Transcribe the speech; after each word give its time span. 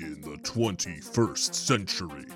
In 0.00 0.20
the 0.20 0.36
21st 0.42 1.52
century, 1.52 2.26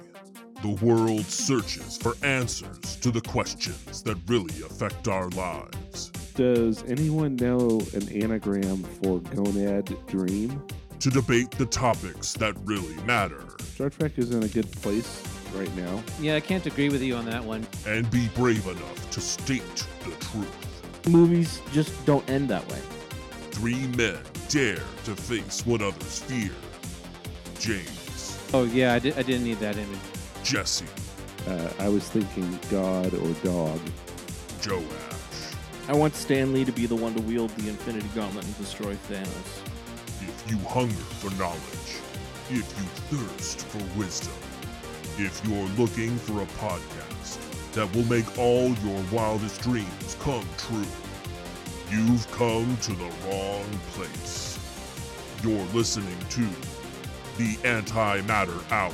the 0.63 0.85
world 0.85 1.25
searches 1.27 1.97
for 1.97 2.17
answers 2.25 2.97
to 2.97 3.13
the 3.13 3.21
questions 3.21 4.03
that 4.03 4.17
really 4.27 4.65
affect 4.65 5.07
our 5.07 5.29
lives. 5.29 6.11
Does 6.35 6.83
anyone 6.89 7.37
know 7.37 7.81
an 7.95 8.09
anagram 8.09 8.83
for 8.83 9.21
gonad 9.21 9.97
dream? 10.09 10.61
To 10.99 11.11
debate 11.11 11.53
the 11.53 11.67
topics 11.67 12.33
that 12.33 12.57
really 12.65 12.97
matter. 13.05 13.45
Star 13.61 13.91
Trek 13.91 14.19
is 14.19 14.35
in 14.35 14.43
a 14.43 14.49
good 14.49 14.71
place 14.73 15.23
right 15.55 15.73
now. 15.77 16.03
Yeah, 16.21 16.35
I 16.35 16.41
can't 16.41 16.67
agree 16.67 16.89
with 16.89 17.03
you 17.03 17.15
on 17.15 17.27
that 17.27 17.45
one. 17.45 17.65
And 17.87 18.11
be 18.11 18.29
brave 18.35 18.67
enough 18.67 19.11
to 19.13 19.21
state 19.21 19.87
the 20.01 20.11
truth. 20.19 21.09
Movies 21.09 21.61
just 21.71 22.05
don't 22.07 22.29
end 22.29 22.49
that 22.49 22.69
way. 22.69 22.81
Three 23.53 23.87
men 23.97 24.19
dare 24.49 24.83
to 25.05 25.15
face 25.15 25.65
what 25.65 25.81
others 25.81 26.19
fear. 26.19 26.51
James. 27.63 28.39
Oh 28.53 28.65
yeah, 28.65 28.95
I, 28.95 28.99
di- 28.99 29.13
I 29.13 29.23
didn't 29.23 29.45
need 29.45 29.61
that 29.61 29.77
image. 29.77 29.99
Jesse. 30.43 30.85
Uh, 31.47 31.71
I 31.79 31.89
was 31.89 32.09
thinking 32.09 32.59
God 32.71 33.15
or 33.15 33.33
dog. 33.45 33.81
Joash. 34.67 35.55
I 35.87 35.95
want 35.95 36.17
Stan 36.17 36.53
Lee 36.53 36.65
to 36.65 36.73
be 36.73 36.87
the 36.87 36.97
one 36.97 37.15
to 37.15 37.21
wield 37.23 37.51
the 37.51 37.69
Infinity 37.69 38.09
Gauntlet 38.17 38.45
and 38.45 38.59
destroy 38.59 38.95
Thanos. 39.09 39.63
If 40.21 40.45
you 40.51 40.59
hunger 40.69 40.93
for 40.93 41.31
knowledge, 41.37 42.01
if 42.51 42.67
you 42.79 43.17
thirst 43.17 43.61
for 43.67 43.99
wisdom, 43.99 44.35
if 45.19 45.41
you're 45.47 45.69
looking 45.79 46.17
for 46.17 46.43
a 46.43 46.47
podcast 46.59 47.39
that 47.75 47.95
will 47.95 48.05
make 48.07 48.39
all 48.39 48.71
your 48.85 49.05
wildest 49.13 49.63
dreams 49.63 50.17
come 50.21 50.45
true, 50.59 50.85
you've 51.91 52.29
come 52.33 52.77
to 52.79 52.93
the 52.93 53.11
wrong 53.25 53.65
place. 53.93 54.59
You're 55.45 55.65
listening 55.67 56.19
to 56.31 56.82
the 57.39 57.57
Antimatter 57.65 58.71
Hour. 58.71 58.93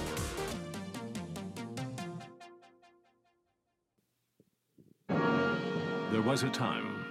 There 6.12 6.22
was 6.22 6.44
a 6.44 6.48
time, 6.48 7.04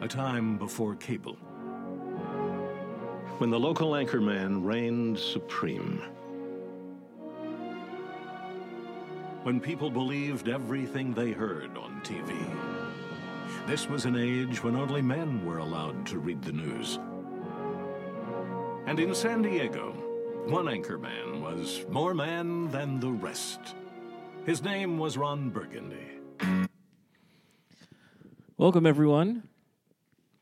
a 0.00 0.08
time 0.08 0.58
before 0.58 0.96
cable, 0.96 1.36
when 3.38 3.50
the 3.50 3.60
local 3.60 3.92
anchorman 3.92 4.64
reigned 4.64 5.18
supreme. 5.20 6.02
When 9.44 9.60
people 9.60 9.88
believed 9.88 10.48
everything 10.48 11.14
they 11.14 11.30
heard 11.30 11.78
on 11.78 12.00
TV. 12.02 12.36
This 13.68 13.88
was 13.88 14.04
an 14.04 14.16
age 14.16 14.64
when 14.64 14.74
only 14.74 15.00
men 15.00 15.46
were 15.46 15.58
allowed 15.58 16.06
to 16.06 16.18
read 16.18 16.42
the 16.42 16.52
news. 16.52 16.98
And 18.86 18.98
in 18.98 19.14
San 19.14 19.42
Diego, 19.42 19.94
one 20.50 20.66
anchorman 20.66 21.40
was 21.40 21.84
more 21.90 22.12
man 22.12 22.68
than 22.72 22.98
the 22.98 23.08
rest. 23.08 23.76
His 24.44 24.64
name 24.64 24.98
was 24.98 25.16
Ron 25.16 25.50
Burgundy. 25.50 26.18
Welcome, 28.56 28.84
everyone. 28.84 29.48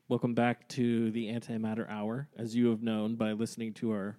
Welcome 0.08 0.32
back 0.32 0.66
to 0.68 1.10
the 1.10 1.26
Antimatter 1.26 1.86
Hour. 1.90 2.30
As 2.38 2.56
you 2.56 2.70
have 2.70 2.82
known 2.82 3.16
by 3.16 3.32
listening 3.32 3.74
to 3.74 3.90
our 3.90 4.16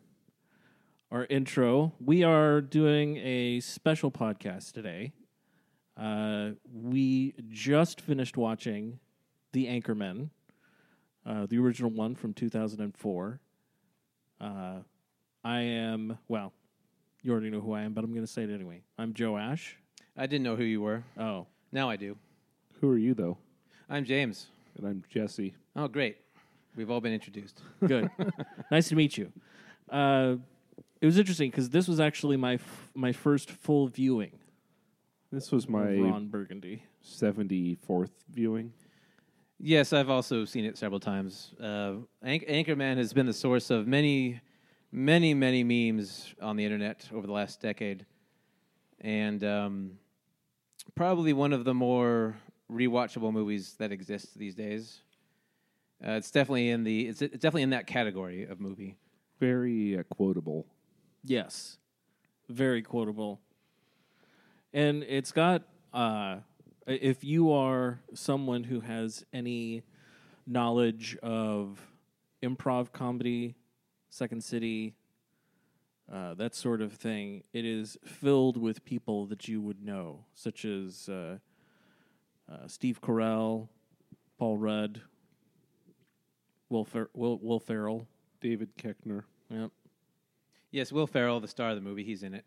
our 1.12 1.26
intro, 1.26 1.94
we 2.00 2.23
are 2.23 2.62
doing 2.62 3.17
a 3.17 3.60
special 3.60 4.12
podcast 4.12 4.73
today. 4.73 5.14
Uh, 5.98 6.52
we 6.72 7.34
just 7.50 8.00
finished 8.00 8.38
watching 8.38 9.00
The 9.54 9.66
Anchorman, 9.66 10.30
uh, 11.26 11.48
the 11.48 11.58
original 11.58 11.90
one 11.90 12.14
from 12.14 12.36
2004. 12.36 13.40
Uh, 14.40 14.80
I 15.50 15.61
am, 15.61 16.16
well, 16.28 16.53
you 17.23 17.31
already 17.31 17.50
know 17.50 17.59
who 17.59 17.73
I 17.73 17.81
am, 17.81 17.94
but 17.94 18.03
I'm 18.03 18.11
going 18.11 18.23
to 18.25 18.31
say 18.31 18.44
it 18.44 18.52
anyway. 18.52 18.83
I'm 19.00 19.16
Joash. 19.17 19.78
I 20.16 20.28
didn't 20.28 20.44
know 20.44 20.55
who 20.55 20.64
you 20.64 20.80
were. 20.80 21.03
Oh, 21.17 21.47
Now 21.71 21.89
I 21.89 21.95
do. 21.95 22.15
Who 22.80 22.89
are 22.92 22.99
you, 22.99 23.15
though? 23.15 23.39
I'm 23.89 24.05
James. 24.05 24.45
And 24.77 24.86
I'm 24.86 25.04
Jesse. 25.10 25.55
Oh, 25.76 25.87
great. 25.87 26.17
We've 26.76 26.92
all 26.92 27.02
been 27.02 27.14
introduced. 27.14 27.64
good. 27.87 28.11
nice 28.70 28.89
to 28.89 28.95
meet 28.95 29.17
you. 29.17 29.32
Uh, 29.89 30.36
it 31.02 31.08
was 31.08 31.17
interesting 31.17 31.49
because 31.49 31.67
this 31.71 31.87
was 31.87 31.99
actually 31.99 32.37
my 32.37 32.54
f- 32.54 32.92
my 32.93 33.11
first 33.11 33.49
full 33.49 33.87
viewing 33.87 34.33
This 35.31 35.52
was 35.52 35.64
of 35.64 35.71
my 35.71 35.95
Ron 35.95 36.27
Burgundy. 36.27 36.83
74th 37.04 38.11
viewing. 38.31 38.71
Yes, 39.60 39.93
I've 39.93 40.11
also 40.11 40.45
seen 40.45 40.64
it 40.66 40.77
several 40.77 40.99
times. 40.99 41.55
Uh, 41.60 41.93
Anch- 42.21 42.45
Anchorman 42.48 42.98
has 42.98 43.14
been 43.14 43.26
the 43.26 43.33
source 43.33 43.71
of 43.71 43.87
many, 43.87 44.39
many, 44.92 45.33
many 45.33 45.64
memes 45.64 46.33
on 46.42 46.55
the 46.55 46.66
internet 46.66 47.08
over 47.14 47.27
the 47.27 47.33
last 47.33 47.61
decade, 47.61 48.05
and 49.00 49.44
um, 49.44 49.92
probably 50.95 51.33
one 51.33 51.54
of 51.54 51.64
the 51.64 51.73
more 51.73 52.38
rewatchable 52.72 53.32
movies 53.32 53.76
that 53.80 53.92
exists 53.92 54.33
these 54.33 54.55
days. 54.55 55.02
Uh, 56.05 56.11
it's 56.11 56.32
definitely 56.32 56.70
in 56.70 56.83
the 56.83 57.08
it's, 57.08 57.22
it's 57.22 57.33
definitely 57.33 57.64
in 57.64 57.72
that 57.72 57.88
category 57.88 58.45
of 58.45 58.60
movie. 58.60 58.95
Very 59.39 59.98
uh, 59.98 60.04
quotable. 60.04 60.66
Yes, 61.23 61.78
very 62.48 62.82
quotable, 62.82 63.39
and 64.73 65.04
it's 65.04 65.32
got. 65.32 65.64
Uh, 65.94 66.38
if 66.86 67.23
you 67.23 67.52
are 67.52 67.99
someone 68.14 68.64
who 68.64 68.80
has 68.80 69.23
any 69.32 69.83
knowledge 70.48 71.17
of 71.22 71.80
improv 72.42 72.92
comedy, 72.92 73.55
Second 74.09 74.43
City, 74.43 74.95
uh, 76.11 76.33
that 76.33 76.55
sort 76.55 76.81
of 76.81 76.93
thing, 76.93 77.43
it 77.53 77.65
is 77.65 77.97
filled 78.03 78.58
with 78.58 78.83
people 78.83 79.25
that 79.27 79.47
you 79.47 79.61
would 79.61 79.83
know, 79.83 80.25
such 80.33 80.65
as 80.65 81.08
uh, 81.08 81.37
uh, 82.52 82.67
Steve 82.67 83.02
Carell, 83.02 83.67
Paul 84.37 84.58
Rudd, 84.58 85.02
Will, 86.69 86.86
Fer- 86.86 87.09
Will, 87.14 87.37
Will 87.42 87.59
Ferrell. 87.59 88.08
David 88.42 88.69
Koechner. 88.77 89.23
Yep. 89.49 89.71
Yes, 90.71 90.92
Will 90.92 91.08
Ferrell, 91.08 91.39
the 91.39 91.48
star 91.48 91.71
of 91.71 91.75
the 91.75 91.81
movie, 91.81 92.03
he's 92.03 92.23
in 92.23 92.33
it. 92.33 92.45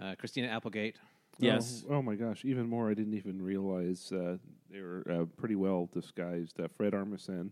Uh, 0.00 0.14
Christina 0.16 0.48
Applegate. 0.48 0.96
Yes. 1.38 1.84
Oh, 1.88 1.96
oh 1.96 2.02
my 2.02 2.14
gosh. 2.14 2.44
Even 2.44 2.68
more, 2.68 2.90
I 2.90 2.94
didn't 2.94 3.14
even 3.14 3.40
realize 3.42 4.12
uh, 4.12 4.36
they 4.70 4.80
were 4.80 5.04
uh, 5.10 5.24
pretty 5.36 5.56
well 5.56 5.88
disguised. 5.92 6.60
Uh, 6.60 6.68
Fred 6.68 6.92
Armisen. 6.92 7.50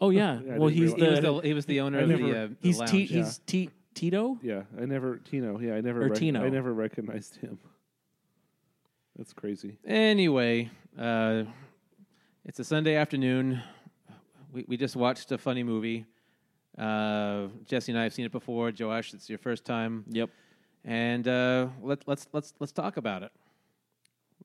Oh 0.00 0.10
yeah. 0.10 0.40
Yeah, 0.46 0.54
I 0.54 0.58
well, 0.58 0.68
didn't 0.68 0.82
he's 0.82 0.92
He 0.94 1.02
was 1.02 1.20
the, 1.20 1.32
the 1.32 1.40
he 1.48 1.54
was 1.54 1.66
the 1.66 1.80
owner 1.80 1.98
I 1.98 2.02
of 2.02 2.08
never- 2.08 2.22
the, 2.22 2.38
uh, 2.38 2.46
the 2.48 2.56
he's 2.60 2.78
lounge. 2.78 2.90
T, 2.90 2.98
yeah. 3.02 3.16
he's 3.18 3.38
T, 3.46 3.70
Tito. 3.94 4.38
Yeah, 4.42 4.62
I 4.80 4.84
never 4.86 5.16
Tino. 5.18 5.58
Yeah, 5.60 5.74
I 5.74 5.80
never 5.80 6.02
Or 6.04 6.08
rec- 6.08 6.18
Tino. 6.18 6.44
I 6.44 6.48
never 6.48 6.72
recognized 6.74 7.36
him. 7.36 7.58
That's 9.16 9.32
crazy. 9.32 9.78
Anyway, 9.86 10.70
uh, 10.98 11.44
it's 12.44 12.58
a 12.58 12.64
Sunday 12.64 12.96
afternoon. 12.96 13.62
We 14.52 14.64
we 14.68 14.76
just 14.76 14.96
watched 14.96 15.30
a 15.32 15.38
funny 15.38 15.62
movie. 15.62 16.04
Uh, 16.76 17.46
Jesse 17.66 17.92
and 17.92 17.98
I 18.00 18.02
have 18.02 18.12
seen 18.14 18.24
it 18.24 18.32
before. 18.32 18.72
Joash, 18.76 19.14
it's 19.14 19.28
your 19.30 19.38
first 19.38 19.64
time, 19.64 20.04
Yep. 20.10 20.30
and 20.84 21.28
uh, 21.28 21.68
let, 21.80 22.02
let's 22.08 22.26
let's 22.32 22.52
let's 22.58 22.72
talk 22.72 22.96
about 22.96 23.22
it. 23.22 23.30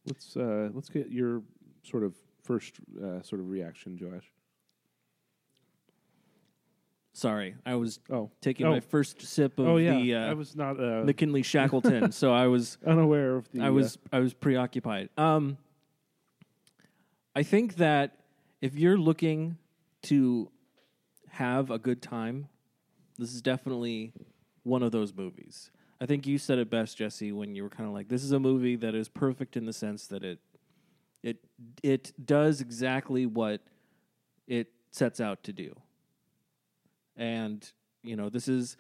Let's 0.05 0.37
uh, 0.37 0.69
let's 0.73 0.89
get 0.89 1.09
your 1.11 1.41
sort 1.81 2.03
of 2.03 2.13
first 2.43 2.75
uh, 3.03 3.23
sort 3.23 3.41
of 3.41 3.49
reaction, 3.49 3.97
Josh. 3.97 4.31
Sorry, 7.19 7.55
I 7.65 7.75
was 7.75 7.99
Oh, 8.09 8.31
taking 8.39 8.65
oh. 8.65 8.69
my 8.71 8.79
first 8.79 9.21
sip 9.21 9.59
of 9.59 9.67
oh 9.67 9.75
yeah, 9.75 9.95
the 9.95 10.15
uh, 10.15 10.31
I 10.31 10.33
was 10.35 10.55
not 10.55 10.79
uh, 10.79 11.03
McKinley 11.03 11.43
Shackleton, 11.43 12.13
so 12.13 12.31
I 12.43 12.47
was 12.47 12.77
unaware 12.87 13.35
of 13.35 13.51
the. 13.51 13.59
I 13.59 13.71
was 13.71 13.97
I 14.13 14.19
was 14.19 14.33
preoccupied. 14.33 15.09
Um, 15.17 15.57
I 17.35 17.43
think 17.43 17.75
that 17.75 18.15
if 18.61 18.75
you're 18.75 18.97
looking 18.97 19.57
to 20.03 20.49
have 21.27 21.71
a 21.71 21.77
good 21.77 22.01
time, 22.01 22.47
this 23.17 23.33
is 23.33 23.41
definitely 23.41 24.13
one 24.63 24.81
of 24.81 24.93
those 24.93 25.13
movies. 25.13 25.71
I 25.99 26.05
think 26.05 26.25
you 26.25 26.37
said 26.37 26.57
it 26.57 26.69
best, 26.69 26.95
Jesse, 26.95 27.33
when 27.33 27.53
you 27.53 27.63
were 27.63 27.69
kind 27.69 27.85
of 27.85 27.93
like, 27.93 28.07
"This 28.07 28.23
is 28.23 28.31
a 28.31 28.39
movie 28.39 28.77
that 28.77 28.95
is 28.95 29.09
perfect 29.09 29.57
in 29.57 29.65
the 29.65 29.73
sense 29.73 30.07
that 30.07 30.23
it 30.23 30.39
it 31.21 31.43
it 31.83 32.13
does 32.25 32.61
exactly 32.61 33.25
what 33.25 33.59
it 34.47 34.71
sets 34.91 35.19
out 35.19 35.43
to 35.43 35.51
do." 35.51 35.75
And 37.19 37.69
you 38.01 38.15
know, 38.15 38.29
this 38.29 38.47
is 38.47 38.77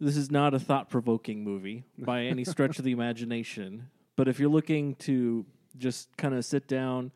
this 0.00 0.16
is 0.16 0.30
not 0.30 0.54
a 0.54 0.58
thought 0.58 0.88
provoking 0.88 1.44
movie 1.44 1.84
by 1.98 2.22
any 2.22 2.44
stretch 2.44 2.78
of 2.78 2.84
the 2.84 2.92
imagination. 2.92 3.90
But 4.16 4.28
if 4.28 4.40
you're 4.40 4.50
looking 4.50 4.94
to 4.96 5.44
just 5.76 6.16
kind 6.16 6.34
of 6.34 6.44
sit 6.44 6.68
down, 6.68 7.12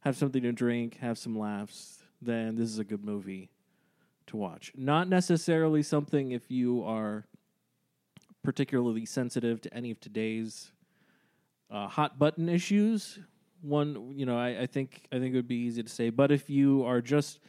have 0.00 0.16
something 0.16 0.42
to 0.42 0.52
drink, 0.52 0.98
have 0.98 1.18
some 1.18 1.38
laughs, 1.38 2.02
then 2.22 2.56
this 2.56 2.68
is 2.68 2.78
a 2.78 2.84
good 2.84 3.04
movie 3.04 3.50
to 4.28 4.36
watch. 4.36 4.72
Not 4.76 5.08
necessarily 5.08 5.82
something 5.82 6.32
if 6.32 6.50
you 6.50 6.82
are 6.84 7.26
particularly 8.42 9.04
sensitive 9.04 9.60
to 9.60 9.74
any 9.74 9.90
of 9.90 10.00
today's 10.00 10.70
uh, 11.70 11.88
hot 11.88 12.18
button 12.18 12.48
issues. 12.48 13.18
One, 13.60 14.12
you 14.14 14.24
know, 14.24 14.38
I, 14.38 14.62
I 14.62 14.66
think 14.66 15.06
I 15.10 15.18
think 15.18 15.34
it 15.34 15.36
would 15.36 15.48
be 15.48 15.56
easy 15.56 15.82
to 15.82 15.88
say. 15.88 16.10
But 16.10 16.30
if 16.30 16.48
you 16.48 16.84
are 16.84 17.00
just 17.00 17.40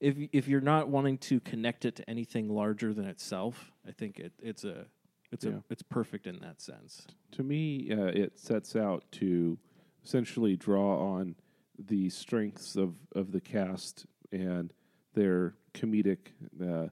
if 0.00 0.16
if 0.32 0.48
you're 0.48 0.60
not 0.60 0.88
wanting 0.88 1.18
to 1.18 1.40
connect 1.40 1.84
it 1.84 1.96
to 1.96 2.10
anything 2.10 2.48
larger 2.48 2.92
than 2.94 3.06
itself, 3.06 3.72
I 3.86 3.92
think 3.92 4.18
it, 4.18 4.32
it's 4.42 4.64
a 4.64 4.86
It's 5.32 5.44
Yeah. 5.44 5.52
a 5.52 5.62
it's 5.70 5.82
perfect 5.82 6.26
in 6.26 6.38
that 6.40 6.60
sense. 6.60 7.06
To 7.32 7.42
me, 7.42 7.90
uh, 7.92 8.06
it 8.06 8.38
sets 8.38 8.76
out 8.76 9.04
to 9.12 9.58
essentially 10.04 10.56
draw 10.56 10.98
on 11.14 11.34
the 11.78 12.08
strengths 12.10 12.76
of, 12.76 12.94
of 13.16 13.32
the 13.32 13.40
cast 13.40 14.06
and 14.30 14.72
their 15.14 15.54
comedic, 15.72 16.28
uh, 16.62 16.88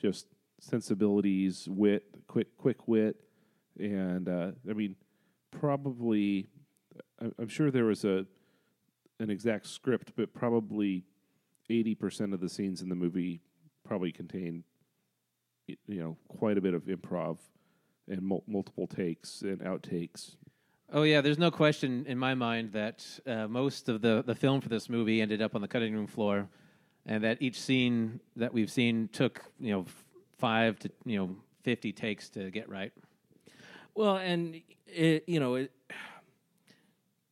just 0.00 0.26
sensibilities, 0.60 1.68
wit, 1.68 2.04
quick 2.28 2.56
quick 2.56 2.86
wit, 2.86 3.16
and 3.78 4.28
uh, 4.28 4.52
I 4.68 4.72
mean, 4.74 4.94
probably, 5.50 6.46
I- 7.20 7.32
I'm 7.38 7.48
sure 7.48 7.70
there 7.70 7.86
was 7.86 8.04
a 8.04 8.26
an 9.18 9.30
exact 9.30 9.66
script, 9.66 10.12
but 10.16 10.32
probably 10.32 11.04
eighty 11.70 11.94
percent 11.94 12.34
of 12.34 12.40
the 12.40 12.48
scenes 12.48 12.82
in 12.82 12.88
the 12.88 12.94
movie 12.94 13.40
probably 13.84 14.12
contain, 14.12 14.64
you 15.66 15.76
know, 16.00 16.16
quite 16.28 16.58
a 16.58 16.60
bit 16.60 16.74
of 16.74 16.82
improv 16.84 17.38
and 18.08 18.20
mul- 18.22 18.44
multiple 18.46 18.86
takes 18.86 19.42
and 19.42 19.60
outtakes. 19.60 20.36
Oh 20.92 21.02
yeah, 21.04 21.20
there's 21.20 21.38
no 21.38 21.50
question 21.50 22.04
in 22.06 22.18
my 22.18 22.34
mind 22.34 22.72
that 22.72 23.06
uh, 23.26 23.46
most 23.46 23.88
of 23.88 24.02
the 24.02 24.22
the 24.26 24.34
film 24.34 24.60
for 24.60 24.68
this 24.68 24.88
movie 24.88 25.22
ended 25.22 25.40
up 25.40 25.54
on 25.54 25.60
the 25.60 25.68
cutting 25.68 25.94
room 25.94 26.06
floor, 26.06 26.48
and 27.06 27.22
that 27.24 27.40
each 27.40 27.60
scene 27.60 28.20
that 28.36 28.52
we've 28.52 28.70
seen 28.70 29.08
took 29.12 29.42
you 29.60 29.72
know 29.72 29.82
f- 29.82 30.04
five 30.38 30.78
to 30.80 30.90
you 31.04 31.18
know 31.18 31.36
fifty 31.62 31.92
takes 31.92 32.28
to 32.30 32.50
get 32.50 32.68
right. 32.68 32.92
Well, 33.94 34.16
and 34.16 34.60
it 34.86 35.24
you 35.28 35.38
know 35.38 35.54
it 35.54 35.72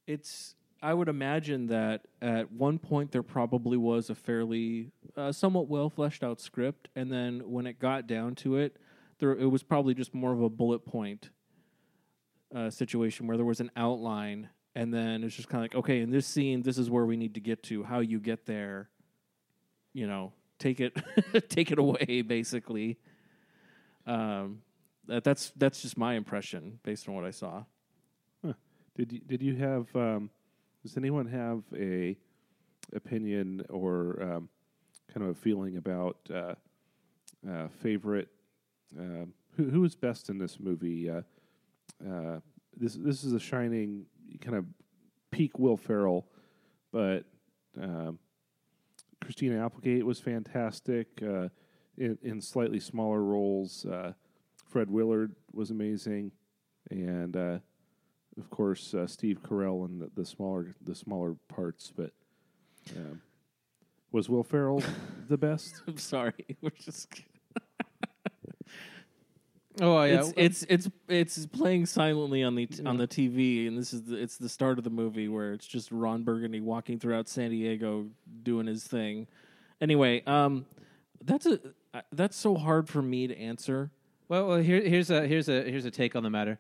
it's 0.06 0.54
I 0.80 0.94
would 0.94 1.08
imagine 1.08 1.66
that 1.68 2.06
at 2.22 2.52
one 2.52 2.78
point 2.78 3.10
there 3.10 3.22
probably 3.22 3.76
was 3.76 4.10
a 4.10 4.14
fairly 4.14 4.92
uh, 5.16 5.32
somewhat 5.32 5.68
well 5.68 5.90
fleshed 5.90 6.22
out 6.22 6.40
script, 6.40 6.88
and 6.94 7.10
then 7.12 7.40
when 7.50 7.66
it 7.66 7.78
got 7.78 8.06
down 8.06 8.34
to 8.36 8.56
it, 8.56 8.76
there 9.18 9.32
it 9.32 9.46
was 9.46 9.62
probably 9.62 9.94
just 9.94 10.14
more 10.14 10.32
of 10.32 10.40
a 10.40 10.48
bullet 10.48 10.86
point 10.86 11.30
uh, 12.54 12.70
situation 12.70 13.26
where 13.26 13.36
there 13.36 13.46
was 13.46 13.60
an 13.60 13.70
outline, 13.76 14.50
and 14.76 14.94
then 14.94 15.24
it's 15.24 15.34
just 15.34 15.48
kind 15.48 15.64
of 15.64 15.70
like, 15.70 15.78
okay, 15.78 16.00
in 16.00 16.10
this 16.10 16.26
scene, 16.26 16.62
this 16.62 16.78
is 16.78 16.88
where 16.88 17.04
we 17.04 17.16
need 17.16 17.34
to 17.34 17.40
get 17.40 17.62
to. 17.64 17.82
How 17.82 17.98
you 17.98 18.20
get 18.20 18.46
there, 18.46 18.88
you 19.92 20.06
know, 20.06 20.32
take 20.60 20.80
it 20.80 20.96
take 21.48 21.72
it 21.72 21.78
away, 21.78 22.22
basically. 22.22 22.98
Um, 24.06 24.62
that, 25.08 25.24
that's 25.24 25.52
that's 25.56 25.82
just 25.82 25.98
my 25.98 26.14
impression 26.14 26.78
based 26.84 27.08
on 27.08 27.14
what 27.14 27.24
I 27.24 27.32
saw. 27.32 27.64
Did 28.98 29.12
you, 29.12 29.20
did 29.20 29.42
you 29.42 29.54
have? 29.56 29.86
Um, 29.94 30.30
does 30.82 30.96
anyone 30.96 31.26
have 31.26 31.62
a 31.76 32.16
opinion 32.94 33.64
or 33.68 34.22
um, 34.22 34.48
kind 35.12 35.28
of 35.28 35.36
a 35.36 35.40
feeling 35.40 35.76
about 35.76 36.16
uh, 36.32 36.54
uh, 37.48 37.68
favorite? 37.68 38.28
Um 38.98 39.34
who 39.58 39.68
who 39.70 39.84
is 39.84 39.94
best 39.94 40.30
in 40.30 40.38
this 40.38 40.58
movie? 40.58 41.10
Uh, 41.10 41.22
uh, 42.08 42.38
this 42.76 42.94
this 42.94 43.24
is 43.24 43.32
a 43.32 43.40
shining 43.40 44.06
kind 44.40 44.56
of 44.56 44.64
peak 45.30 45.58
Will 45.58 45.76
Ferrell, 45.76 46.26
but 46.92 47.24
um, 47.80 48.18
Christina 49.22 49.64
Applegate 49.64 50.06
was 50.06 50.20
fantastic 50.20 51.08
uh, 51.22 51.48
in, 51.98 52.16
in 52.22 52.40
slightly 52.40 52.80
smaller 52.80 53.22
roles. 53.22 53.84
Uh, 53.84 54.12
Fred 54.64 54.88
Willard 54.88 55.34
was 55.52 55.70
amazing, 55.70 56.30
and 56.90 57.36
uh, 57.36 57.58
of 58.38 58.50
course 58.50 58.94
uh, 58.94 59.06
Steve 59.06 59.40
Carell 59.42 59.84
and 59.84 60.00
the, 60.00 60.10
the 60.14 60.24
smaller 60.24 60.74
the 60.82 60.94
smaller 60.94 61.36
parts. 61.48 61.92
But 61.94 62.12
um, 62.96 63.22
was 64.12 64.28
Will 64.28 64.44
Ferrell 64.44 64.82
the 65.28 65.36
best? 65.36 65.82
I'm 65.86 65.98
sorry, 65.98 66.44
we're 66.60 66.70
just 66.70 67.08
Oh 69.80 70.02
yeah, 70.02 70.24
it's, 70.36 70.64
it's 70.66 70.88
it's 71.08 71.36
it's 71.36 71.46
playing 71.46 71.86
silently 71.86 72.42
on 72.42 72.56
the 72.56 72.66
t- 72.66 72.84
on 72.84 72.96
the 72.96 73.06
TV, 73.06 73.68
and 73.68 73.78
this 73.78 73.92
is 73.92 74.02
the, 74.04 74.16
it's 74.16 74.36
the 74.36 74.48
start 74.48 74.78
of 74.78 74.84
the 74.84 74.90
movie 74.90 75.28
where 75.28 75.52
it's 75.52 75.66
just 75.66 75.92
Ron 75.92 76.24
Burgundy 76.24 76.60
walking 76.60 76.98
throughout 76.98 77.28
San 77.28 77.50
Diego 77.50 78.06
doing 78.42 78.66
his 78.66 78.84
thing. 78.84 79.28
Anyway, 79.80 80.24
um, 80.26 80.66
that's 81.24 81.46
a 81.46 81.60
uh, 81.94 82.00
that's 82.12 82.36
so 82.36 82.56
hard 82.56 82.88
for 82.88 83.02
me 83.02 83.28
to 83.28 83.38
answer. 83.38 83.90
well, 84.28 84.48
well 84.48 84.58
here, 84.58 84.82
here's 84.82 85.10
a 85.10 85.28
here's 85.28 85.48
a 85.48 85.62
here's 85.62 85.84
a 85.84 85.92
take 85.92 86.16
on 86.16 86.24
the 86.24 86.30
matter. 86.30 86.58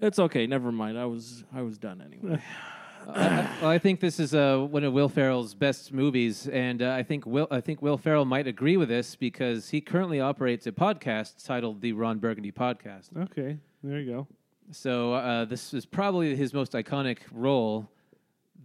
It's 0.00 0.18
okay, 0.18 0.46
never 0.46 0.72
mind. 0.72 0.98
I 0.98 1.04
was 1.06 1.44
I 1.52 1.62
was 1.62 1.78
done 1.78 2.02
anyway. 2.04 2.40
I, 3.08 3.10
I- 3.12 3.50
well, 3.62 3.70
I 3.70 3.78
think 3.78 4.00
this 4.00 4.20
is 4.20 4.34
uh, 4.34 4.58
one 4.58 4.84
of 4.84 4.92
Will 4.92 5.08
Ferrell's 5.08 5.54
best 5.54 5.92
movies, 5.92 6.46
and 6.48 6.82
uh, 6.82 6.92
I 6.92 7.02
think 7.02 7.26
Will 7.26 7.48
I 7.50 7.60
think 7.60 7.80
Will 7.82 7.96
Ferrell 7.98 8.24
might 8.24 8.46
agree 8.46 8.76
with 8.76 8.88
this 8.88 9.16
because 9.16 9.70
he 9.70 9.80
currently 9.80 10.20
operates 10.20 10.66
a 10.66 10.72
podcast 10.72 11.44
titled 11.44 11.80
the 11.80 11.92
Ron 11.92 12.18
Burgundy 12.18 12.52
Podcast. 12.52 13.08
Okay, 13.16 13.58
there 13.82 14.00
you 14.00 14.10
go. 14.12 14.26
So 14.70 15.14
uh, 15.14 15.44
this 15.46 15.74
is 15.74 15.86
probably 15.86 16.36
his 16.36 16.52
most 16.54 16.72
iconic 16.72 17.18
role, 17.32 17.90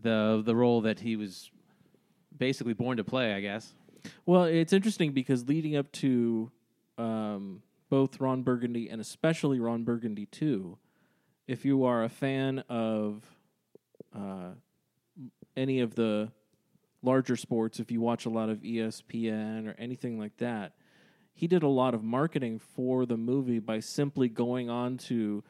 the 0.01 0.41
the 0.45 0.55
role 0.55 0.81
that 0.81 0.99
he 0.99 1.15
was 1.15 1.49
basically 2.37 2.73
born 2.73 2.97
to 2.97 3.03
play, 3.03 3.33
I 3.33 3.39
guess. 3.39 3.73
Well, 4.25 4.43
it's 4.43 4.73
interesting 4.73 5.13
because 5.13 5.47
leading 5.47 5.75
up 5.77 5.91
to 5.93 6.51
um, 6.97 7.63
both 7.89 8.19
Ron 8.19 8.43
Burgundy 8.43 8.89
and 8.89 9.01
especially 9.01 9.59
Ron 9.59 9.83
Burgundy 9.83 10.27
2, 10.27 10.77
if 11.47 11.65
you 11.65 11.85
are 11.85 12.03
a 12.03 12.09
fan 12.09 12.59
of 12.69 13.23
uh, 14.15 14.51
any 15.55 15.79
of 15.81 15.95
the 15.95 16.31
larger 17.01 17.35
sports, 17.35 17.79
if 17.79 17.91
you 17.91 18.01
watch 18.01 18.25
a 18.25 18.29
lot 18.29 18.49
of 18.49 18.59
ESPN 18.59 19.67
or 19.67 19.75
anything 19.77 20.19
like 20.19 20.37
that, 20.37 20.73
he 21.33 21.47
did 21.47 21.63
a 21.63 21.67
lot 21.67 21.93
of 21.93 22.03
marketing 22.03 22.59
for 22.59 23.05
the 23.05 23.17
movie 23.17 23.59
by 23.59 23.79
simply 23.79 24.29
going 24.29 24.69
on 24.69 24.97
to 24.97 25.43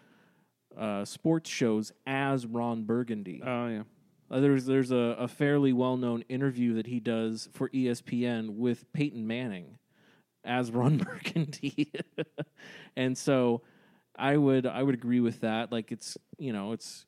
uh, 0.77 1.05
sports 1.05 1.49
shows 1.49 1.91
as 2.05 2.45
Ron 2.45 2.83
Burgundy. 2.83 3.41
Oh 3.45 3.67
yeah. 3.67 3.83
Uh, 4.29 4.39
there's 4.39 4.65
there's 4.65 4.91
a, 4.91 5.15
a 5.19 5.27
fairly 5.27 5.71
well 5.71 5.97
known 5.97 6.23
interview 6.27 6.73
that 6.73 6.87
he 6.87 6.99
does 6.99 7.47
for 7.53 7.69
ESPN 7.69 8.55
with 8.55 8.91
Peyton 8.91 9.25
Manning 9.27 9.77
as 10.43 10.71
Ron 10.71 10.97
Burgundy, 11.23 11.91
and 12.97 13.17
so 13.17 13.61
I 14.17 14.37
would 14.37 14.65
I 14.65 14.83
would 14.83 14.95
agree 14.95 15.19
with 15.19 15.41
that. 15.41 15.71
Like 15.71 15.91
it's 15.91 16.17
you 16.37 16.53
know 16.53 16.71
it's 16.71 17.05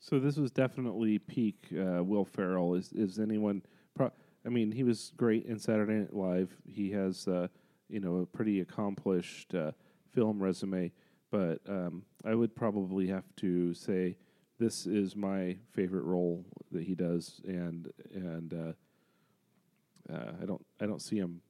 So 0.00 0.18
this 0.18 0.36
was 0.36 0.50
definitely 0.50 1.18
peak 1.18 1.66
uh, 1.72 2.02
Will 2.04 2.24
Ferrell. 2.24 2.74
Is 2.74 2.92
is 2.92 3.18
anyone? 3.18 3.62
Pro- 3.94 4.12
I 4.46 4.48
mean, 4.50 4.72
he 4.72 4.84
was 4.84 5.12
great 5.16 5.46
in 5.46 5.58
Saturday 5.58 5.94
Night 5.94 6.14
Live. 6.14 6.50
He 6.66 6.90
has, 6.92 7.26
uh, 7.28 7.48
you 7.88 8.00
know, 8.00 8.16
a 8.18 8.26
pretty 8.26 8.60
accomplished 8.60 9.54
uh, 9.54 9.72
film 10.12 10.42
resume. 10.42 10.92
But 11.30 11.60
um, 11.68 12.04
I 12.24 12.34
would 12.34 12.54
probably 12.56 13.08
have 13.08 13.24
to 13.36 13.74
say 13.74 14.16
this 14.58 14.86
is 14.86 15.14
my 15.16 15.56
favorite 15.72 16.04
role 16.04 16.44
that 16.72 16.84
he 16.84 16.94
does, 16.94 17.40
and 17.46 17.92
and 18.14 18.54
uh, 18.54 20.12
uh, 20.12 20.32
I 20.42 20.46
don't 20.46 20.64
I 20.80 20.86
don't 20.86 21.02
see 21.02 21.16
him 21.18 21.40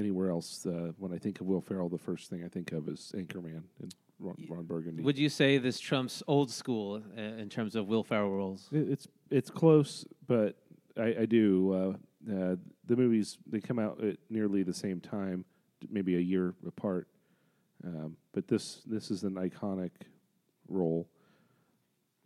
anywhere 0.00 0.30
else. 0.30 0.66
Uh, 0.66 0.92
when 0.98 1.12
I 1.12 1.18
think 1.18 1.40
of 1.40 1.46
Will 1.46 1.60
Ferrell, 1.60 1.88
the 1.88 1.98
first 1.98 2.30
thing 2.30 2.42
I 2.44 2.48
think 2.48 2.72
of 2.72 2.88
is 2.88 3.12
Anchorman 3.16 3.62
and 3.80 3.94
Ron, 4.18 4.36
Ron 4.48 4.64
Burgundy. 4.64 5.02
Would 5.02 5.18
you 5.18 5.28
say 5.28 5.58
this 5.58 5.78
trumps 5.78 6.22
old 6.26 6.50
school 6.50 7.02
uh, 7.16 7.20
in 7.20 7.48
terms 7.48 7.76
of 7.76 7.86
Will 7.86 8.02
Ferrell 8.02 8.30
roles? 8.30 8.68
It, 8.72 8.88
it's 8.90 9.08
it's 9.30 9.50
close, 9.50 10.04
but 10.26 10.56
I, 10.96 11.14
I 11.20 11.26
do. 11.26 11.72
Uh, 11.72 12.32
uh, 12.32 12.56
the 12.86 12.96
movies 12.96 13.38
they 13.46 13.60
come 13.60 13.78
out 13.78 14.02
at 14.02 14.16
nearly 14.28 14.62
the 14.62 14.74
same 14.74 15.00
time, 15.00 15.44
maybe 15.88 16.16
a 16.16 16.20
year 16.20 16.54
apart. 16.66 17.06
Um, 17.84 18.16
but 18.32 18.48
this 18.48 18.82
this 18.86 19.10
is 19.10 19.22
an 19.22 19.34
iconic 19.34 19.92
role, 20.68 21.08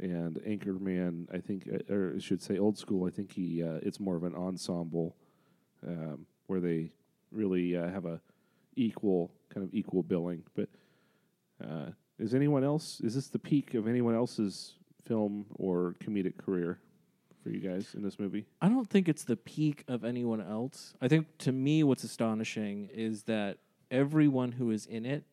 and 0.00 0.37
Anchorman. 0.47 1.33
I 1.33 1.38
think, 1.38 1.69
uh, 1.73 1.93
or 1.93 2.14
I 2.16 2.19
should 2.19 2.43
say, 2.43 2.59
old 2.59 2.78
school. 2.78 3.07
I 3.07 3.11
think 3.11 3.33
he 3.33 3.62
uh, 3.62 3.78
it's 3.83 4.00
more 4.00 4.16
of 4.16 4.25
an 4.25 4.35
ensemble 4.35 5.16
um, 5.87 6.26
where 6.47 6.61
they 6.61 6.90
really 7.35 7.76
uh, 7.76 7.88
have 7.91 8.07
a 8.07 8.21
equal 8.76 9.31
kind 9.53 9.67
of 9.67 9.75
equal 9.75 10.03
billing. 10.03 10.43
But 10.55 10.69
uh, 11.64 11.91
is 12.19 12.35
anyone 12.35 12.64
else? 12.64 13.00
Is 13.00 13.14
this 13.14 13.29
the 13.29 13.38
peak 13.38 13.75
of 13.75 13.87
anyone 13.87 14.14
else's 14.14 14.75
film 15.05 15.47
or 15.57 15.95
comedic 16.03 16.37
career 16.38 16.79
for 17.43 17.50
you 17.50 17.61
guys 17.61 17.95
in 17.95 18.03
this 18.03 18.19
movie? 18.19 18.47
I 18.62 18.69
don't 18.69 18.88
think 18.88 19.09
it's 19.09 19.25
the 19.25 19.37
peak 19.37 19.85
of 19.88 20.05
anyone 20.05 20.41
else. 20.41 20.95
I 21.00 21.09
think 21.09 21.26
to 21.38 21.53
me, 21.53 21.83
what's 21.85 22.05
astonishing 22.05 22.88
is 22.93 23.25
that 23.25 23.59
everyone 23.91 24.53
who 24.53 24.71
is 24.71 24.87
in 24.87 25.05
it, 25.05 25.25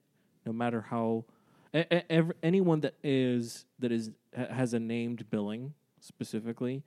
no 0.46 0.52
matter 0.54 0.82
how, 0.82 1.26
e- 1.74 1.80
e- 1.92 2.02
ev- 2.10 2.34
anyone 2.44 2.82
that 2.82 2.96
is 3.04 3.66
that 3.80 3.92
is 3.92 4.12
ha- 4.38 4.54
has 4.54 4.74
a 4.74 4.80
named 4.80 5.30
billing 5.30 5.74
specifically, 6.00 6.84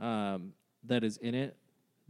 um, 0.00 0.52
that 0.84 1.04
is 1.04 1.16
in 1.18 1.34
it, 1.34 1.56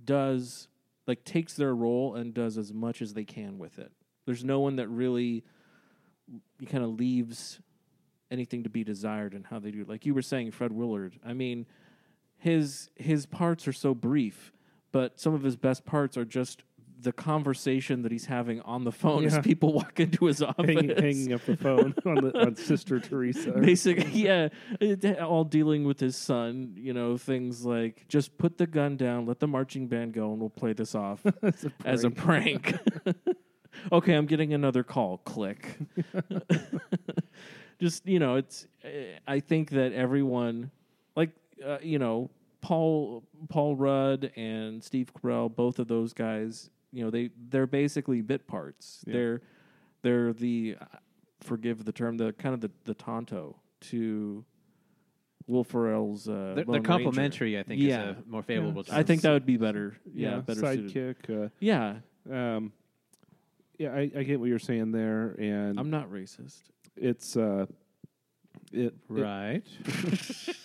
does 0.05 0.69
like 1.07 1.25
takes 1.25 1.55
their 1.55 1.75
role 1.75 2.15
and 2.15 2.35
does 2.35 2.57
as 2.59 2.73
much 2.73 3.03
as 3.03 3.15
they 3.15 3.25
can 3.25 3.59
with 3.59 3.79
it. 3.79 3.93
There's 4.27 4.45
no 4.45 4.61
one 4.61 4.77
that 4.77 4.89
really 4.89 5.45
kind 6.67 6.85
of 6.85 6.99
leaves 6.99 7.61
anything 8.31 8.63
to 8.63 8.71
be 8.71 8.85
desired 8.85 9.35
in 9.35 9.45
how 9.45 9.59
they 9.59 9.71
do. 9.71 9.85
Like 9.85 10.07
you 10.07 10.15
were 10.15 10.23
saying, 10.23 10.51
Fred 10.51 10.73
Willard. 10.73 11.19
I 11.25 11.35
mean, 11.35 11.67
his 12.37 12.91
his 12.97 13.27
parts 13.27 13.69
are 13.69 13.73
so 13.73 13.95
brief, 13.95 14.53
but 14.93 15.21
some 15.21 15.35
of 15.35 15.43
his 15.43 15.57
best 15.57 15.85
parts 15.85 16.17
are 16.17 16.25
just 16.25 16.63
the 17.05 17.13
conversation 17.13 18.03
that 18.03 18.11
he's 18.13 18.25
having 18.27 18.61
on 18.63 18.85
the 18.85 18.91
phone 18.93 19.25
as 19.25 19.39
people 19.39 19.73
walk 19.73 20.01
into 20.01 20.27
his 20.27 20.43
office. 20.43 20.67
hanging, 20.67 20.89
hanging 20.97 21.33
up 21.33 21.45
the 21.47 21.57
phone 21.57 21.95
on, 22.05 22.15
the, 22.17 22.39
on 22.47 22.57
Sister 22.57 22.99
Teresa. 22.99 23.53
Basically, 23.53 24.11
yeah, 24.13 24.49
it- 24.81 25.21
all 25.21 25.45
dealing 25.45 25.85
with 25.85 26.01
his 26.01 26.17
son. 26.17 26.73
You 26.77 26.93
know, 26.93 27.17
things 27.17 27.65
like 27.65 28.07
just 28.09 28.37
put 28.39 28.59
the 28.59 28.67
gun 28.67 28.97
down, 28.97 29.27
let 29.27 29.39
the 29.41 29.47
marching 29.47 29.87
band 29.87 30.13
go, 30.15 30.33
and 30.33 30.41
we'll 30.41 30.51
play 30.51 30.73
this 30.73 30.95
off 30.95 31.25
as 31.85 32.05
a 32.05 32.11
prank. 32.11 32.75
okay, 33.93 34.15
I'm 34.15 34.27
getting 34.27 34.53
another 34.55 34.83
call. 34.83 35.19
Click. 35.19 35.79
just 37.81 38.07
you 38.07 38.19
know, 38.19 38.37
it's. 38.37 38.67
uh, 38.85 38.89
I 39.27 39.41
think 39.41 39.71
that 39.71 39.93
everyone, 39.93 40.71
like 41.17 41.31
uh, 41.65 41.79
you 41.83 41.99
know, 41.99 42.31
Paul 42.61 43.25
Paul 43.49 43.77
Rudd 43.77 44.31
and 44.37 44.83
Steve 44.83 45.13
Carell, 45.15 45.55
both 45.55 45.79
of 45.79 45.89
those 45.89 46.13
guys, 46.13 46.71
you 46.95 47.05
know, 47.05 47.11
they 47.11 47.31
they're 47.51 47.67
basically 47.67 48.21
bit 48.23 48.47
parts. 48.47 49.03
Yeah. 49.07 49.13
They're 49.13 49.41
they're 50.03 50.33
the 50.33 50.77
uh, 50.81 50.85
forgive 51.41 51.85
the 51.85 51.93
term, 51.93 52.17
the 52.17 52.33
kind 52.35 52.55
of 52.55 52.61
the 52.61 52.71
the 52.85 52.95
Tonto 52.95 53.57
to 53.91 54.45
Will 55.47 55.65
Ferrell's. 55.65 56.29
Uh, 56.29 56.33
They're, 56.33 56.55
they're 56.55 56.65
Ranger. 56.67 56.87
complementary. 56.89 57.59
I 57.59 57.63
think 57.65 57.81
Yeah. 57.83 58.11
is 58.13 58.17
a 58.17 58.23
more 58.27 58.43
favorable. 58.43 58.85
I 58.91 59.03
think 59.03 59.23
that 59.23 59.33
would 59.33 59.45
be 59.47 59.57
better. 59.59 59.97
Yeah, 60.15 60.37
yeah, 60.37 60.39
better 60.41 60.61
suited. 60.61 61.17
sidekick. 61.27 61.51
Yeah, 61.61 61.97
Uh, 62.31 62.35
um, 62.35 62.73
yeah, 63.79 63.93
I, 63.93 64.11
I 64.17 64.23
get 64.23 64.39
what 64.41 64.49
you're 64.49 64.59
saying 64.61 64.93
there, 64.93 65.35
and 65.39 65.79
I'm 65.79 65.91
not 65.91 66.11
racist. 66.11 66.63
it's 66.97 67.37
uh, 67.37 67.67
it, 68.73 68.79
it 68.87 68.95
right. 69.09 69.63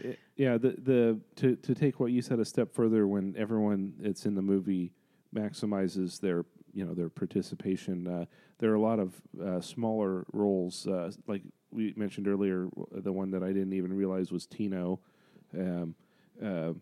it- 0.00 0.18
yeah 0.36 0.58
the 0.58 0.76
the 0.82 1.18
to 1.36 1.56
to 1.56 1.74
take 1.74 1.98
what 1.98 2.12
you 2.12 2.20
said 2.22 2.38
a 2.38 2.44
step 2.44 2.74
further 2.74 3.06
when 3.06 3.34
everyone 3.38 3.94
that's 3.98 4.26
in 4.26 4.34
the 4.34 4.42
movie 4.42 4.92
maximizes 5.36 6.20
their 6.20 6.44
you 6.72 6.84
know 6.84 6.94
their 6.94 7.08
participation 7.08 8.06
uh, 8.06 8.24
there 8.58 8.70
are 8.70 8.74
a 8.74 8.80
lot 8.80 8.98
of 8.98 9.14
uh, 9.44 9.60
smaller 9.60 10.24
roles 10.32 10.86
uh, 10.86 11.10
like 11.26 11.42
we 11.70 11.92
mentioned 11.96 12.26
earlier 12.28 12.68
the 12.92 13.12
one 13.12 13.30
that 13.30 13.42
I 13.42 13.48
didn't 13.48 13.72
even 13.72 13.92
realize 13.92 14.32
was 14.32 14.46
Tino 14.46 15.00
um, 15.58 15.94
uh, 16.42 16.72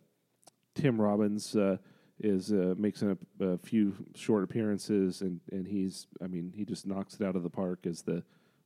Tim 0.75 1.00
Robbins 1.00 1.54
uh, 1.54 1.76
is 2.20 2.52
uh, 2.52 2.75
makes 2.76 3.02
a, 3.02 3.16
a 3.40 3.58
few 3.58 3.94
short 4.14 4.44
appearances 4.44 5.20
and 5.20 5.40
and 5.52 5.66
he's 5.66 6.06
I 6.23 6.26
mean 6.26 6.52
he 6.54 6.64
just 6.64 6.87
knocks 6.87 7.14
it 7.20 7.26
out 7.26 7.37
of 7.37 7.42
the 7.42 7.50
park 7.50 7.87
as 7.87 8.02
the 8.02 8.23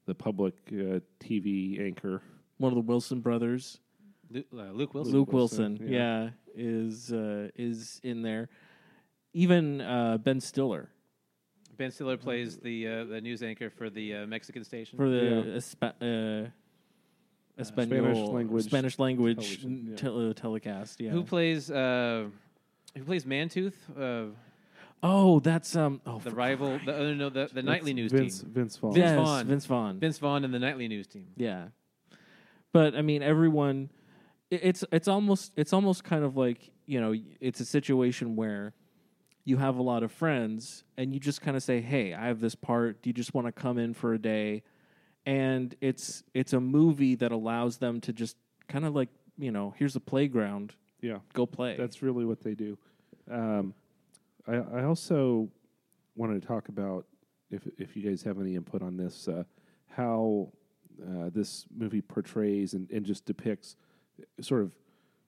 the 0.07 0.15
public 0.15 0.55
uh, 0.73 1.01
TV 1.21 1.81
anchor 1.85 2.23
One 2.57 2.73
of 2.73 2.77
the 2.77 2.83
Wilson 2.83 3.21
brothers, 3.21 3.79
Luke, 4.31 4.47
uh, 4.53 4.71
Luke 4.73 4.95
Wilson. 4.95 5.13
Luke 5.13 5.33
Wilson, 5.33 5.73
Wilson, 5.73 5.93
yeah. 5.93 6.23
yeah, 6.25 6.31
is 6.57 7.13
uh, 7.13 7.49
is 7.57 8.01
in 8.03 8.23
there. 8.23 8.49
Even 9.35 9.81
uh, 9.81 10.19
Ben 10.19 10.41
Stiller 10.41 10.89
Ben 11.77 11.91
Stiller 11.91 12.17
plays 12.17 12.57
the 12.59 12.89
uh, 12.89 13.05
the 13.05 13.21
news 13.21 13.43
anchor 13.43 13.71
for 13.71 13.89
the 13.91 14.15
uh, 14.17 14.27
Mexican 14.27 14.65
station. 14.65 14.97
for 14.97 15.09
the 15.09 15.63
Yeah. 15.81 15.89
Uh, 15.91 16.49
Espanol, 17.61 17.89
Spanish 18.15 18.29
language 18.29 18.65
Spanish 18.65 18.99
language 18.99 19.37
television, 19.61 19.87
yeah. 19.91 19.97
tel- 19.97 20.31
uh, 20.31 20.33
telecast. 20.33 21.01
Yeah. 21.01 21.11
Who 21.11 21.23
plays 21.25 21.71
uh, 21.71 22.27
who 22.97 23.05
plays 23.05 23.25
Mantooth? 23.25 23.75
Uh, 23.99 24.33
oh, 25.03 25.41
that's 25.41 25.75
um. 25.77 26.01
Oh, 26.07 26.21
the 26.21 26.31
rival, 26.31 26.79
the, 26.85 27.11
uh, 27.11 27.15
no, 27.15 27.31
the, 27.31 27.49
the 27.53 27.63
nightly 27.63 27.93
news 27.95 28.13
Vince 28.13 28.41
team. 28.41 28.51
Vince 28.51 28.77
Vaughn. 28.77 28.95
Vince 28.95 29.05
yes, 29.05 29.17
Vaughn. 29.17 29.47
Vince 29.47 29.67
Vaughn. 29.67 29.99
Vince 29.99 30.19
Vaughn 30.19 30.45
and 30.45 30.55
the 30.55 30.59
nightly 30.61 30.87
news 30.89 31.07
team. 31.09 31.27
Yeah, 31.37 31.69
but 32.73 32.95
I 32.95 33.03
mean, 33.03 33.23
everyone. 33.23 33.91
i- 34.53 34.61
It's 34.63 34.85
it's 34.93 35.09
almost 35.09 35.53
it's 35.57 35.73
almost 35.73 36.05
kind 36.05 36.25
of 36.25 36.37
like 36.37 36.71
you 36.87 37.01
know 37.01 37.13
it's 37.41 37.59
a 37.61 37.65
situation 37.67 38.37
where 38.37 38.73
you 39.49 39.57
have 39.57 39.79
a 39.79 39.83
lot 39.83 40.03
of 40.03 40.13
friends 40.13 40.85
and 40.99 41.15
you 41.15 41.19
just 41.19 41.41
kind 41.41 41.57
of 41.57 41.63
say, 41.63 41.81
"Hey, 41.81 42.13
I 42.13 42.27
have 42.27 42.41
this 42.41 42.55
part. 42.55 43.03
Do 43.03 43.09
you 43.09 43.15
just 43.15 43.33
want 43.33 43.47
to 43.47 43.53
come 43.53 43.79
in 43.79 43.95
for 43.95 44.13
a 44.13 44.19
day?" 44.19 44.63
And 45.25 45.75
it's 45.81 46.23
it's 46.35 46.53
a 46.53 46.61
movie 46.61 47.15
that 47.17 47.33
allows 47.33 47.79
them 47.79 48.01
to 48.03 48.13
just 48.13 48.37
kind 48.69 48.85
of 48.85 48.95
like 48.95 49.09
you 49.39 49.51
know, 49.53 49.73
here's 49.79 49.95
a 49.97 50.01
playground, 50.01 50.75
Yeah, 51.01 51.19
go 51.33 51.47
play. 51.47 51.77
that's 51.77 52.03
really 52.03 52.25
what 52.25 52.41
they 52.43 52.55
do. 52.55 52.77
Um, 53.31 53.73
I, 54.49 54.57
I 54.57 54.85
also 54.85 55.49
wanted 56.17 56.43
to 56.43 56.49
talk 56.49 56.69
about 56.69 57.07
if 57.51 57.63
if 57.79 57.97
you 57.97 58.03
guys 58.03 58.23
have 58.25 58.39
any 58.41 58.55
input 58.55 58.83
on 58.83 58.97
this, 58.97 59.29
uh, 59.29 59.45
how 59.87 60.53
uh, 61.03 61.31
this 61.33 61.67
movie 61.75 62.03
portrays 62.03 62.75
and, 62.75 62.91
and 62.91 63.07
just 63.07 63.25
depicts, 63.25 63.77
sort 64.41 64.63
of 64.63 64.73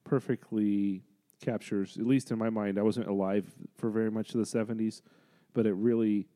perfectly 0.05 1.05
captures, 1.41 1.97
at 1.97 2.07
least 2.07 2.31
in 2.31 2.39
my 2.39 2.51
mind. 2.51 2.79
I 2.79 2.83
wasn't 2.83 3.09
alive 3.09 3.47
for 3.77 3.91
very 3.91 4.11
much 4.11 4.35
of 4.35 4.39
the 4.39 4.47
'70s, 4.59 5.03
but 5.55 5.67
it 5.67 5.75
really 5.75 6.29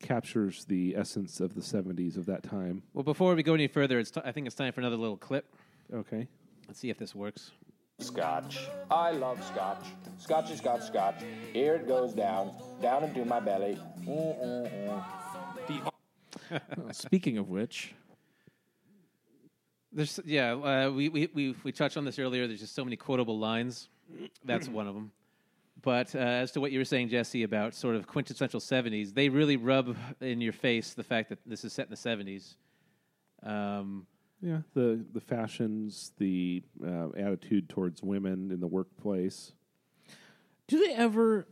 captures 0.00 0.64
the 0.66 0.94
essence 0.96 1.40
of 1.40 1.54
the 1.54 1.60
'70s 1.60 2.16
of 2.16 2.26
that 2.26 2.42
time. 2.42 2.82
Well, 2.94 3.04
before 3.04 3.34
we 3.34 3.42
go 3.42 3.54
any 3.54 3.68
further, 3.68 3.98
it's 3.98 4.10
t- 4.10 4.20
I 4.24 4.32
think 4.32 4.46
it's 4.46 4.56
time 4.56 4.72
for 4.72 4.80
another 4.80 4.96
little 4.96 5.16
clip. 5.16 5.46
Okay. 5.92 6.28
Let's 6.66 6.78
see 6.80 6.90
if 6.90 6.98
this 6.98 7.14
works. 7.14 7.52
Scotch. 8.00 8.68
I 8.90 9.10
love 9.10 9.42
scotch. 9.44 9.84
Scotchy, 10.18 10.54
scotch, 10.54 10.82
scotch. 10.82 11.16
Here 11.52 11.74
it 11.74 11.88
goes 11.88 12.12
down, 12.14 12.52
down 12.80 13.02
into 13.02 13.24
my 13.24 13.40
belly. 13.40 13.76
Mm-mm-mm. 14.04 15.02
Speaking 16.92 17.38
of 17.38 17.48
which, 17.48 17.94
There's 19.92 20.20
yeah, 20.24 20.52
uh, 20.52 20.90
we, 20.90 21.08
we 21.08 21.28
we 21.34 21.54
we 21.64 21.72
touched 21.72 21.96
on 21.96 22.04
this 22.04 22.18
earlier. 22.18 22.46
There's 22.46 22.60
just 22.60 22.74
so 22.74 22.84
many 22.84 22.96
quotable 22.96 23.38
lines. 23.38 23.88
That's 24.44 24.68
one 24.68 24.86
of 24.86 24.94
them. 24.94 25.12
But 25.80 26.14
uh, 26.14 26.18
as 26.18 26.50
to 26.52 26.60
what 26.60 26.72
you 26.72 26.78
were 26.80 26.84
saying, 26.84 27.08
Jesse, 27.08 27.42
about 27.44 27.74
sort 27.74 27.94
of 27.94 28.06
quintessential 28.06 28.60
'70s, 28.60 29.14
they 29.14 29.28
really 29.28 29.56
rub 29.56 29.96
in 30.20 30.40
your 30.40 30.52
face 30.52 30.92
the 30.94 31.04
fact 31.04 31.28
that 31.30 31.38
this 31.46 31.64
is 31.64 31.72
set 31.72 31.86
in 31.86 31.90
the 31.90 31.96
'70s. 31.96 32.56
Um, 33.42 34.06
Yeah, 34.42 34.58
the 34.74 35.04
the 35.12 35.20
fashions, 35.20 36.12
the 36.18 36.62
uh, 36.84 37.08
attitude 37.16 37.68
towards 37.68 38.02
women 38.02 38.50
in 38.50 38.60
the 38.60 38.66
workplace. 38.66 39.52
do 40.66 40.84
they 40.84 40.92
ever? 40.94 41.46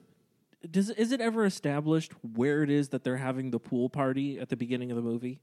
Does 0.69 0.91
is 0.91 1.13
it 1.13 1.21
ever 1.21 1.45
established 1.45 2.13
where 2.35 2.63
it 2.63 2.71
is 2.71 2.89
that 2.89 3.05
they're 3.05 3.19
having 3.19 3.51
the 3.51 3.61
pool 3.61 3.89
party 3.89 4.39
at 4.41 4.49
the 4.49 4.57
beginning 4.57 4.91
of 4.91 4.97
the 4.97 5.03
movie? 5.03 5.41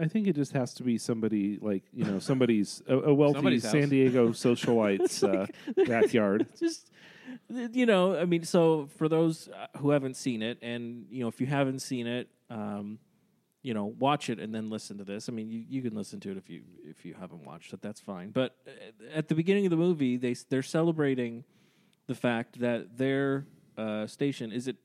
I 0.00 0.06
think 0.06 0.26
it 0.26 0.36
just 0.36 0.52
has 0.52 0.74
to 0.74 0.82
be 0.82 0.98
somebody 0.98 1.58
like 1.60 1.82
you 1.92 2.04
know 2.04 2.18
somebody's 2.18 2.82
a, 2.88 2.96
a 2.98 3.14
wealthy 3.14 3.36
Somebody's 3.36 3.70
San. 3.70 3.88
Diego 3.88 4.32
socialite's 4.48 5.22
uh, 5.22 5.46
backyard. 5.86 6.46
just 6.58 6.90
you 7.48 7.86
know 7.86 8.18
i 8.18 8.24
mean 8.24 8.44
so 8.44 8.88
for 8.96 9.08
those 9.08 9.48
uh, 9.48 9.78
who 9.78 9.90
haven't 9.90 10.16
seen 10.16 10.42
it 10.42 10.58
and 10.60 11.06
you 11.10 11.22
know 11.22 11.28
if 11.28 11.40
you 11.40 11.46
haven't 11.46 11.78
seen 11.78 12.06
it 12.06 12.28
um 12.50 12.98
you 13.62 13.72
know 13.72 13.86
watch 13.98 14.28
it 14.28 14.38
and 14.38 14.54
then 14.54 14.68
listen 14.68 14.98
to 14.98 15.04
this 15.04 15.28
i 15.28 15.32
mean 15.32 15.48
you, 15.50 15.64
you 15.68 15.80
can 15.82 15.94
listen 15.94 16.20
to 16.20 16.30
it 16.30 16.36
if 16.36 16.50
you 16.50 16.62
if 16.84 17.04
you 17.04 17.14
haven't 17.18 17.44
watched 17.44 17.72
it 17.72 17.80
that's 17.80 18.00
fine 18.00 18.30
but 18.30 18.56
uh, 18.66 18.70
at 19.14 19.28
the 19.28 19.34
beginning 19.34 19.64
of 19.64 19.70
the 19.70 19.76
movie 19.76 20.16
they 20.16 20.34
they're 20.50 20.62
celebrating 20.62 21.44
the 22.06 22.14
fact 22.14 22.58
that 22.60 22.98
their 22.98 23.46
uh 23.78 24.06
station 24.06 24.52
is 24.52 24.68
it 24.68 24.76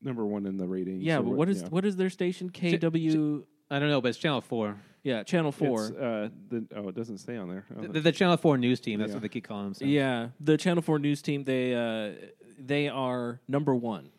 Number 0.00 0.24
one 0.24 0.46
in 0.46 0.56
the 0.56 0.66
ratings. 0.66 1.02
yeah 1.02 1.18
or 1.18 1.22
but 1.22 1.32
what 1.32 1.48
is 1.48 1.62
yeah. 1.62 1.68
what 1.68 1.84
is 1.84 1.96
their 1.96 2.10
station 2.10 2.50
kw 2.50 3.44
I 3.70 3.78
don't 3.78 3.88
know, 3.90 4.00
but 4.00 4.08
it's 4.08 4.18
Channel 4.18 4.40
Four, 4.40 4.76
yeah 5.02 5.22
channel 5.22 5.52
4 5.52 5.86
It's, 5.86 5.96
uh, 5.96 6.28
the, 6.48 6.66
oh, 6.76 6.88
it 6.88 6.94
doesn't 6.94 7.18
say 7.18 7.36
on 7.36 7.48
there. 7.48 7.64
Oh, 7.76 7.86
the, 7.86 8.00
the 8.00 8.12
Channel 8.12 8.36
Four 8.36 8.58
news 8.58 8.80
team. 8.80 8.98
That's 8.98 9.10
Yeah. 9.10 9.14
what 9.16 9.22
they 9.22 9.28
keep 9.28 9.44
calling 9.46 9.64
themselves. 9.64 9.92
Yeah, 9.92 10.28
the 10.40 10.56
Channel 10.56 10.82
Four 10.82 10.98
news 10.98 11.22
team 11.22 11.44
they 11.44 11.74
uh, 11.74 12.28
they 12.58 12.88
are 12.88 13.40
number 13.48 13.74
one 13.74 14.10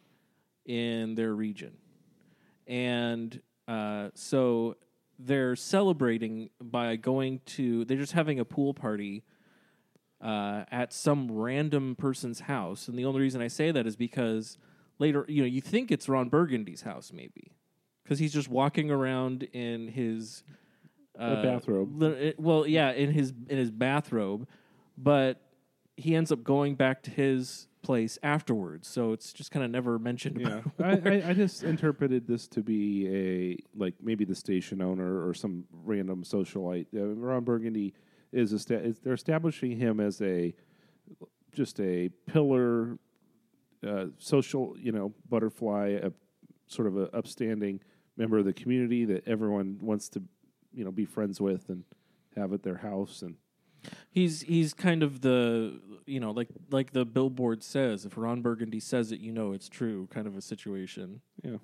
in 0.65 1.15
their 1.15 1.33
region, 1.33 1.73
and 2.67 3.41
uh, 3.67 4.09
so 4.13 4.75
they're 5.17 5.55
celebrating 5.55 6.49
by 6.61 6.95
going 6.95 7.41
to. 7.45 7.85
They're 7.85 7.97
just 7.97 8.13
having 8.13 8.39
a 8.39 8.45
pool 8.45 8.73
party 8.73 9.23
uh, 10.21 10.63
at 10.71 10.93
some 10.93 11.31
random 11.31 11.95
person's 11.95 12.41
house, 12.41 12.87
and 12.87 12.97
the 12.97 13.05
only 13.05 13.21
reason 13.21 13.41
I 13.41 13.47
say 13.47 13.71
that 13.71 13.85
is 13.87 13.95
because 13.95 14.57
later, 14.99 15.25
you 15.27 15.41
know, 15.41 15.47
you 15.47 15.61
think 15.61 15.91
it's 15.91 16.07
Ron 16.07 16.29
Burgundy's 16.29 16.81
house, 16.83 17.11
maybe 17.13 17.51
because 18.09 18.17
he's 18.17 18.33
just 18.33 18.47
walking 18.49 18.89
around 18.89 19.43
in 19.53 19.87
his 19.87 20.43
uh, 21.19 21.43
bathrobe. 21.43 22.01
li- 22.01 22.07
it- 22.29 22.39
well, 22.39 22.65
yeah, 22.65 22.91
in 22.91 23.11
his 23.11 23.31
in 23.47 23.57
his 23.59 23.69
bathrobe, 23.69 24.47
but 24.97 25.39
he 25.95 26.15
ends 26.15 26.31
up 26.31 26.43
going 26.43 26.73
back 26.73 27.03
to 27.03 27.11
his 27.11 27.67
place 27.83 28.17
afterwards. 28.23 28.87
So 28.87 29.11
it's 29.13 29.31
just 29.31 29.51
kind 29.51 29.63
of 29.63 29.69
never 29.69 29.99
mentioned. 29.99 30.41
Yeah, 30.41 30.61
about 30.79 31.05
I, 31.07 31.17
I, 31.19 31.29
I 31.29 31.33
just 31.33 31.63
interpreted 31.63 32.25
this 32.25 32.47
to 32.47 32.63
be 32.63 33.07
a 33.07 33.57
like 33.77 33.93
maybe 34.01 34.25
the 34.25 34.33
station 34.35 34.81
owner 34.81 35.27
or 35.27 35.35
some 35.35 35.65
random 35.85 36.23
socialite. 36.23 36.87
Uh, 36.95 37.05
Ron 37.13 37.43
Burgundy 37.43 37.93
is, 38.31 38.51
esta- 38.53 38.81
is 38.83 38.97
they're 38.99 39.13
establishing 39.13 39.77
him 39.77 39.99
as 39.99 40.19
a 40.21 40.55
just 41.53 41.79
a 41.79 42.09
pillar, 42.25 42.97
uh, 43.85 44.05
social 44.17 44.75
you 44.79 44.91
know 44.91 45.13
butterfly, 45.29 45.99
a 46.01 46.11
sort 46.67 46.87
of 46.87 46.97
a 46.97 47.13
upstanding 47.15 47.79
member 48.19 48.37
of 48.37 48.45
the 48.45 48.53
community 48.53 49.05
that 49.05 49.27
everyone 49.27 49.79
wants 49.81 50.09
to 50.09 50.21
you 50.73 50.83
know 50.85 50.91
be 50.91 51.05
friends 51.05 51.41
with 51.41 51.69
and 51.69 51.83
have 52.35 52.53
at 52.53 52.61
their 52.61 52.77
house 52.77 53.23
and 53.23 53.35
He's 54.11 54.41
he's 54.41 54.73
kind 54.73 55.03
of 55.03 55.21
the 55.21 55.79
you 56.05 56.19
know 56.19 56.31
like 56.31 56.49
like 56.69 56.91
the 56.91 57.05
billboard 57.05 57.63
says. 57.63 58.05
If 58.05 58.17
Ron 58.17 58.41
Burgundy 58.41 58.79
says 58.79 59.11
it, 59.11 59.19
you 59.19 59.31
know 59.31 59.53
it's 59.53 59.69
true. 59.69 60.07
Kind 60.11 60.27
of 60.27 60.35
a 60.35 60.41
situation. 60.41 61.21
Yeah. 61.43 61.57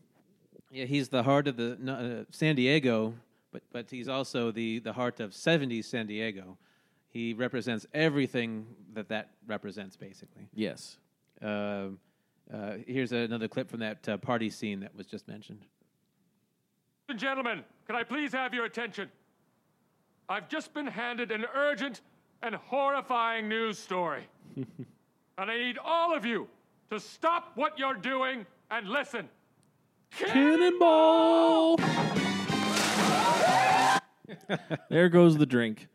Yeah, 0.71 0.85
he's 0.85 1.09
the 1.09 1.23
heart 1.23 1.47
of 1.47 1.57
the 1.57 1.77
uh, 1.87 2.31
San 2.31 2.55
Diego, 2.55 3.13
but 3.51 3.63
but 3.71 3.89
he's 3.89 4.07
also 4.07 4.51
the 4.51 4.79
the 4.79 4.93
heart 4.93 5.19
of 5.19 5.31
'70s 5.31 5.85
San 5.85 6.07
Diego. 6.07 6.57
He 7.09 7.33
represents 7.33 7.85
everything 7.93 8.67
that 8.93 9.09
that 9.09 9.31
represents, 9.47 9.95
basically. 9.97 10.47
Yes. 10.53 10.97
Um 11.41 11.99
uh, 12.53 12.73
here's 12.85 13.11
another 13.11 13.47
clip 13.47 13.69
from 13.71 13.79
that 13.79 14.07
uh, 14.07 14.17
party 14.17 14.51
scene 14.51 14.79
that 14.81 14.95
was 14.95 15.07
just 15.07 15.27
mentioned. 15.27 15.65
Ladies 17.07 17.21
and 17.21 17.29
gentlemen, 17.29 17.63
can 17.85 17.95
I 17.95 18.01
please 18.01 18.31
have 18.31 18.51
your 18.51 18.65
attention? 18.65 19.11
I've 20.27 20.49
just 20.49 20.73
been 20.73 20.87
handed 20.87 21.31
an 21.31 21.45
urgent 21.53 22.01
and 22.41 22.55
horrifying 22.55 23.47
news 23.47 23.77
story. 23.77 24.23
and 24.55 24.65
I 25.37 25.55
need 25.55 25.77
all 25.77 26.17
of 26.17 26.25
you 26.25 26.47
to 26.89 26.99
stop 26.99 27.51
what 27.53 27.77
you're 27.77 27.93
doing 27.93 28.47
and 28.71 28.89
listen. 28.89 29.29
Cannonball! 30.17 31.77
There 34.89 35.09
goes 35.09 35.37
the 35.37 35.45
drink. 35.45 35.87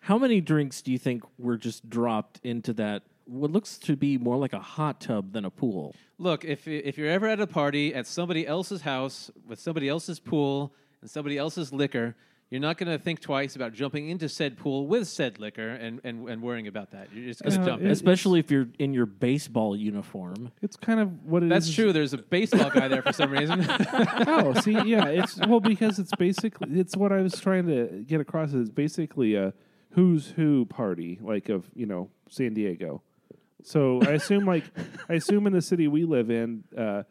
How 0.00 0.18
many 0.18 0.42
drinks 0.42 0.82
do 0.82 0.92
you 0.92 0.98
think 0.98 1.22
were 1.38 1.56
just 1.56 1.88
dropped 1.88 2.40
into 2.42 2.74
that? 2.74 3.04
What 3.28 3.50
looks 3.50 3.76
to 3.80 3.94
be 3.94 4.16
more 4.16 4.36
like 4.38 4.54
a 4.54 4.58
hot 4.60 5.00
tub 5.00 5.32
than 5.32 5.44
a 5.44 5.50
pool. 5.50 5.94
Look, 6.18 6.44
if 6.44 6.66
y- 6.66 6.82
if 6.84 6.96
you're 6.96 7.10
ever 7.10 7.26
at 7.28 7.40
a 7.40 7.46
party 7.46 7.94
at 7.94 8.06
somebody 8.06 8.46
else's 8.46 8.80
house 8.82 9.30
with 9.46 9.60
somebody 9.60 9.88
else's 9.88 10.18
pool 10.18 10.72
and 11.02 11.10
somebody 11.10 11.36
else's 11.36 11.72
liquor, 11.72 12.16
you're 12.50 12.62
not 12.62 12.78
going 12.78 12.90
to 12.90 12.98
think 12.98 13.20
twice 13.20 13.54
about 13.56 13.74
jumping 13.74 14.08
into 14.08 14.26
said 14.30 14.56
pool 14.56 14.86
with 14.86 15.06
said 15.06 15.38
liquor 15.38 15.68
and, 15.68 16.00
and, 16.04 16.26
and 16.30 16.40
worrying 16.40 16.66
about 16.66 16.92
that. 16.92 17.08
You're 17.12 17.26
just 17.26 17.42
going 17.42 17.54
to 17.56 17.60
Uh, 17.60 17.64
jump 17.66 17.82
it- 17.82 17.84
in. 17.84 17.90
Especially 17.90 18.40
if 18.40 18.50
you're 18.50 18.68
in 18.78 18.94
your 18.94 19.04
baseball 19.04 19.76
uniform. 19.76 20.50
It's 20.62 20.76
kind 20.76 20.98
of 20.98 21.26
what 21.26 21.42
it 21.42 21.46
is. 21.46 21.50
That's 21.50 21.74
true. 21.74 21.92
There's 21.92 22.14
a 22.14 22.18
baseball 22.18 22.70
guy 22.70 22.88
there 22.88 23.02
for 23.02 23.12
some 23.12 23.30
reason. 23.30 23.66
oh, 24.26 24.54
see, 24.62 24.72
yeah, 24.86 25.04
it's 25.08 25.36
well 25.46 25.60
because 25.60 25.98
it's 25.98 26.12
basically 26.18 26.80
it's 26.80 26.96
what 26.96 27.12
I 27.12 27.20
was 27.20 27.38
trying 27.38 27.66
to 27.66 28.02
get 28.06 28.22
across. 28.22 28.54
Is 28.54 28.70
basically 28.70 29.34
a 29.34 29.52
who's 29.90 30.28
who 30.30 30.64
party, 30.64 31.18
like 31.20 31.50
of 31.50 31.66
you 31.74 31.84
know 31.84 32.08
San 32.30 32.54
Diego. 32.54 33.02
So 33.64 34.00
I 34.02 34.12
assume, 34.12 34.44
like, 34.44 34.64
I 35.08 35.14
assume 35.14 35.46
in 35.46 35.52
the 35.52 35.62
city 35.62 35.88
we 35.88 36.04
live 36.04 36.30
in, 36.30 36.64
uh, 36.76 37.02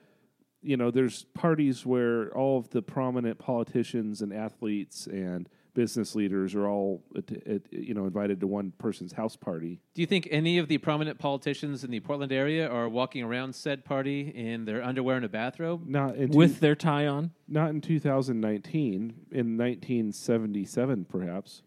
you 0.62 0.77
know, 0.77 0.92
there's 0.92 1.24
parties 1.34 1.86
where 1.86 2.36
all 2.36 2.58
of 2.58 2.70
the 2.70 2.82
prominent 2.82 3.38
politicians 3.38 4.22
and 4.22 4.34
athletes 4.34 5.08
and 5.08 5.48
business 5.74 6.16
leaders 6.16 6.56
are 6.56 6.68
all, 6.68 7.04
at, 7.16 7.32
at, 7.48 7.62
you 7.72 7.94
know, 7.94 8.06
invited 8.06 8.39
to 8.39 8.48
one 8.48 8.74
person's 8.80 9.13
house 9.13 9.36
party. 9.36 9.80
Do 9.94 10.01
you 10.01 10.08
think 10.08 10.27
any 10.32 10.58
of 10.58 10.68
the 10.68 10.80
prominent 10.80 11.20
politicians 11.20 11.84
in 11.84 11.92
the 11.92 12.00
Portland 12.00 12.32
area 12.32 12.68
are 12.68 12.89
walking 12.89 13.24
around 13.24 13.54
said 13.54 13.86
party 13.86 14.22
in 14.22 14.66
their 14.66 14.82
underwear 14.84 15.18
and 15.18 15.25
a 15.25 15.30
bathrobe? 15.30 15.88
Not 15.88 16.16
in 16.16 16.32
With 16.32 16.60
their 16.62 16.75
tie 16.75 17.06
on? 17.06 17.32
not 17.48 17.70
in 17.70 17.82
2019, 17.82 19.13
in 19.32 19.58
1977, 19.58 21.06
perhaps. 21.06 21.62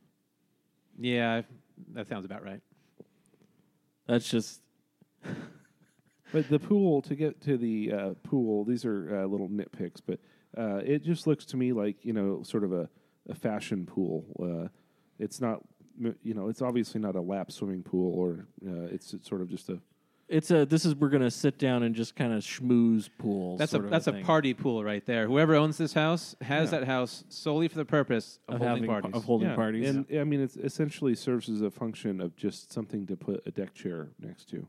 Yeah, 0.99 1.43
that 1.95 2.09
sounds 2.09 2.25
about 2.25 2.43
right. 2.45 2.61
That's 4.09 4.29
just 4.29 4.61
But 6.33 6.49
the 6.49 6.61
pool 6.61 7.03
to 7.03 7.17
get 7.17 7.41
to 7.43 7.57
the 7.57 7.93
uh, 7.93 8.11
pool, 8.23 8.65
these 8.65 8.85
are 8.85 9.23
uh, 9.23 9.27
little 9.27 9.49
nitpicks, 9.49 10.01
but 10.07 10.21
uh, 10.57 10.77
it 10.77 11.03
just 11.03 11.27
looks 11.27 11.45
to 11.47 11.57
me 11.57 11.73
like 11.73 12.05
you 12.05 12.13
know, 12.13 12.45
sort 12.45 12.63
of 12.63 12.73
a, 12.73 12.89
a 13.29 13.35
fashion 13.35 13.85
pool. 13.85 14.25
Uh, 14.41 14.69
it's 15.19 15.41
not, 15.41 15.61
you 16.23 16.35
know, 16.35 16.49
it's 16.49 16.63
obviously 16.63 17.01
not 17.01 17.17
a 17.17 17.21
lap 17.21 17.51
swimming 17.51 17.83
pool, 17.83 18.15
or 18.15 18.47
uh, 18.65 18.85
it's, 18.93 19.13
it's 19.13 19.29
sort 19.29 19.41
of 19.41 19.49
just 19.51 19.71
a. 19.71 19.81
it's 20.29 20.53
a 20.53 20.65
this 20.65 20.85
is 20.85 20.95
we're 20.95 21.09
gonna 21.09 21.33
sit 21.33 21.59
down 21.59 21.83
and 21.83 21.97
just 21.97 22.15
kind 22.15 22.33
of 22.33 22.45
schmooze 22.45 23.11
pool. 23.19 23.57
That's 23.57 23.73
sort 23.73 23.83
a 23.83 23.87
of 23.87 23.91
that's 23.91 24.07
a 24.07 24.13
thing 24.13 24.25
party 24.25 24.55
pool 24.55 24.85
right 24.85 25.05
there. 25.05 25.27
Whoever 25.27 25.57
owns 25.57 25.79
this 25.79 25.95
house 25.95 26.37
has 26.43 26.71
Yeah. 26.71 26.79
that 26.79 26.87
house 26.87 27.25
solely 27.29 27.67
for 27.67 27.77
the 27.77 27.85
purpose 27.85 28.39
of, 28.47 28.55
of 28.55 28.61
holding 28.61 28.85
having 28.85 28.89
parties. 28.89 29.17
of 29.17 29.25
holding 29.25 29.49
yeah, 29.49 29.57
parties. 29.57 29.89
and 29.91 30.07
I 30.17 30.23
mean, 30.23 30.43
it 30.43 30.57
essentially 30.63 31.17
serves 31.17 31.49
as 31.49 31.61
a 31.61 31.73
function 31.73 32.21
of 32.21 32.37
just 32.37 32.73
something 32.73 33.05
to 33.09 33.17
put 33.17 33.43
a 33.47 33.51
deck 33.51 33.75
chair 33.75 34.11
next 34.21 34.49
to. 34.51 34.65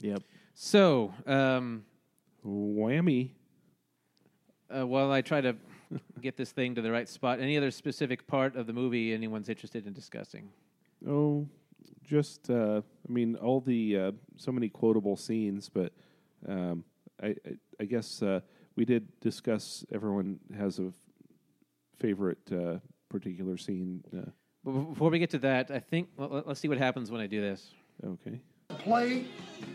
Yep. 0.00 0.22
so, 0.54 1.12
um, 1.26 1.84
Whammy! 2.46 3.30
uh, 4.74 4.86
while 4.86 5.10
I 5.10 5.22
try 5.22 5.40
to 5.40 5.56
get 6.20 6.36
this 6.36 6.52
thing 6.52 6.74
to 6.74 6.82
the 6.82 6.90
right 6.92 7.08
spot, 7.08 7.40
any 7.40 7.56
other 7.56 7.70
specific 7.70 8.26
part 8.26 8.56
of 8.56 8.66
the 8.66 8.72
movie 8.72 9.12
anyone's 9.14 9.48
interested 9.48 9.86
in 9.86 9.92
discussing? 9.92 10.50
Oh, 11.06 11.48
just 12.04 12.50
uh, 12.50 12.82
I 13.08 13.12
mean, 13.12 13.36
all 13.36 13.60
the 13.60 13.98
uh, 13.98 14.12
so 14.36 14.52
many 14.52 14.68
quotable 14.68 15.16
scenes, 15.16 15.68
but 15.68 15.92
um, 16.48 16.84
I, 17.22 17.28
I 17.28 17.34
I 17.80 17.84
guess 17.84 18.22
uh, 18.22 18.40
we 18.76 18.84
did 18.84 19.06
discuss. 19.20 19.84
Everyone 19.92 20.38
has 20.56 20.78
a 20.78 20.86
f- 20.88 20.94
favorite 21.98 22.50
uh, 22.52 22.78
particular 23.08 23.56
scene. 23.56 24.02
Uh, 24.16 24.30
But 24.64 24.72
before 24.90 25.10
we 25.10 25.18
get 25.18 25.30
to 25.30 25.38
that, 25.38 25.70
I 25.70 25.78
think 25.80 26.08
well, 26.16 26.42
let's 26.46 26.60
see 26.60 26.68
what 26.68 26.78
happens 26.78 27.10
when 27.10 27.20
I 27.20 27.26
do 27.26 27.40
this. 27.40 27.70
okay, 28.04 28.40
Play 28.80 29.24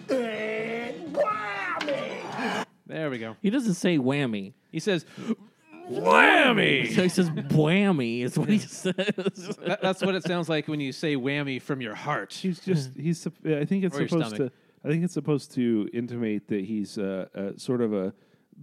and 0.10 1.16
whammy! 1.16 2.66
There 2.88 3.10
we 3.10 3.18
go. 3.18 3.36
He 3.42 3.50
doesn't 3.50 3.76
say 3.76 3.98
whammy. 3.98 4.54
He 4.72 4.80
says, 4.80 5.06
Whammy. 5.90 6.86
he 6.88 7.10
says 7.10 7.30
whammy 7.30 8.24
is 8.24 8.38
what 8.38 8.50
he 8.50 8.60
says. 8.60 8.94
that, 8.96 9.80
"That's 9.82 10.02
what 10.02 10.16
it 10.16 10.24
sounds 10.24 10.48
like 10.50 10.68
when 10.68 10.80
you 10.80 10.92
say 10.92 11.16
whammy 11.16 11.62
from 11.62 11.82
your 11.82 11.96
heart." 11.96 12.34
he's 12.34 12.60
just 12.60 12.92
he's. 12.96 13.26
I 13.46 13.66
think 13.66 13.84
it's 13.84 13.96
Or 13.96 14.00
your 14.02 14.08
supposed 14.10 14.30
to. 14.32 14.36
stomach. 14.36 14.54
I 14.86 14.88
think 14.90 15.04
it's 15.04 15.14
supposed 15.14 15.54
to 15.54 15.90
intimate 15.94 16.48
that 16.50 16.66
he's 16.66 16.98
uh, 16.98 17.28
uh, 17.36 17.52
sort 17.58 17.82
of 17.82 17.94
a 17.94 18.14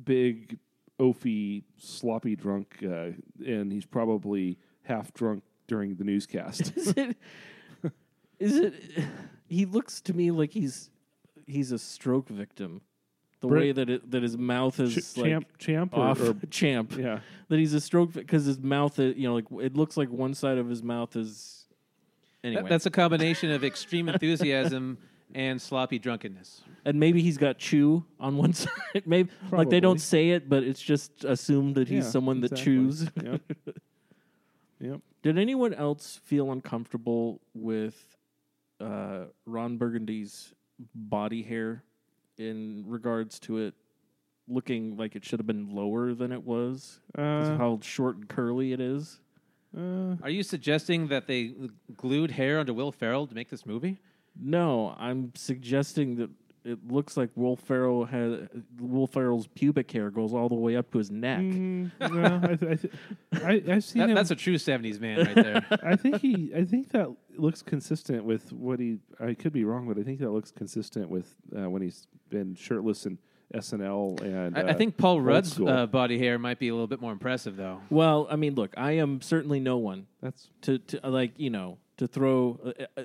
big, 0.04 0.58
oafy, 0.98 1.62
sloppy 1.78 2.36
drunk, 2.36 2.76
uh, 2.84 3.10
and 3.46 3.72
he's 3.72 3.86
probably 3.86 4.58
half 4.82 5.12
drunk 5.14 5.42
during 5.66 5.94
the 5.96 6.04
newscast. 6.04 6.72
is 6.76 6.88
it? 6.96 7.16
Is 8.38 8.56
it? 8.56 8.74
He 9.50 9.66
looks 9.66 10.00
to 10.02 10.14
me 10.14 10.30
like 10.30 10.52
he's 10.52 10.88
he's 11.46 11.70
a 11.72 11.78
stroke 11.78 12.28
victim. 12.30 12.80
The 13.40 13.48
Brit- 13.48 13.60
way 13.62 13.72
that 13.72 13.90
it, 13.90 14.10
that 14.10 14.22
his 14.22 14.36
mouth 14.38 14.78
is 14.80 14.94
Ch- 14.94 15.16
like 15.18 15.26
champ, 15.30 15.46
champ, 15.58 15.96
or, 15.96 16.00
off 16.06 16.20
or 16.20 16.34
champ. 16.50 16.94
yeah. 16.96 17.20
That 17.48 17.58
he's 17.58 17.74
a 17.74 17.80
stroke 17.80 18.12
because 18.12 18.44
his 18.44 18.58
mouth, 18.60 18.98
is, 18.98 19.16
you 19.16 19.26
know, 19.28 19.34
like 19.34 19.46
it 19.62 19.76
looks 19.76 19.96
like 19.96 20.08
one 20.10 20.34
side 20.34 20.56
of 20.58 20.68
his 20.68 20.82
mouth 20.82 21.16
is. 21.16 21.66
Anyway, 22.44 22.62
That- 22.62 22.68
that's 22.68 22.86
a 22.86 22.90
combination 22.90 23.50
of 23.50 23.64
extreme 23.64 24.08
enthusiasm 24.08 24.96
and 25.34 25.60
sloppy 25.60 25.98
drunkenness. 25.98 26.62
and 26.84 26.98
maybe 27.00 27.22
he's 27.22 27.38
got 27.38 27.56
chew 27.58 28.04
on 28.18 28.36
one 28.36 28.52
side. 28.62 28.70
maybe 29.06 29.30
like 29.30 29.40
they 29.40 29.48
Probably. 29.48 29.80
don't 29.80 30.00
say 30.00 30.30
it, 30.30 30.48
but 30.48 30.62
it's 30.62 30.80
just 30.82 31.24
assumed 31.24 31.74
that 31.76 31.88
he's 31.88 32.04
Yeah, 32.04 32.10
someone 32.10 32.40
that 32.42 32.52
exactly. 32.52 32.72
chews. 32.74 33.10
Yep. 33.22 33.40
yep. 34.80 35.00
Did 35.22 35.38
anyone 35.38 35.72
else 35.74 36.20
feel 36.24 36.50
uncomfortable 36.50 37.40
with 37.54 38.04
uh, 38.80 39.24
Ron 39.46 39.76
Burgundy's 39.76 40.54
body 40.94 41.42
hair 41.42 41.84
in 42.38 42.84
regards 42.86 43.38
to 43.40 43.58
it 43.58 43.74
looking 44.48 44.96
like 44.96 45.14
it 45.14 45.24
should 45.24 45.38
have 45.38 45.46
been 45.46 45.74
lower 45.74 46.14
than 46.14 46.32
it 46.32 46.42
was. 46.42 47.00
Uh, 47.16 47.56
how 47.56 47.78
short 47.82 48.16
and 48.16 48.28
curly 48.28 48.72
it 48.72 48.80
is. 48.80 49.20
uh, 49.76 50.16
Are 50.22 50.30
you 50.30 50.42
suggesting 50.42 51.08
that 51.08 51.26
they 51.26 51.54
glued 51.96 52.30
hair 52.32 52.58
onto 52.58 52.72
Will 52.74 52.90
Ferrell 52.92 53.26
to 53.26 53.34
make 53.34 53.48
this 53.50 53.64
movie? 53.64 53.98
No, 54.40 54.94
I'm 54.98 55.32
suggesting 55.34 56.16
that 56.16 56.30
it 56.64 56.78
looks 56.88 57.16
like 57.16 57.30
Will 57.34 57.56
Ferrell 57.56 58.04
has 58.04 58.48
Will 58.78 59.06
Ferrell's 59.06 59.46
pubic 59.46 59.90
hair 59.90 60.10
goes 60.10 60.32
all 60.32 60.48
the 60.48 60.54
way 60.54 60.76
up 60.76 60.90
to 60.92 60.98
his 60.98 61.10
neck. 61.10 61.40
mm, 61.40 61.90
no, 62.00 62.40
I, 62.42 62.56
th- 62.56 62.72
I, 62.72 62.74
th- 62.74 63.64
I, 63.68 63.72
I've 63.74 63.84
seen 63.84 64.00
That, 64.00 64.10
him. 64.10 64.14
that's 64.14 64.30
a 64.30 64.36
true 64.36 64.54
'70s 64.56 65.00
man 65.00 65.18
right 65.18 65.34
there. 65.34 65.66
I 65.82 65.96
think 65.96 66.20
he. 66.20 66.52
I 66.54 66.64
think 66.64 66.90
that 66.90 67.14
looks 67.36 67.62
consistent 67.62 68.24
with 68.24 68.52
what 68.52 68.78
he. 68.78 68.98
I 69.18 69.34
could 69.34 69.52
be 69.52 69.64
wrong, 69.64 69.88
but 69.88 69.98
I 69.98 70.02
think 70.02 70.18
that 70.20 70.30
looks 70.30 70.50
consistent 70.50 71.08
with 71.08 71.34
uh, 71.56 71.68
when 71.70 71.82
he's 71.82 72.06
been 72.28 72.54
shirtless 72.54 73.06
in 73.06 73.18
SNL 73.54 74.20
and. 74.22 74.56
I, 74.56 74.60
I 74.60 74.64
uh, 74.64 74.74
think 74.74 74.96
Paul 74.96 75.20
Rudd's 75.20 75.58
uh, 75.60 75.86
body 75.86 76.18
hair 76.18 76.38
might 76.38 76.58
be 76.58 76.68
a 76.68 76.72
little 76.72 76.86
bit 76.86 77.00
more 77.00 77.12
impressive, 77.12 77.56
though. 77.56 77.80
Well, 77.90 78.26
I 78.30 78.36
mean, 78.36 78.54
look, 78.54 78.74
I 78.76 78.92
am 78.92 79.20
certainly 79.20 79.60
no 79.60 79.78
one 79.78 80.06
that's 80.22 80.50
to, 80.62 80.78
to 80.78 81.06
uh, 81.06 81.10
like 81.10 81.32
you 81.36 81.50
know 81.50 81.78
to 81.96 82.06
throw 82.06 82.58
uh, 82.64 82.84
uh, 82.96 83.02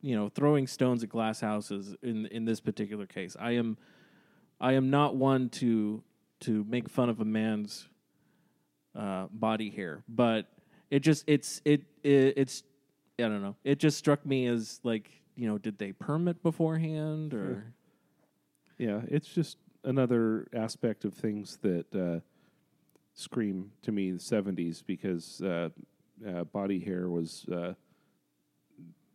you 0.00 0.16
know 0.16 0.28
throwing 0.28 0.66
stones 0.66 1.02
at 1.02 1.08
glass 1.08 1.40
houses 1.40 1.94
in 2.02 2.26
in 2.26 2.44
this 2.44 2.60
particular 2.60 3.06
case. 3.06 3.36
I 3.38 3.52
am 3.52 3.76
I 4.60 4.72
am 4.74 4.90
not 4.90 5.16
one 5.16 5.48
to 5.50 6.02
to 6.40 6.64
make 6.68 6.88
fun 6.88 7.08
of 7.08 7.20
a 7.20 7.24
man's 7.24 7.88
uh, 8.94 9.26
body 9.30 9.70
hair, 9.70 10.02
but 10.08 10.46
it 10.90 11.00
just 11.00 11.24
it's 11.26 11.60
it, 11.64 11.82
it 12.02 12.34
it's 12.36 12.62
I 13.18 13.22
don't 13.22 13.42
know. 13.42 13.56
It 13.64 13.78
just 13.78 13.98
struck 13.98 14.24
me 14.24 14.46
as 14.46 14.80
like 14.82 15.10
you 15.36 15.48
know 15.48 15.58
did 15.58 15.78
they 15.78 15.92
permit 15.92 16.42
beforehand 16.42 17.34
or 17.34 17.72
yeah. 18.78 19.02
It's 19.08 19.28
just 19.28 19.58
another 19.84 20.46
aspect 20.54 21.04
of 21.04 21.14
things 21.14 21.58
that 21.62 21.94
uh, 21.94 22.20
scream 23.14 23.72
to 23.82 23.92
me 23.92 24.10
the 24.10 24.18
'70s 24.18 24.82
because 24.84 25.40
uh, 25.42 25.68
uh, 26.26 26.44
body 26.44 26.80
hair 26.80 27.08
was 27.08 27.46
uh, 27.52 27.74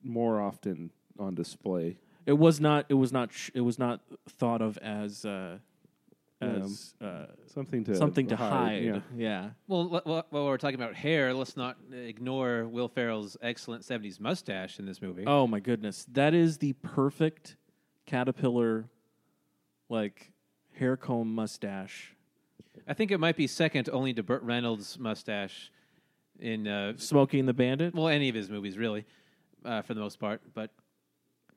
more 0.05 0.39
often 0.39 0.91
on 1.19 1.35
display. 1.35 1.97
It 2.25 2.33
was 2.37 2.59
not. 2.61 2.85
It 2.89 2.93
was 2.95 3.11
not. 3.11 3.33
Sh- 3.33 3.51
it 3.53 3.61
was 3.61 3.77
not 3.77 4.01
thought 4.29 4.61
of 4.61 4.77
as 4.79 5.25
uh, 5.25 5.57
as 6.41 6.93
uh, 7.01 7.25
Something 7.47 7.83
to 7.85 7.95
something 7.95 8.27
to 8.27 8.35
hide. 8.35 8.83
Yeah. 8.83 8.99
yeah. 9.15 9.49
Well, 9.67 9.87
wh- 9.89 10.03
wh- 10.09 10.33
while 10.33 10.45
we're 10.45 10.57
talking 10.57 10.75
about 10.75 10.95
hair, 10.95 11.33
let's 11.33 11.55
not 11.55 11.77
ignore 11.93 12.67
Will 12.67 12.87
Ferrell's 12.87 13.37
excellent 13.41 13.83
'70s 13.83 14.19
mustache 14.19 14.79
in 14.79 14.85
this 14.85 15.01
movie. 15.01 15.23
Oh 15.27 15.45
my 15.47 15.59
goodness, 15.59 16.05
that 16.13 16.33
is 16.33 16.57
the 16.57 16.73
perfect 16.73 17.57
caterpillar, 18.05 18.85
like 19.89 20.31
hair 20.73 20.97
comb 20.97 21.33
mustache. 21.33 22.15
I 22.87 22.93
think 22.93 23.11
it 23.11 23.19
might 23.19 23.37
be 23.37 23.47
second 23.47 23.89
only 23.91 24.13
to 24.15 24.23
Burt 24.23 24.43
Reynolds' 24.43 24.99
mustache 24.99 25.71
in 26.39 26.67
uh, 26.67 26.93
Smokey 26.97 27.39
and 27.39 27.47
the 27.47 27.53
Bandit. 27.53 27.93
well 27.95 28.07
any 28.09 28.29
of 28.29 28.35
his 28.35 28.49
movies, 28.49 28.77
really, 28.77 29.05
uh, 29.65 29.81
for 29.81 29.93
the 29.93 29.99
most 30.01 30.19
part. 30.19 30.41
But 30.53 30.71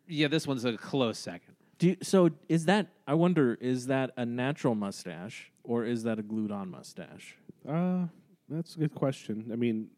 yeah, 0.08 0.28
this 0.28 0.46
one's 0.46 0.64
a 0.64 0.76
close 0.76 1.18
second. 1.18 1.54
Do 1.78 1.88
you, 1.88 1.96
so 2.02 2.30
is 2.48 2.64
that? 2.64 2.88
I 3.06 3.14
wonder, 3.14 3.56
is 3.60 3.86
that 3.86 4.10
a 4.16 4.26
natural 4.26 4.74
mustache 4.74 5.52
or 5.62 5.84
is 5.84 6.02
that 6.04 6.18
a 6.18 6.22
glued-on 6.22 6.70
mustache? 6.70 7.36
Uh, 7.68 8.06
that's 8.48 8.74
a 8.74 8.78
good 8.80 8.94
question. 8.94 9.50
I 9.52 9.56
mean, 9.56 9.88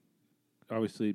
obviously, 0.70 1.14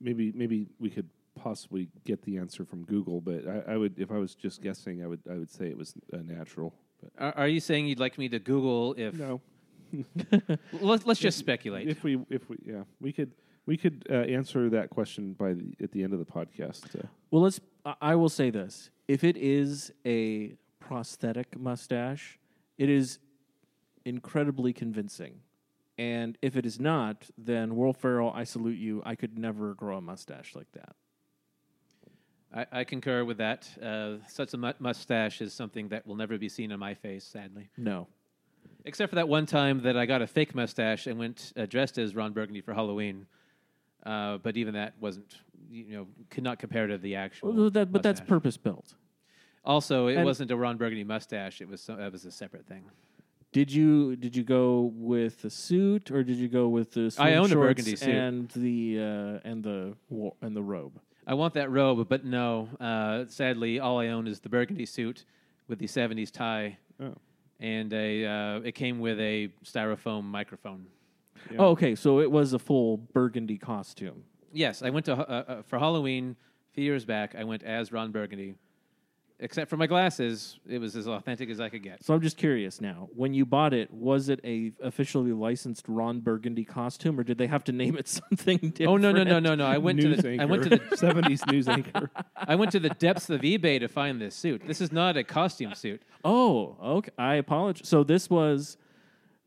maybe 0.00 0.32
maybe 0.34 0.66
we 0.78 0.88
could 0.90 1.08
possibly 1.34 1.88
get 2.04 2.22
the 2.22 2.38
answer 2.38 2.64
from 2.64 2.84
Google, 2.84 3.20
but 3.20 3.46
I, 3.46 3.74
I 3.74 3.76
would, 3.76 3.98
if 3.98 4.10
I 4.10 4.16
was 4.18 4.34
just 4.34 4.62
guessing, 4.62 5.02
I 5.04 5.06
would 5.06 5.20
I 5.30 5.34
would 5.34 5.50
say 5.50 5.66
it 5.66 5.76
was 5.76 5.94
uh, 6.12 6.18
natural. 6.24 6.72
But 7.02 7.10
Are, 7.18 7.42
are 7.42 7.48
you 7.48 7.60
saying 7.60 7.86
you'd 7.86 8.00
like 8.00 8.16
me 8.18 8.28
to 8.30 8.38
Google 8.38 8.94
if? 8.96 9.14
no, 9.14 9.40
Let's 10.80 11.06
let's 11.06 11.20
just 11.20 11.38
speculate. 11.38 11.88
if 11.88 12.02
we 12.02 12.18
if 12.30 12.48
we 12.48 12.56
yeah 12.64 12.82
we 13.00 13.12
could 13.12 13.32
we 13.68 13.76
could 13.76 14.06
uh, 14.10 14.14
answer 14.14 14.70
that 14.70 14.88
question 14.88 15.34
by 15.34 15.52
the, 15.52 15.74
at 15.82 15.92
the 15.92 16.02
end 16.02 16.14
of 16.14 16.18
the 16.18 16.24
podcast. 16.24 16.98
Uh, 16.98 17.06
Well, 17.30 17.42
let's. 17.42 17.60
I- 17.84 17.94
I 18.00 18.14
will 18.16 18.30
say 18.30 18.48
this: 18.50 18.90
if 19.06 19.22
it 19.22 19.36
is 19.36 19.92
a 20.06 20.54
prosthetic 20.80 21.58
mustache, 21.58 22.38
it 22.78 22.88
is 22.88 23.18
incredibly 24.04 24.72
convincing. 24.72 25.34
And 25.98 26.38
if 26.40 26.56
it 26.56 26.64
is 26.64 26.78
not, 26.80 27.28
then 27.36 27.76
Will 27.76 27.92
Ferrell, 27.92 28.32
I 28.34 28.44
salute 28.44 28.78
you. 28.78 29.02
I 29.04 29.14
could 29.16 29.36
never 29.38 29.74
grow 29.74 29.98
a 29.98 30.00
mustache 30.00 30.54
like 30.54 30.70
that. 30.72 30.94
I, 32.54 32.80
I 32.80 32.84
concur 32.84 33.24
with 33.24 33.38
that. 33.38 33.68
Uh, 33.82 34.24
such 34.28 34.54
a 34.54 34.56
mu- 34.56 34.72
mustache 34.78 35.42
is 35.42 35.52
something 35.52 35.88
that 35.88 36.06
will 36.06 36.14
never 36.16 36.38
be 36.38 36.48
seen 36.48 36.72
on 36.72 36.78
my 36.78 36.94
face, 36.94 37.24
sadly. 37.24 37.68
No. 37.76 38.06
Except 38.84 39.10
for 39.10 39.16
that 39.16 39.28
one 39.28 39.44
time 39.44 39.82
that 39.82 39.96
I 39.98 40.06
got 40.06 40.22
a 40.22 40.26
fake 40.26 40.54
mustache 40.54 41.06
and 41.08 41.18
went 41.18 41.52
uh, 41.56 41.66
dressed 41.66 41.98
as 41.98 42.14
Ron 42.14 42.32
Burgundy 42.32 42.60
for 42.62 42.72
Halloween. 42.72 43.26
Uh, 44.08 44.38
but 44.38 44.56
even 44.56 44.72
that 44.72 44.94
wasn't, 45.00 45.36
you 45.70 45.84
know, 45.92 46.06
could 46.30 46.42
not 46.42 46.58
compare 46.58 46.86
to 46.86 46.96
the 46.96 47.14
actual. 47.16 47.52
Well, 47.52 47.70
that, 47.70 47.92
but 47.92 48.02
that's 48.02 48.20
purpose 48.20 48.56
built. 48.56 48.94
Also, 49.64 50.06
it 50.06 50.16
and- 50.16 50.24
wasn't 50.24 50.50
a 50.50 50.56
Ron 50.56 50.78
Burgundy 50.78 51.04
mustache. 51.04 51.60
It 51.60 51.68
was 51.68 51.82
so, 51.82 51.98
it 51.98 52.10
was 52.10 52.24
a 52.24 52.32
separate 52.32 52.66
thing. 52.66 52.84
Did 53.52 53.72
you 53.72 54.16
did 54.16 54.36
you 54.36 54.44
go 54.44 54.92
with 54.94 55.42
the 55.42 55.50
suit 55.50 56.10
or 56.10 56.22
did 56.22 56.36
you 56.36 56.48
go 56.48 56.68
with 56.68 56.92
the 56.92 57.14
I 57.18 57.34
own 57.34 57.50
a 57.50 57.54
burgundy 57.54 57.96
suit. 57.96 58.08
and 58.08 58.48
the 58.50 58.98
uh, 58.98 59.48
and 59.48 59.64
the 59.64 59.94
and 60.42 60.56
the 60.56 60.62
robe? 60.62 61.00
I 61.26 61.34
want 61.34 61.54
that 61.54 61.70
robe, 61.70 62.08
but 62.08 62.24
no. 62.24 62.68
Uh, 62.80 63.24
sadly, 63.28 63.78
all 63.80 64.00
I 64.00 64.08
own 64.08 64.26
is 64.26 64.40
the 64.40 64.48
burgundy 64.48 64.86
suit 64.86 65.24
with 65.66 65.78
the 65.78 65.86
'70s 65.86 66.30
tie, 66.30 66.78
oh, 67.00 67.14
and 67.58 67.92
a. 67.92 68.24
Uh, 68.24 68.60
it 68.60 68.74
came 68.74 69.00
with 69.00 69.18
a 69.18 69.48
styrofoam 69.64 70.24
microphone. 70.24 70.86
Yeah. 71.50 71.56
Oh, 71.58 71.68
okay. 71.70 71.94
So 71.94 72.20
it 72.20 72.30
was 72.30 72.52
a 72.52 72.58
full 72.58 72.96
burgundy 72.96 73.58
costume. 73.58 74.24
Yes, 74.52 74.82
I 74.82 74.90
went 74.90 75.06
to 75.06 75.14
uh, 75.14 75.44
uh, 75.48 75.62
for 75.62 75.78
Halloween 75.78 76.36
a 76.70 76.74
few 76.74 76.84
years 76.84 77.04
back. 77.04 77.34
I 77.34 77.44
went 77.44 77.62
as 77.62 77.92
Ron 77.92 78.12
Burgundy, 78.12 78.54
except 79.40 79.68
for 79.68 79.76
my 79.76 79.86
glasses. 79.86 80.58
It 80.66 80.78
was 80.78 80.96
as 80.96 81.06
authentic 81.06 81.50
as 81.50 81.60
I 81.60 81.68
could 81.68 81.82
get. 81.82 82.02
So 82.02 82.14
I'm 82.14 82.22
just 82.22 82.38
curious 82.38 82.80
now. 82.80 83.08
When 83.14 83.34
you 83.34 83.44
bought 83.44 83.74
it, 83.74 83.92
was 83.92 84.30
it 84.30 84.40
a 84.44 84.72
officially 84.82 85.32
licensed 85.32 85.84
Ron 85.86 86.20
Burgundy 86.20 86.64
costume, 86.64 87.20
or 87.20 87.24
did 87.24 87.36
they 87.36 87.46
have 87.46 87.62
to 87.64 87.72
name 87.72 87.96
it 87.98 88.08
something 88.30 88.58
different? 88.58 88.88
Oh 88.88 88.96
no 88.96 89.12
no 89.12 89.22
no 89.22 89.38
no 89.38 89.54
no! 89.54 89.66
I 89.66 89.78
went 89.78 90.02
news 90.02 90.16
to 90.16 90.22
the 90.22 90.28
anchor. 90.30 90.42
I 90.42 90.46
went 90.46 90.62
to 90.64 90.68
the 90.70 90.96
seventies 90.96 91.46
news 91.46 91.68
anchor. 91.68 92.10
I 92.36 92.54
went 92.54 92.72
to 92.72 92.80
the 92.80 92.90
depths 92.90 93.28
of 93.28 93.42
eBay 93.42 93.80
to 93.80 93.88
find 93.88 94.20
this 94.20 94.34
suit. 94.34 94.62
This 94.66 94.80
is 94.80 94.92
not 94.92 95.16
a 95.16 95.24
costume 95.24 95.74
suit. 95.74 96.02
Oh, 96.24 96.76
okay. 96.82 97.10
I 97.18 97.34
apologize. 97.34 97.86
So 97.86 98.02
this 98.02 98.30
was 98.30 98.78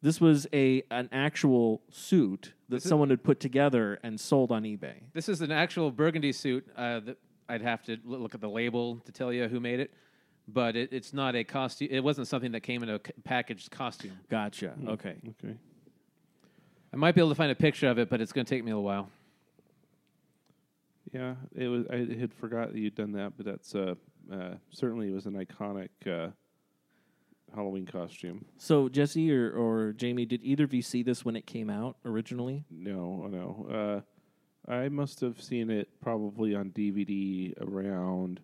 this 0.02 0.20
was 0.20 0.48
a 0.54 0.84
an 0.92 1.10
actual 1.12 1.82
suit 1.90 2.54
that 2.70 2.82
someone 2.82 3.10
had 3.10 3.24
put 3.24 3.40
together 3.40 4.00
and 4.04 4.20
sold 4.20 4.52
on 4.52 4.64
eBay. 4.64 4.96
This 5.14 5.30
is 5.30 5.42
an 5.42 5.52
actual 5.52 5.92
burgundy 5.92 6.32
suit. 6.32 6.66
Uh, 6.76 7.00
that 7.02 7.18
I'd 7.50 7.62
have 7.62 7.84
to 7.84 7.94
l- 7.94 8.20
look 8.20 8.34
at 8.34 8.42
the 8.42 8.50
label 8.50 8.98
to 9.06 9.12
tell 9.12 9.32
you 9.34 9.48
who 9.48 9.60
made 9.60 9.80
it, 9.80 9.94
but 10.48 10.76
it, 10.76 10.94
it's 10.94 11.14
not 11.14 11.36
a 11.36 11.44
costume. 11.44 11.90
It 11.92 12.04
wasn't 12.04 12.28
something 12.28 12.52
that 12.54 12.62
came 12.62 12.82
in 12.84 12.90
a 12.90 12.98
c- 13.06 13.12
packaged 13.24 13.72
costume. 13.72 14.18
Gotcha. 14.30 14.74
Okay. 14.88 15.16
Okay. 15.44 15.56
I 16.94 16.98
might 16.98 17.14
be 17.16 17.22
able 17.22 17.30
to 17.30 17.36
find 17.36 17.52
a 17.52 17.56
picture 17.56 17.88
of 17.90 18.00
it, 18.00 18.10
but 18.10 18.22
it's 18.22 18.32
going 18.34 18.46
to 18.46 18.50
take 18.50 18.64
me 18.64 18.72
a 18.72 18.76
little 18.76 18.84
while. 18.86 19.10
Yeah, 21.14 21.36
it 21.56 21.68
was. 21.68 21.86
I 21.92 21.98
had 22.20 22.34
forgot 22.34 22.72
that 22.72 22.80
you'd 22.80 22.96
done 22.96 23.12
that, 23.14 23.34
but 23.36 23.46
that's 23.46 23.76
uh, 23.76 23.96
uh, 24.32 24.56
certainly 24.72 25.10
it 25.10 25.14
was 25.14 25.26
an 25.26 25.34
iconic 25.34 25.90
uh, 26.08 26.32
Halloween 27.54 27.86
costume. 27.86 28.46
So 28.58 28.88
Jesse 28.90 29.32
or, 29.34 29.52
or 29.52 29.94
Jamie, 29.94 30.26
did 30.26 30.42
either 30.44 30.64
of 30.64 30.74
you 30.74 30.82
see 30.82 31.04
this 31.04 31.26
when 31.26 31.36
it 31.36 31.46
came 31.46 31.70
out 31.70 31.98
originally? 32.06 32.64
No, 32.70 33.28
no. 33.28 34.04
Uh, 34.68 34.72
I 34.72 34.90
must 34.90 35.20
have 35.22 35.42
seen 35.42 35.70
it 35.70 35.90
probably 36.02 36.56
on 36.56 36.70
DVD 36.72 37.54
around 37.62 38.40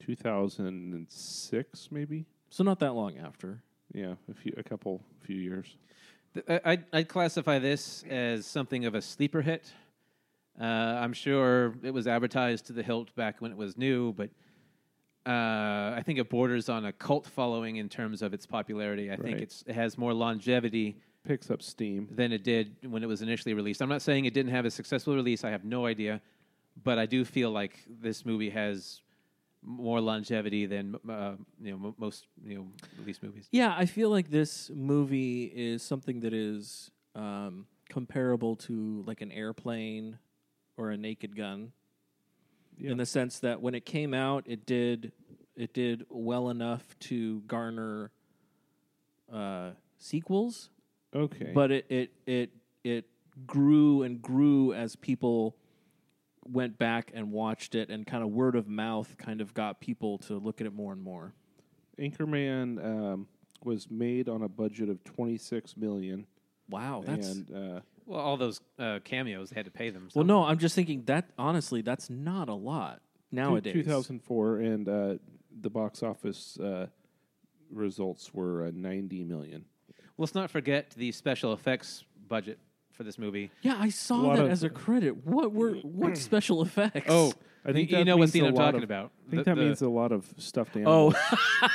2006, 0.00 1.88
maybe. 1.90 2.26
So 2.50 2.64
not 2.64 2.78
that 2.80 2.94
long 2.94 3.18
after. 3.18 3.62
Yeah, 3.92 4.14
a 4.30 4.34
few, 4.34 4.52
a 4.56 4.62
couple, 4.62 5.02
few 5.22 5.36
years. 5.36 5.76
Th- 6.34 6.44
I- 6.48 6.72
I'd, 6.72 6.84
I'd 6.92 7.08
classify 7.08 7.58
this 7.58 8.04
as 8.08 8.46
something 8.46 8.84
of 8.84 8.94
a 8.94 9.02
sleeper 9.02 9.42
hit. 9.42 9.72
Uh, 10.60 10.64
I'm 10.64 11.12
sure 11.12 11.74
it 11.82 11.92
was 11.92 12.06
advertised 12.06 12.66
to 12.66 12.72
the 12.72 12.82
hilt 12.82 13.14
back 13.14 13.40
when 13.40 13.50
it 13.52 13.56
was 13.56 13.76
new, 13.78 14.12
but 14.12 14.28
uh, 15.26 15.94
I 15.96 16.02
think 16.04 16.18
it 16.18 16.30
borders 16.30 16.68
on 16.68 16.86
a 16.86 16.92
cult 16.92 17.26
following 17.26 17.76
in 17.76 17.88
terms 17.88 18.22
of 18.22 18.32
its 18.32 18.46
popularity. 18.46 19.10
I 19.10 19.16
think 19.16 19.40
it's, 19.40 19.62
it 19.66 19.74
has 19.74 19.98
more 19.98 20.14
longevity 20.14 20.96
Picks 21.26 21.50
up 21.50 21.60
steam. 21.62 22.08
than 22.10 22.32
it 22.32 22.42
did 22.44 22.76
when 22.88 23.02
it 23.02 23.06
was 23.06 23.20
initially 23.20 23.52
released. 23.54 23.82
I'm 23.82 23.88
not 23.88 24.00
saying 24.00 24.24
it 24.24 24.32
didn't 24.32 24.52
have 24.52 24.64
a 24.64 24.70
successful 24.70 25.14
release. 25.14 25.44
I 25.44 25.50
have 25.50 25.64
no 25.64 25.84
idea, 25.84 26.22
but 26.84 26.98
I 26.98 27.04
do 27.06 27.24
feel 27.24 27.50
like 27.50 27.84
this 28.00 28.24
movie 28.24 28.50
has 28.50 29.02
more 29.62 30.00
longevity 30.00 30.66
than 30.66 30.94
uh, 31.10 31.32
you 31.60 31.72
know 31.72 31.76
mo- 31.78 31.94
most 31.98 32.26
you 32.44 32.54
know 32.56 32.66
release 32.98 33.20
movies. 33.22 33.48
Yeah, 33.50 33.74
I 33.76 33.84
feel 33.84 34.08
like 34.08 34.30
this 34.30 34.70
movie 34.74 35.44
is 35.54 35.82
something 35.82 36.20
that 36.20 36.32
is 36.32 36.90
um, 37.14 37.66
comparable 37.90 38.56
to 38.56 39.02
like 39.06 39.20
an 39.20 39.32
airplane 39.32 40.18
or 40.76 40.90
a 40.90 40.96
Naked 40.96 41.36
Gun, 41.36 41.72
Yeah. 42.78 42.92
in 42.92 42.96
the 42.98 43.06
sense 43.06 43.38
that 43.40 43.60
when 43.60 43.74
it 43.74 43.84
came 43.84 44.14
out, 44.14 44.44
it 44.46 44.66
did 44.66 45.12
it 45.56 45.74
did 45.74 46.06
well 46.08 46.50
enough 46.50 46.96
to 47.00 47.40
garner 47.40 48.10
uh, 49.32 49.70
sequels, 49.98 50.70
Okay. 51.14 51.50
but 51.54 51.70
it 51.70 51.86
it 51.88 52.12
it 52.26 52.50
it 52.84 53.04
grew 53.46 54.02
and 54.02 54.22
grew 54.22 54.72
as 54.72 54.96
people 54.96 55.56
went 56.46 56.78
back 56.78 57.10
and 57.14 57.30
watched 57.32 57.74
it, 57.74 57.90
and 57.90 58.06
kind 58.06 58.22
of 58.22 58.30
word 58.30 58.54
of 58.56 58.68
mouth 58.68 59.16
kind 59.18 59.40
of 59.40 59.52
got 59.52 59.80
people 59.80 60.18
to 60.18 60.38
look 60.38 60.60
at 60.60 60.66
it 60.66 60.72
more 60.74 60.92
and 60.92 61.02
more. 61.02 61.34
Anchorman 61.98 62.82
um, 62.84 63.26
was 63.64 63.90
made 63.90 64.28
on 64.28 64.42
a 64.42 64.48
budget 64.48 64.88
of 64.88 65.02
26 65.04 65.76
million. 65.76 66.26
Wow, 66.70 67.02
that's 67.04 67.28
and 67.28 67.50
uh, 67.50 67.80
Well, 68.08 68.20
all 68.20 68.38
those 68.38 68.60
uh, 68.78 69.00
cameos 69.04 69.50
they 69.50 69.56
had 69.56 69.66
to 69.66 69.70
pay 69.70 69.90
them. 69.90 70.08
Well, 70.14 70.24
no, 70.24 70.42
I'm 70.44 70.58
just 70.58 70.74
thinking 70.74 71.04
that 71.04 71.28
honestly, 71.38 71.82
that's 71.82 72.08
not 72.08 72.48
a 72.48 72.54
lot 72.54 73.02
nowadays. 73.30 73.74
2004, 73.74 74.56
and 74.60 74.88
uh, 74.88 75.14
the 75.60 75.68
box 75.68 76.02
office 76.02 76.58
uh, 76.58 76.86
results 77.70 78.32
were 78.32 78.64
uh, 78.64 78.70
90 78.74 79.24
million. 79.24 79.66
Let's 80.16 80.34
not 80.34 80.50
forget 80.50 80.90
the 80.96 81.12
special 81.12 81.52
effects 81.52 82.04
budget 82.26 82.58
for 82.92 83.04
this 83.04 83.18
movie. 83.18 83.50
Yeah, 83.60 83.76
I 83.78 83.90
saw 83.90 84.16
lot 84.16 84.36
that 84.36 84.46
of- 84.46 84.50
as 84.52 84.62
a 84.62 84.70
credit. 84.70 85.26
What 85.26 85.52
were 85.52 85.72
what 85.74 86.16
special 86.30 86.62
effects? 86.62 87.06
Oh, 87.10 87.32
I 87.64 87.72
think 87.72 87.90
you, 87.90 87.98
that 87.98 88.04
know 88.04 88.16
what 88.16 88.20
means 88.22 88.32
scene 88.32 88.44
a 88.44 88.48
I'm 88.48 88.54
lot 88.54 88.64
talking 88.66 88.78
of- 88.78 88.84
about. 88.84 89.10
I 89.26 89.30
think 89.30 89.44
the, 89.44 89.50
that 89.50 89.56
the- 89.56 89.64
means 89.66 89.82
a 89.82 89.88
lot 89.90 90.12
of 90.12 90.24
stuffed 90.38 90.76
animals. 90.76 91.14
oh, 91.14 91.68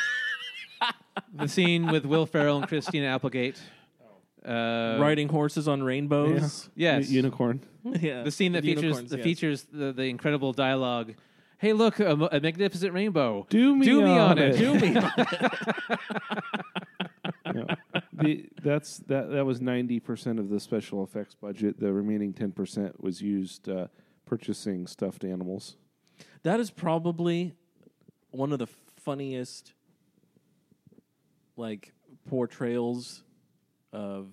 the 1.35 1.47
scene 1.47 1.87
with 1.91 2.05
Will 2.05 2.25
Ferrell 2.25 2.57
and 2.57 2.67
Christina 2.67 3.05
Applegate. 3.05 3.61
Uh, 4.45 4.97
riding 4.99 5.29
horses 5.29 5.67
on 5.67 5.83
rainbows. 5.83 6.69
Yes. 6.75 7.09
U- 7.09 7.17
unicorn. 7.17 7.61
Yeah, 7.99 8.23
the 8.23 8.31
scene 8.31 8.53
that 8.53 8.63
with 8.63 8.75
features 8.75 8.83
unicorns, 8.83 9.09
the 9.09 9.17
yes. 9.17 9.23
features 9.25 9.67
the, 9.71 9.91
the 9.91 10.03
incredible 10.03 10.53
dialogue. 10.53 11.15
Hey, 11.57 11.73
look, 11.73 11.99
a, 11.99 12.13
a 12.31 12.39
magnificent 12.39 12.93
rainbow. 12.93 13.45
Do 13.49 13.75
me 13.75 13.85
Do 13.85 14.01
me 14.01 14.11
on 14.11 14.31
on 14.31 14.37
it. 14.37 14.55
it. 14.55 14.57
Do 14.57 14.73
me. 14.79 14.95
on 14.95 15.11
Yeah. 17.55 17.75
the, 18.13 18.45
that's 18.63 18.97
that. 19.07 19.29
That 19.31 19.45
was 19.45 19.61
ninety 19.61 19.99
percent 19.99 20.39
of 20.39 20.49
the 20.49 20.59
special 20.59 21.03
effects 21.03 21.35
budget. 21.35 21.79
The 21.79 21.91
remaining 21.91 22.33
ten 22.33 22.51
percent 22.51 23.01
was 23.03 23.21
used 23.21 23.67
uh, 23.69 23.87
purchasing 24.25 24.87
stuffed 24.87 25.23
animals. 25.23 25.75
That 26.43 26.59
is 26.59 26.71
probably 26.71 27.53
one 28.31 28.51
of 28.53 28.59
the 28.59 28.67
funniest 28.95 29.73
like 31.57 31.91
portrayals 32.29 33.23
of 33.93 34.27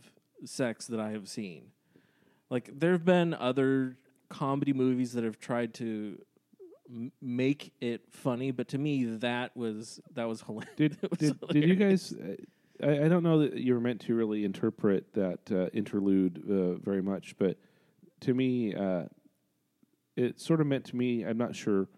sex 0.45 0.87
that 0.89 0.99
I 0.99 1.11
have 1.11 1.29
seen. 1.29 1.67
Like 2.49 2.71
there 2.73 2.93
have 2.93 3.05
been 3.05 3.35
other 3.35 3.97
comedy 4.29 4.73
movies 4.73 5.13
that 5.13 5.23
have 5.23 5.39
tried 5.39 5.75
to 5.75 6.19
m- 6.89 7.13
make 7.21 7.73
it 7.81 8.03
funny, 8.11 8.51
but 8.51 8.69
to 8.69 8.79
me 8.79 9.05
that 9.05 9.57
was 9.57 10.01
that 10.15 10.27
was 10.27 10.43
hilarious. 10.43 10.75
Did 10.77 10.99
was 11.11 11.19
did, 11.19 11.41
did 11.49 11.69
you 11.69 11.77
guys? 11.77 12.13
uh, 12.13 12.35
I, 12.83 13.05
I 13.05 13.09
don't 13.09 13.23
know 13.23 13.41
that 13.41 13.55
you 13.55 13.75
were 13.75 13.81
meant 13.81 14.01
to 14.03 14.15
really 14.15 14.45
interpret 14.45 15.13
that 15.15 15.53
uh, 15.53 15.67
interlude 15.73 16.43
uh, 16.49 16.75
very 16.83 17.03
much, 17.03 17.37
but 17.39 17.59
to 18.21 18.35
me, 18.35 18.75
uh, 18.75 19.05
it 20.17 20.41
sort 20.41 20.61
of 20.61 20.67
meant 20.67 20.87
to 20.87 20.97
me. 20.97 21.25
I'm 21.25 21.39
not 21.39 21.55
sure 21.55 21.89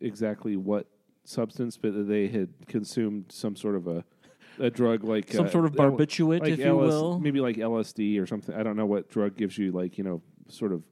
exactly 0.00 0.56
what 0.56 0.86
substance, 1.24 1.76
but 1.76 1.92
that 1.94 2.04
they 2.04 2.28
had 2.28 2.48
consumed 2.66 3.26
some 3.30 3.56
sort 3.56 3.74
of 3.74 3.86
a 3.86 4.04
a 4.60 4.70
drug 4.70 5.04
like 5.04 5.32
Some 5.32 5.46
uh, 5.46 5.50
sort 5.50 5.64
of 5.64 5.78
L- 5.78 5.90
barbiturate, 5.92 6.40
like 6.40 6.52
if 6.52 6.58
you 6.58 6.64
LS 6.66 6.88
will. 6.90 7.18
maybe 7.20 7.40
like 7.40 7.56
LSD 7.56 8.20
or 8.20 8.26
something. 8.26 8.54
I 8.54 8.62
don't 8.62 8.76
know 8.76 8.86
what 8.86 9.08
drug 9.10 9.36
gives 9.36 9.56
you 9.58 9.72
like 9.72 9.98
you 9.98 10.04
know 10.04 10.22
sort 10.48 10.72
of 10.72 10.82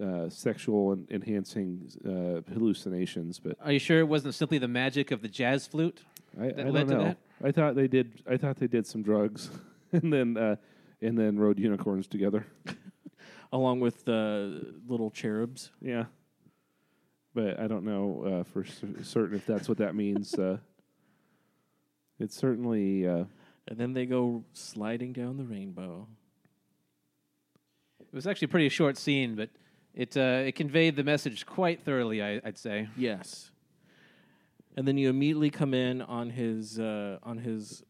uh, 0.00 0.28
sexual 0.28 0.92
and 0.92 1.10
enhancing 1.10 1.88
uh, 2.04 2.52
hallucinations, 2.52 3.38
but 3.38 3.56
Are 3.62 3.72
you 3.72 3.78
sure 3.78 4.00
it 4.00 4.08
wasn't 4.08 4.34
simply 4.34 4.58
the 4.58 4.68
magic 4.68 5.10
of 5.10 5.22
the 5.22 5.28
jazz 5.28 5.66
flute? 5.66 6.02
I, 6.40 6.48
that 6.48 6.66
I 6.66 6.70
led 6.70 6.88
don't 6.88 6.88
to 6.88 6.94
know. 6.96 7.04
that? 7.04 7.18
I 7.44 7.52
thought 7.52 7.74
they 7.76 7.86
did. 7.88 8.22
I 8.28 8.36
thought 8.36 8.56
they 8.56 8.66
did 8.66 8.86
some 8.86 9.02
drugs, 9.02 9.50
and 9.92 10.12
then 10.12 10.36
uh, 10.36 10.56
and 11.00 11.18
then 11.18 11.38
rode 11.38 11.58
unicorns 11.58 12.06
together. 12.06 12.46
along 13.52 13.78
with 13.78 14.04
the 14.04 14.74
little 14.88 15.10
cherubs. 15.12 15.70
Yeah, 15.80 16.06
but 17.34 17.60
I 17.60 17.68
don't 17.68 17.84
know 17.84 18.40
uh, 18.40 18.44
for 18.44 18.64
cer- 18.64 19.02
certain 19.04 19.36
if 19.36 19.46
that's 19.46 19.68
what 19.68 19.78
that 19.78 19.94
means. 19.94 20.34
Uh, 22.20 22.24
it's 22.24 22.36
certainly 22.36 23.06
uh, 23.06 23.24
And 23.68 23.78
then 23.78 23.92
they 23.92 24.06
go 24.06 24.44
sliding 24.52 25.12
down 25.12 25.36
the 25.36 25.44
rainbow. 25.44 26.06
It 28.00 28.14
was 28.14 28.26
actually 28.26 28.46
a 28.46 28.48
pretty 28.48 28.68
short 28.68 28.96
scene, 28.96 29.34
but 29.34 29.50
it 29.94 30.16
uh, 30.16 30.42
it 30.46 30.54
conveyed 30.54 30.96
the 30.96 31.04
message 31.04 31.46
quite 31.46 31.82
thoroughly. 31.84 32.22
I, 32.22 32.40
I'd 32.44 32.58
say. 32.58 32.88
Yes. 32.96 33.50
And 34.76 34.86
then 34.88 34.98
you 34.98 35.08
immediately 35.08 35.50
come 35.50 35.72
in 35.72 36.02
on 36.02 36.30
his 36.30 36.78
uh, 36.78 37.18
on 37.22 37.38
his 37.38 37.82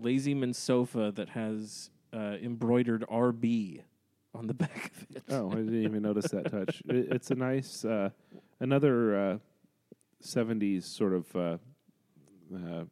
lazyman 0.00 0.54
sofa 0.54 1.12
that 1.14 1.30
has 1.30 1.90
uh, 2.12 2.36
embroidered 2.42 3.04
RB 3.10 3.82
on 4.34 4.46
the 4.46 4.54
back 4.64 4.92
of 4.96 5.16
it. 5.16 5.22
oh, 5.30 5.50
I 5.50 5.56
didn't 5.56 5.84
even 5.84 6.02
notice 6.02 6.30
that 6.32 6.50
touch. 6.50 6.82
It, 6.88 7.12
it's 7.12 7.30
a 7.30 7.34
nice 7.34 7.84
uh, 7.84 8.10
another 8.60 9.16
uh, 9.16 9.38
'70s 10.22 10.84
sort 10.84 11.14
of 11.14 11.36
uh, 11.36 11.56
uh, 12.54 12.84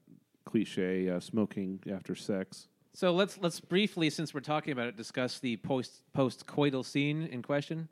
cliche: 0.53 1.09
uh, 1.09 1.19
smoking 1.19 1.81
after 1.91 2.15
sex. 2.15 2.69
So 2.95 3.13
let's 3.13 3.39
let's 3.41 3.59
briefly, 3.59 4.11
since 4.11 4.35
we're 4.35 4.41
talking 4.41 4.73
about 4.73 4.87
it, 4.87 4.97
discuss 4.97 5.39
the 5.39 5.57
post 5.57 6.03
post 6.13 6.47
coital 6.47 6.85
scene 6.85 7.27
in 7.27 7.43
question 7.43 7.89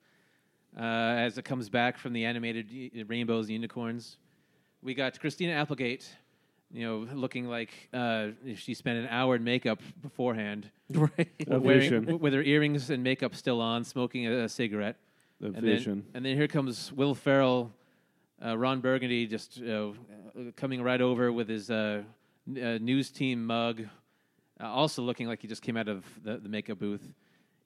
uh, 0.79 0.83
as 0.83 1.39
it 1.39 1.45
comes 1.45 1.71
back 1.71 1.97
from 1.97 2.13
the 2.13 2.25
animated 2.27 3.07
rainbows 3.09 3.47
and 3.47 3.53
unicorns. 3.53 4.19
We 4.83 4.95
got 4.95 5.19
Christina 5.19 5.53
Applegate, 5.53 6.09
you 6.71 6.87
know, 6.87 7.09
looking 7.15 7.47
like 7.47 7.71
uh, 7.93 8.29
she 8.57 8.75
spent 8.75 8.99
an 8.99 9.09
hour 9.09 9.37
in 9.37 9.45
makeup 9.45 9.81
beforehand, 10.03 10.71
Right. 10.91 11.29
A 11.49 11.59
wearing, 11.59 12.19
with 12.19 12.35
her 12.35 12.43
earrings 12.43 12.91
and 12.91 13.03
makeup 13.03 13.35
still 13.35 13.61
on, 13.61 13.85
smoking 13.85 14.27
a, 14.27 14.45
a 14.45 14.49
cigarette. 14.49 14.97
A 15.43 15.47
and 15.47 15.57
vision. 15.57 15.95
Then, 15.95 16.07
and 16.15 16.27
then 16.27 16.37
here 16.37 16.49
comes 16.49 16.93
Will 16.93 17.15
Ferrell, 17.15 17.73
uh, 18.45 18.57
Ron 18.59 18.81
Burgundy, 18.81 19.27
just 19.27 19.61
uh, 19.63 19.89
uh, 19.91 19.93
coming 20.57 20.83
right 20.83 21.01
over 21.01 21.33
with 21.33 21.49
his 21.49 21.71
uh, 22.59 22.79
news 22.79 23.11
team 23.11 23.47
mug, 23.47 23.83
uh, 24.61 24.67
also 24.67 25.03
looking 25.03 25.27
like 25.27 25.41
he 25.43 25.49
just 25.49 25.63
came 25.63 25.77
out 25.77 25.89
of 25.89 26.05
the, 26.23 26.39
the 26.39 26.49
makeup 26.49 26.79
booth. 26.79 27.13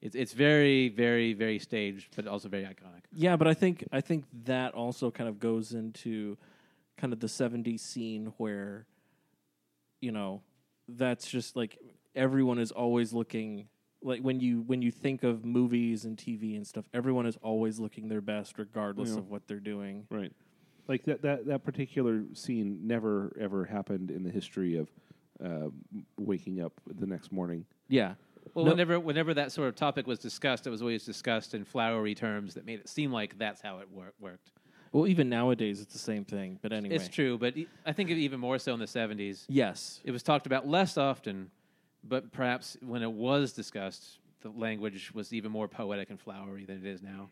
It's 0.01 0.15
it's 0.15 0.33
very 0.33 0.89
very 0.89 1.33
very 1.33 1.59
staged, 1.59 2.15
but 2.15 2.27
also 2.27 2.49
very 2.49 2.63
iconic. 2.63 3.03
Yeah, 3.13 3.35
but 3.37 3.47
I 3.47 3.53
think 3.53 3.85
I 3.91 4.01
think 4.01 4.25
that 4.45 4.73
also 4.73 5.09
kind 5.11 5.29
of 5.29 5.39
goes 5.39 5.73
into 5.73 6.37
kind 6.97 7.11
of 7.13 7.19
the 7.19 7.27
70s 7.27 7.79
scene 7.81 8.33
where 8.37 8.85
you 10.01 10.11
know 10.11 10.41
that's 10.87 11.27
just 11.27 11.55
like 11.55 11.77
everyone 12.15 12.59
is 12.59 12.71
always 12.71 13.13
looking 13.13 13.67
like 14.01 14.21
when 14.21 14.39
you 14.39 14.61
when 14.61 14.81
you 14.81 14.91
think 14.91 15.23
of 15.23 15.43
movies 15.43 16.05
and 16.05 16.17
TV 16.17 16.55
and 16.55 16.65
stuff 16.67 16.85
everyone 16.93 17.25
is 17.25 17.37
always 17.41 17.79
looking 17.79 18.07
their 18.07 18.21
best 18.21 18.57
regardless 18.59 19.09
Yeah. 19.11 19.17
of 19.17 19.29
what 19.29 19.47
they're 19.47 19.59
doing. 19.59 20.05
Right. 20.11 20.31
Like 20.87 21.03
that, 21.05 21.21
that, 21.23 21.45
that 21.47 21.63
particular 21.63 22.23
scene 22.33 22.79
never 22.83 23.35
ever 23.39 23.65
happened 23.65 24.11
in 24.11 24.23
the 24.23 24.29
history 24.29 24.77
of 24.77 24.89
uh, 25.43 25.69
waking 26.17 26.61
up 26.61 26.73
the 26.99 27.07
next 27.07 27.31
morning. 27.31 27.65
Yeah. 27.87 28.13
Well, 28.53 28.65
No- 28.65 28.71
whenever 28.71 28.99
whenever 28.99 29.33
that 29.33 29.51
sort 29.51 29.67
of 29.67 29.75
topic 29.75 30.05
was 30.07 30.19
discussed, 30.19 30.67
it 30.67 30.69
was 30.69 30.81
always 30.81 31.03
discussed 31.03 31.53
in 31.53 31.65
flowery 31.65 32.13
terms 32.15 32.53
that 32.53 32.65
made 32.65 32.79
it 32.79 32.87
seem 32.89 33.11
like 33.11 33.37
that's 33.37 33.61
how 33.61 33.79
it 33.79 33.89
wor- 33.91 34.13
worked. 34.19 34.51
Well, 34.91 35.07
even 35.07 35.27
nowadays 35.27 35.81
it's 35.81 35.91
the 35.91 35.99
same 35.99 36.23
thing, 36.23 36.57
but 36.61 36.71
anyway. 36.71 36.95
It's 36.95 37.09
true, 37.09 37.37
but 37.37 37.57
e- 37.57 37.67
I 37.85 37.91
think 37.91 38.09
even 38.11 38.39
more 38.39 38.57
so 38.59 38.73
in 38.73 38.79
the 38.79 38.85
'70s. 38.85 39.45
Yes. 39.49 39.99
It 40.05 40.11
was 40.11 40.23
talked 40.23 40.45
about 40.45 40.67
less 40.67 40.97
often, 40.97 41.49
but 42.03 42.31
perhaps 42.31 42.77
when 42.81 43.01
it 43.01 43.11
was 43.11 43.51
discussed, 43.53 44.19
the 44.41 44.49
language 44.51 45.11
was 45.13 45.33
even 45.33 45.51
more 45.51 45.67
poetic 45.67 46.11
and 46.11 46.19
flowery 46.19 46.63
than 46.65 46.77
it 46.77 46.85
is 46.85 47.01
now. 47.01 47.29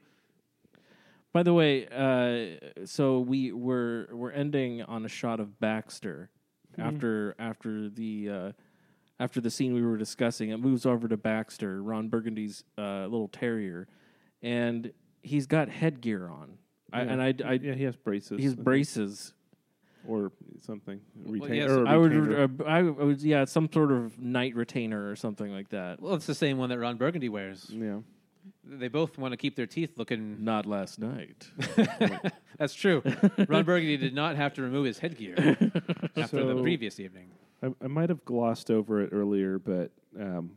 By 1.34 1.42
the 1.42 1.54
way, 1.54 1.88
uh, 1.88 2.86
so 2.86 3.20
we 3.20 3.52
we're 3.52 4.08
we're 4.12 4.32
ending 4.32 4.84
on 4.84 5.04
a 5.04 5.10
shot 5.10 5.40
of 5.40 5.60
Baxter 5.60 6.30
after 6.78 7.36
after 7.40 7.90
the 7.90 8.30
uh, 8.30 8.52
after 9.20 9.42
the 9.42 9.50
scene 9.50 9.74
we 9.74 9.82
were 9.82 9.98
discussing. 9.98 10.52
It 10.52 10.58
moves 10.58 10.86
over 10.86 11.08
to 11.08 11.18
Baxter, 11.18 11.82
Ron 11.82 12.10
Burgundy's 12.10 12.64
uh, 12.78 13.04
little 13.04 13.30
terrier, 13.30 13.88
and 14.44 14.92
he's 15.24 15.48
got 15.48 15.70
headgear 15.70 16.30
on. 16.30 16.60
I, 16.92 17.02
and 17.02 17.20
I, 17.20 17.34
I 17.44 17.54
yeah, 17.54 17.74
he 17.74 17.84
has 17.86 17.96
braces. 17.96 18.40
his 18.40 18.52
I 18.54 18.56
think, 18.56 18.64
braces. 18.66 19.34
or 20.08 20.32
something. 20.62 21.02
Retain, 21.26 21.56
yes, 21.56 21.70
or 21.72 21.86
a 21.86 21.90
I 21.90 21.98
would, 21.98 22.14
retainer. 22.14 22.64
uh, 22.64 22.70
I 22.70 22.82
would, 22.84 23.22
yeah, 23.24 23.46
some 23.46 23.68
sort 23.74 23.92
of 23.92 24.20
night 24.20 24.54
retainer 24.56 25.10
or 25.10 25.16
something 25.16 25.52
like 25.52 25.70
that. 25.70 26.00
Well, 26.00 26.14
it's 26.14 26.28
the 26.28 26.36
same 26.36 26.60
one 26.60 26.70
that 26.70 26.78
Ron 26.78 26.98
Burgundy 26.98 27.30
wears. 27.30 27.72
yeah. 27.72 28.00
They 28.66 28.88
both 28.88 29.18
want 29.18 29.34
to 29.34 29.38
keep 29.38 29.56
their 29.56 29.66
teeth 29.68 29.98
looking. 29.98 30.44
Not 30.44 30.66
last 30.66 31.00
night. 31.00 31.48
That's 32.58 32.74
true. 32.74 33.04
Ron 33.48 33.66
Burgundy 33.66 33.98
did 33.98 34.14
not 34.16 34.36
have 34.38 34.54
to 34.56 34.62
remove 34.62 34.86
his 34.86 35.00
headgear 35.00 35.36
after 36.16 36.44
the 36.46 36.56
So- 36.56 36.62
previous 36.62 37.00
evening. 37.00 37.32
I, 37.62 37.74
I 37.82 37.88
might 37.88 38.10
have 38.10 38.24
glossed 38.26 38.70
over 38.72 39.02
it 39.02 39.10
earlier, 39.14 39.58
but 39.60 39.92
um, 40.20 40.52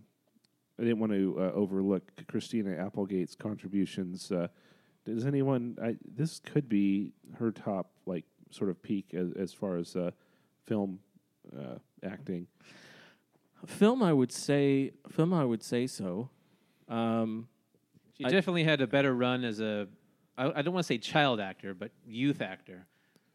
I 0.78 0.82
didn't 0.82 0.98
want 0.98 1.12
to 1.12 1.36
uh, 1.38 1.42
overlook 1.52 2.02
Christina 2.28 2.76
Applegate's 2.76 3.34
contributions. 3.36 4.30
Uh, 4.32 4.48
does 5.04 5.24
anyone? 5.24 5.76
I, 5.82 5.96
this 6.16 6.40
could 6.40 6.68
be 6.68 7.12
her 7.38 7.50
top, 7.52 7.90
like, 8.06 8.24
sort 8.50 8.70
of 8.70 8.82
peak 8.82 9.14
as, 9.14 9.32
as 9.32 9.52
far 9.52 9.76
as 9.76 9.94
uh, 9.96 10.10
film 10.64 10.98
uh, 11.56 11.76
acting. 12.04 12.46
film, 13.66 14.02
I 14.02 14.12
would 14.12 14.32
say, 14.32 14.92
film, 15.10 15.32
I 15.32 15.44
would 15.44 15.62
say 15.62 15.86
so. 15.86 16.30
Um, 16.88 17.48
She 18.18 18.24
I- 18.24 18.30
definitely 18.30 18.64
had 18.64 18.80
a 18.80 18.86
better 18.86 19.14
run 19.14 19.44
as 19.44 19.60
a, 19.60 19.88
I, 20.36 20.50
I 20.58 20.62
don't 20.62 20.74
want 20.74 20.84
to 20.84 20.88
say 20.88 20.98
child 20.98 21.40
actor, 21.40 21.74
but 21.74 21.90
youth 22.06 22.40
actor 22.40 22.86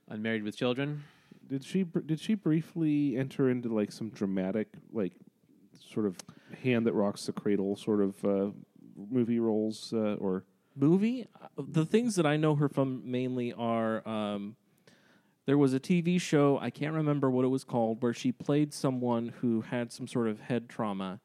on 0.10 0.22
Married 0.22 0.44
with 0.44 0.56
Children. 0.58 1.04
Did 1.48 1.64
she? 1.64 1.84
br- 1.84 2.00
Did 2.00 2.20
she 2.20 2.34
briefly 2.36 3.18
enter 3.18 3.50
into 3.50 3.70
like 3.74 3.92
some 3.92 4.10
dramatic, 4.10 4.68
like, 4.94 5.14
sort 5.80 6.06
of 6.06 6.16
hand 6.64 6.86
that 6.88 6.94
rocks 6.94 7.26
the 7.26 7.34
cradle, 7.34 7.76
sort 7.76 8.02
of 8.02 8.26
uh, 8.26 8.52
movie 9.10 9.40
roles, 9.40 9.92
uh, 9.94 10.16
or 10.20 10.46
movie 10.74 11.28
uh, 11.42 11.48
the 11.58 11.84
things 11.86 12.16
that 12.16 12.26
i 12.26 12.38
know 12.38 12.56
her 12.56 12.70
from 12.70 13.02
mainly 13.04 13.52
are 13.52 14.08
um, 14.08 14.56
there 15.46 15.58
was 15.58 15.74
a 15.74 15.80
tv 15.82 16.20
show 16.20 16.58
i 16.62 16.70
can't 16.70 16.94
remember 16.96 17.30
what 17.30 17.44
it 17.44 17.50
was 17.50 17.66
called 17.66 18.02
where 18.02 18.14
she 18.14 18.32
played 18.32 18.74
someone 18.74 19.34
who 19.42 19.60
had 19.60 19.92
some 19.92 20.08
sort 20.08 20.30
of 20.30 20.40
head 20.40 20.70
trauma 20.70 21.20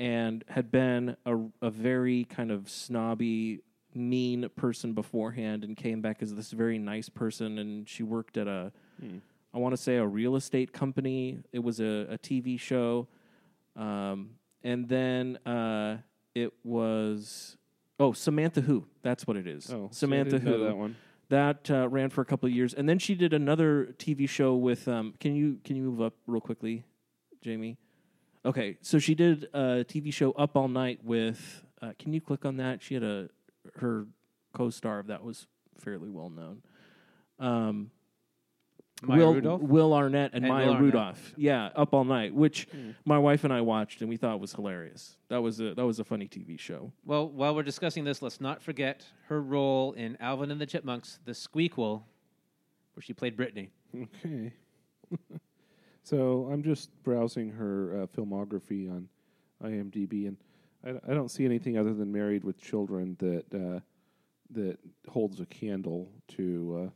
and 0.00 0.44
had 0.48 0.70
been 0.72 1.14
a, 1.26 1.36
a 1.60 1.70
very 1.70 2.24
kind 2.24 2.50
of 2.50 2.70
snobby 2.70 3.60
mean 3.94 4.48
person 4.56 4.94
beforehand 4.94 5.62
and 5.62 5.76
came 5.76 6.00
back 6.00 6.22
as 6.22 6.34
this 6.34 6.52
very 6.52 6.78
nice 6.78 7.08
person 7.08 7.58
and 7.58 7.88
she 7.88 8.02
worked 8.02 8.36
at 8.36 8.46
a 8.48 8.72
I 9.52 9.58
want 9.58 9.72
to 9.72 9.76
say 9.76 9.96
a 9.96 10.06
real 10.06 10.36
estate 10.36 10.72
company 10.72 11.40
it 11.52 11.58
was 11.58 11.80
a, 11.80 12.06
a 12.10 12.18
tv 12.18 12.58
show 12.58 13.08
um, 13.76 14.30
and 14.62 14.88
then 14.88 15.36
uh, 15.46 15.98
it 16.34 16.52
was 16.64 17.56
oh 17.98 18.12
Samantha 18.12 18.60
Who. 18.60 18.86
That's 19.02 19.26
what 19.26 19.36
it 19.36 19.46
is. 19.46 19.70
oh, 19.72 19.88
Samantha 19.92 20.36
I 20.36 20.40
Who. 20.40 20.64
that 20.64 20.76
one. 20.76 20.96
That 21.28 21.70
uh, 21.70 21.88
ran 21.88 22.10
for 22.10 22.22
a 22.22 22.24
couple 22.24 22.48
of 22.48 22.52
years, 22.52 22.74
and 22.74 22.88
then 22.88 22.98
she 22.98 23.14
did 23.14 23.32
another 23.32 23.94
TV 23.98 24.28
show 24.28 24.56
with. 24.56 24.88
Um, 24.88 25.14
can 25.20 25.34
you 25.34 25.60
can 25.64 25.76
you 25.76 25.82
move 25.84 26.00
up 26.00 26.14
real 26.26 26.40
quickly, 26.40 26.84
Jamie? 27.40 27.78
Okay, 28.44 28.78
so 28.80 28.98
she 28.98 29.14
did 29.14 29.44
a 29.52 29.84
TV 29.84 30.12
show 30.12 30.32
Up 30.32 30.56
All 30.56 30.68
Night 30.68 31.00
with. 31.04 31.64
Uh, 31.82 31.92
can 31.98 32.12
you 32.12 32.20
click 32.20 32.44
on 32.44 32.56
that? 32.58 32.82
She 32.82 32.94
had 32.94 33.02
a 33.02 33.28
her 33.76 34.06
co-star 34.54 34.98
of 34.98 35.08
that 35.08 35.22
was 35.22 35.46
fairly 35.78 36.08
well 36.08 36.30
known. 36.30 36.62
Um, 37.38 37.90
Maya 39.02 39.18
Will 39.18 39.34
Rudolph? 39.34 39.62
Will 39.62 39.94
Arnett 39.94 40.30
and, 40.34 40.44
And 40.44 40.52
Maya 40.52 40.68
Arnett. 40.68 40.82
Rudolph. 40.82 41.34
Yeah, 41.36 41.70
Up 41.74 41.94
All 41.94 42.04
Night, 42.04 42.34
which 42.34 42.66
my 43.04 43.18
wife 43.18 43.44
and 43.44 43.52
I 43.52 43.60
watched 43.62 44.00
and 44.00 44.10
we 44.10 44.16
thought 44.16 44.40
was 44.40 44.52
hilarious. 44.52 45.16
That 45.28 45.42
was 45.42 45.60
a 45.60 45.74
that 45.74 45.84
was 45.86 45.98
a 46.00 46.04
funny 46.04 46.28
TV 46.28 46.58
show. 46.58 46.92
Well, 47.04 47.28
while 47.28 47.54
we're 47.54 47.62
discussing 47.62 48.04
this, 48.04 48.20
let's 48.22 48.40
not 48.40 48.62
forget 48.62 49.04
her 49.28 49.40
role 49.40 49.92
in 49.92 50.16
Alvin 50.20 50.50
and 50.50 50.60
the 50.60 50.66
Chipmunks, 50.66 51.18
the 51.24 51.32
Squeakquel, 51.32 52.02
where 52.94 53.02
she 53.02 53.12
played 53.12 53.36
Brittany. 53.36 53.70
Okay. 53.94 54.52
so 56.10 56.48
I'm 56.52 56.62
just 56.62 56.90
browsing 57.04 57.50
her 57.50 58.02
uh, 58.02 58.06
filmography 58.06 58.90
on 58.90 59.08
IMDb, 59.62 60.26
and 60.26 60.36
I, 60.84 61.12
I 61.12 61.14
don't 61.14 61.30
see 61.30 61.44
anything 61.44 61.78
other 61.78 61.94
than 61.94 62.10
Married 62.10 62.44
with 62.44 62.60
Children 62.60 63.16
that 63.20 63.44
uh, 63.54 63.80
that 64.50 64.78
holds 65.08 65.40
a 65.40 65.46
candle 65.46 66.10
to 66.28 66.90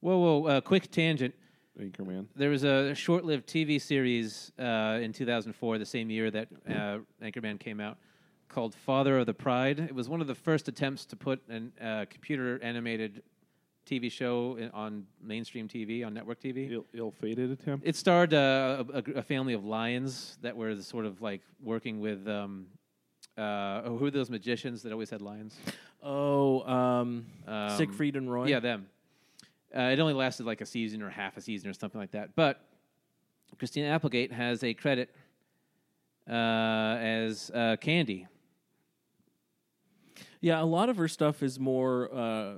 Whoa, 0.00 0.18
whoa! 0.18 0.46
Uh, 0.46 0.60
quick 0.60 0.90
tangent. 0.90 1.34
uh, 1.78 1.82
Anchorman. 1.82 2.26
There 2.36 2.50
was 2.50 2.64
a 2.64 2.94
short-lived 2.94 3.46
TV 3.46 3.80
series 3.80 4.52
uh, 4.58 4.98
in 5.02 5.12
2004, 5.12 5.78
the 5.78 5.86
same 5.86 6.10
year 6.10 6.30
that 6.30 6.48
uh, 6.68 6.98
Anchorman 7.22 7.58
came 7.58 7.80
out, 7.80 7.98
called 8.48 8.74
Father 8.74 9.18
of 9.18 9.26
the 9.26 9.34
Pride. 9.34 9.78
It 9.78 9.94
was 9.94 10.08
one 10.08 10.20
of 10.20 10.26
the 10.26 10.34
first 10.34 10.68
attempts 10.68 11.04
to 11.06 11.16
put 11.16 11.42
a 11.50 11.86
uh, 11.86 12.04
computer-animated 12.06 13.22
TV 13.90 14.10
show 14.10 14.56
on 14.72 15.04
mainstream 15.20 15.66
TV, 15.66 16.06
on 16.06 16.14
network 16.14 16.40
TV. 16.40 16.70
Ill, 16.70 16.86
ill-fated 16.94 17.50
attempt. 17.50 17.86
It 17.86 17.96
starred 17.96 18.32
uh, 18.32 18.84
a, 18.94 18.98
a, 18.98 19.18
a 19.18 19.22
family 19.22 19.52
of 19.54 19.64
lions 19.64 20.38
that 20.42 20.56
were 20.56 20.74
the 20.74 20.82
sort 20.82 21.06
of 21.06 21.20
like 21.20 21.40
working 21.60 22.00
with. 22.00 22.28
Um, 22.28 22.66
uh, 23.36 23.82
oh, 23.84 23.96
who 23.98 24.06
are 24.06 24.10
those 24.10 24.30
magicians 24.30 24.82
that 24.82 24.92
always 24.92 25.10
had 25.10 25.22
lions? 25.22 25.56
Oh, 26.02 26.62
um, 26.62 27.26
Um, 27.46 27.70
Siegfried 27.76 28.16
and 28.16 28.30
Roy. 28.30 28.46
Yeah, 28.46 28.60
them. 28.60 28.86
Uh, 29.74 29.82
it 29.82 29.98
only 29.98 30.14
lasted 30.14 30.46
like 30.46 30.60
a 30.60 30.66
season 30.66 31.02
or 31.02 31.10
half 31.10 31.36
a 31.36 31.40
season 31.40 31.68
or 31.68 31.72
something 31.72 32.00
like 32.00 32.10
that. 32.12 32.34
But 32.36 32.60
Christina 33.58 33.88
Applegate 33.88 34.32
has 34.32 34.62
a 34.62 34.74
credit 34.74 35.10
uh, 36.28 36.32
as 36.32 37.50
uh, 37.52 37.76
Candy. 37.80 38.26
Yeah, 40.40 40.62
a 40.62 40.64
lot 40.64 40.88
of 40.88 40.96
her 40.96 41.08
stuff 41.08 41.42
is 41.42 41.58
more 41.60 42.08
uh, 42.14 42.54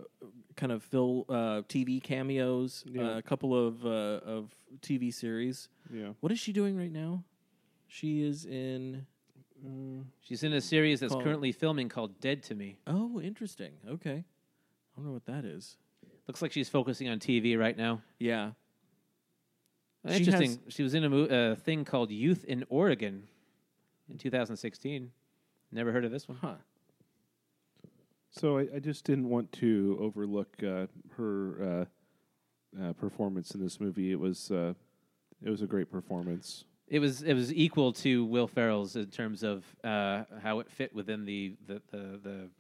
kind 0.57 0.73
of 0.73 0.83
fill 0.83 1.25
uh, 1.29 1.63
TV 1.69 2.03
cameos. 2.03 2.85
Yeah. 2.87 3.03
Uh, 3.15 3.19
a 3.19 3.23
couple 3.23 3.55
of 3.55 3.85
uh, 3.85 3.89
of 3.89 4.55
TV 4.81 5.13
series. 5.13 5.69
Yeah. 5.93 6.11
What 6.21 6.33
is 6.33 6.39
she 6.39 6.53
doing 6.53 6.77
right 6.77 6.93
now? 6.93 7.25
She 7.89 8.23
is 8.23 8.45
in. 8.47 9.07
She's 10.21 10.43
in 10.43 10.53
a 10.55 10.61
series 10.61 10.99
that's 11.01 11.13
Called- 11.13 11.23
currently 11.25 11.53
filming 11.53 11.89
called 11.89 12.19
Dead 12.21 12.43
to 12.45 12.55
Me. 12.57 12.79
Oh, 12.87 13.21
interesting. 13.21 13.73
Okay, 13.89 14.25
I 14.25 15.01
wonder 15.01 15.13
what 15.13 15.25
that 15.27 15.45
is. 15.45 15.77
Looks 16.27 16.43
like 16.43 16.51
she's 16.53 16.69
focusing 16.69 17.09
on 17.09 17.21
TV 17.21 17.57
right 17.57 17.77
now. 17.77 18.03
Yeah. 18.19 18.53
She 20.09 20.15
Interesting. 20.17 20.49
has- 20.51 20.59
She 20.69 20.83
was 20.83 20.95
in 20.95 21.05
a 21.05 21.09
mo- 21.11 21.27
uh, 21.27 21.55
thing 21.55 21.85
called 21.85 22.11
Youth 22.11 22.45
in 22.45 22.65
Oregon 22.71 23.29
in 24.09 24.19
2016. 24.19 25.13
Never 25.71 25.93
heard 25.93 26.05
of 26.05 26.11
this 26.11 26.29
one. 26.29 26.39
Huh. 26.41 26.55
So 28.33 28.57
I, 28.57 28.67
I 28.75 28.79
just 28.79 29.05
didn't 29.05 29.29
want 29.29 29.53
to 29.53 29.99
overlook 30.01 30.49
uh, 30.63 30.87
her 31.17 31.87
uh, 32.81 32.83
uh, 32.83 32.93
performance 32.95 33.51
in 33.51 33.61
this 33.61 33.79
movie. 33.79 34.11
It 34.11 34.19
was 34.19 34.51
uh, 34.51 34.73
it 35.45 35.51
was 35.51 35.61
a 35.61 35.67
great 35.67 35.91
performance. 35.93 36.65
It 36.89 36.99
was 36.99 37.23
it 37.23 37.35
was 37.35 37.53
equal 37.53 37.93
to 37.95 38.25
Will 38.25 38.49
Ferrell's 38.49 38.97
in 38.97 39.07
terms 39.07 39.43
of 39.43 39.65
uh, 39.85 40.25
how 40.43 40.61
it 40.61 40.71
fit 40.71 40.95
within 40.95 41.27
the 41.27 41.57
the, 41.67 41.83
the 41.91 42.21
the 42.23 42.51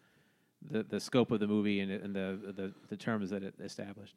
the 0.70 0.82
the 0.82 1.00
scope 1.00 1.30
of 1.30 1.40
the 1.40 1.46
movie 1.46 1.80
and, 1.80 1.90
and 1.90 2.14
the, 2.14 2.52
the 2.54 2.72
the 2.90 2.96
terms 2.96 3.30
that 3.30 3.42
it 3.42 3.54
established. 3.58 4.16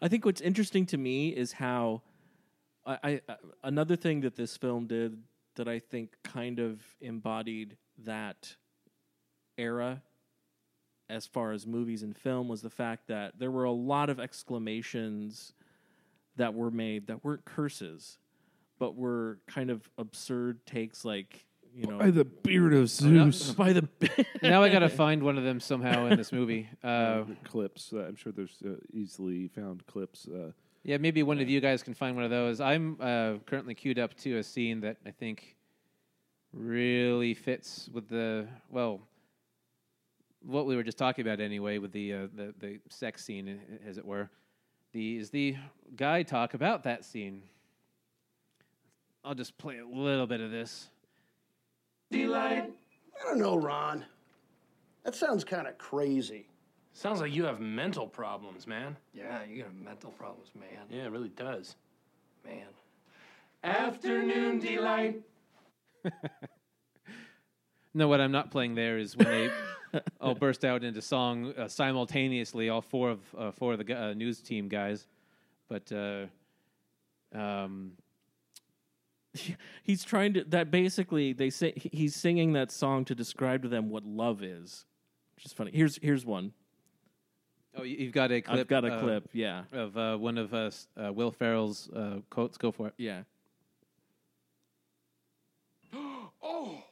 I 0.00 0.06
think 0.06 0.24
what's 0.24 0.40
interesting 0.40 0.86
to 0.86 0.96
me 0.96 1.30
is 1.30 1.50
how 1.50 2.02
I, 2.86 2.98
I 3.02 3.20
uh, 3.28 3.34
another 3.64 3.96
thing 3.96 4.20
that 4.20 4.36
this 4.36 4.56
film 4.56 4.86
did 4.86 5.18
that 5.56 5.66
I 5.66 5.80
think 5.80 6.16
kind 6.22 6.60
of 6.60 6.80
embodied 7.00 7.76
that 8.04 8.54
era 9.58 10.02
as 11.08 11.26
far 11.26 11.52
as 11.52 11.66
movies 11.66 12.02
and 12.02 12.16
film 12.16 12.48
was 12.48 12.62
the 12.62 12.70
fact 12.70 13.06
that 13.08 13.38
there 13.38 13.50
were 13.50 13.64
a 13.64 13.72
lot 13.72 14.10
of 14.10 14.18
exclamations 14.18 15.52
that 16.36 16.52
were 16.54 16.70
made 16.70 17.06
that 17.06 17.24
weren't 17.24 17.44
curses 17.44 18.18
but 18.78 18.96
were 18.96 19.38
kind 19.46 19.70
of 19.70 19.88
absurd 19.98 20.64
takes 20.66 21.04
like 21.04 21.46
you 21.74 21.86
know 21.86 21.98
By 21.98 22.10
the 22.10 22.24
beard 22.24 22.72
of 22.74 22.88
Zeus. 22.88 23.52
by 23.52 23.72
the 23.72 23.86
now 24.42 24.62
I 24.62 24.68
got 24.70 24.80
to 24.80 24.88
find 24.88 25.22
one 25.22 25.38
of 25.38 25.44
them 25.44 25.60
somehow 25.60 26.06
in 26.06 26.16
this 26.16 26.32
movie. 26.32 26.68
Uh, 26.82 27.24
clips. 27.44 27.92
Uh, 27.92 28.04
I'm 28.04 28.14
sure 28.16 28.32
there's 28.32 28.62
uh, 28.64 28.76
easily 28.92 29.48
found 29.48 29.84
clips. 29.86 30.28
Uh, 30.28 30.52
yeah, 30.84 30.98
maybe 30.98 31.22
one 31.24 31.40
of 31.40 31.48
you 31.48 31.60
guys 31.60 31.82
can 31.82 31.94
find 31.94 32.14
one 32.14 32.24
of 32.24 32.30
those. 32.30 32.60
I'm 32.60 32.96
uh, 33.00 33.34
currently 33.44 33.74
queued 33.74 33.98
up 33.98 34.14
to 34.18 34.38
a 34.38 34.42
scene 34.42 34.80
that 34.82 34.98
I 35.04 35.10
think 35.10 35.56
really 36.52 37.34
fits 37.34 37.90
with 37.92 38.08
the 38.08 38.46
well, 38.70 39.00
what 40.42 40.66
we 40.66 40.76
were 40.76 40.82
just 40.82 40.98
talking 40.98 41.26
about 41.26 41.40
anyway, 41.40 41.78
with 41.78 41.92
the 41.92 42.12
uh, 42.12 42.26
the 42.34 42.54
the 42.58 42.80
sex 42.88 43.24
scene, 43.24 43.60
as 43.86 43.98
it 43.98 44.04
were. 44.04 44.30
The 44.92 45.18
is 45.18 45.30
the 45.30 45.56
guy 45.96 46.22
talk 46.22 46.54
about 46.54 46.82
that 46.84 47.04
scene. 47.04 47.42
I'll 49.24 49.34
just 49.34 49.58
play 49.58 49.78
a 49.78 49.86
little 49.86 50.26
bit 50.26 50.40
of 50.40 50.50
this. 50.50 50.88
Delight. 52.10 52.72
I 53.20 53.28
don't 53.28 53.38
know, 53.38 53.56
Ron. 53.56 54.04
That 55.04 55.14
sounds 55.14 55.42
kind 55.44 55.66
of 55.66 55.78
crazy. 55.78 56.48
Sounds 56.92 57.20
like 57.20 57.34
you 57.34 57.44
have 57.44 57.60
mental 57.60 58.06
problems, 58.06 58.66
man. 58.66 58.96
Yeah, 59.12 59.40
you 59.44 59.64
got 59.64 59.74
mental 59.74 60.10
problems, 60.12 60.50
man. 60.58 60.86
Yeah, 60.88 61.06
it 61.06 61.12
really 61.12 61.28
does. 61.30 61.76
Man. 62.44 62.66
Afternoon 63.64 64.60
delight. 64.60 65.20
No, 67.96 68.08
what 68.08 68.20
I'm 68.20 68.30
not 68.30 68.50
playing 68.50 68.74
there 68.74 68.98
is 68.98 69.16
when 69.16 69.26
they 69.26 69.50
all 70.20 70.34
burst 70.34 70.64
out 70.64 70.84
into 70.84 71.00
song 71.02 71.52
uh, 71.56 71.68
simultaneously, 71.68 72.68
all 72.68 72.80
four 72.82 73.10
of 73.10 73.20
uh, 73.36 73.50
four 73.50 73.72
of 73.74 73.84
the 73.86 73.94
uh, 74.00 74.12
news 74.14 74.40
team 74.40 74.68
guys. 74.68 75.06
But 75.68 75.90
uh, 75.92 76.26
um, 77.36 77.92
he's 79.82 80.04
trying 80.04 80.34
to 80.34 80.44
that 80.44 80.70
basically 80.70 81.32
they 81.32 81.50
say 81.50 81.72
he's 81.76 82.14
singing 82.14 82.52
that 82.54 82.70
song 82.70 83.04
to 83.06 83.14
describe 83.14 83.62
to 83.62 83.68
them 83.68 83.90
what 83.90 84.04
love 84.04 84.42
is 84.42 84.84
which 85.36 85.44
is 85.44 85.52
funny 85.52 85.70
here's 85.74 85.98
here's 86.00 86.24
one. 86.24 86.52
you- 87.76 87.84
you've 87.84 88.12
got 88.12 88.32
a 88.32 88.40
clip. 88.40 88.58
i've 88.60 88.66
got 88.68 88.84
a 88.86 88.94
uh, 88.94 89.00
clip 89.00 89.28
yeah 89.34 89.64
of 89.72 89.96
uh, 89.98 90.16
one 90.16 90.38
of 90.38 90.54
us, 90.54 90.88
uh, 90.96 91.12
Will 91.12 91.30
Ferrell's 91.30 91.90
uh, 91.90 92.20
quotes. 92.30 92.56
Go 92.56 92.70
for 92.72 92.86
it. 92.88 92.94
yeah 92.96 93.22
Oh, 96.42 96.82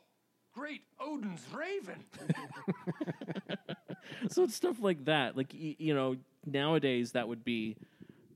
great 0.64 0.82
Odin's 0.98 1.46
raven. 1.52 2.02
so 4.30 4.44
it's 4.44 4.54
stuff 4.54 4.80
like 4.80 5.04
that 5.04 5.36
like 5.36 5.52
y- 5.52 5.76
you 5.78 5.92
know 5.92 6.16
nowadays 6.46 7.12
that 7.12 7.28
would 7.28 7.44
be 7.44 7.76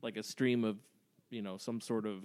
like 0.03 0.19
a 0.19 0.23
stream 0.23 0.62
of 0.62 0.77
you 1.31 1.41
know 1.41 1.57
some 1.57 1.81
sort 1.81 2.05
of 2.05 2.25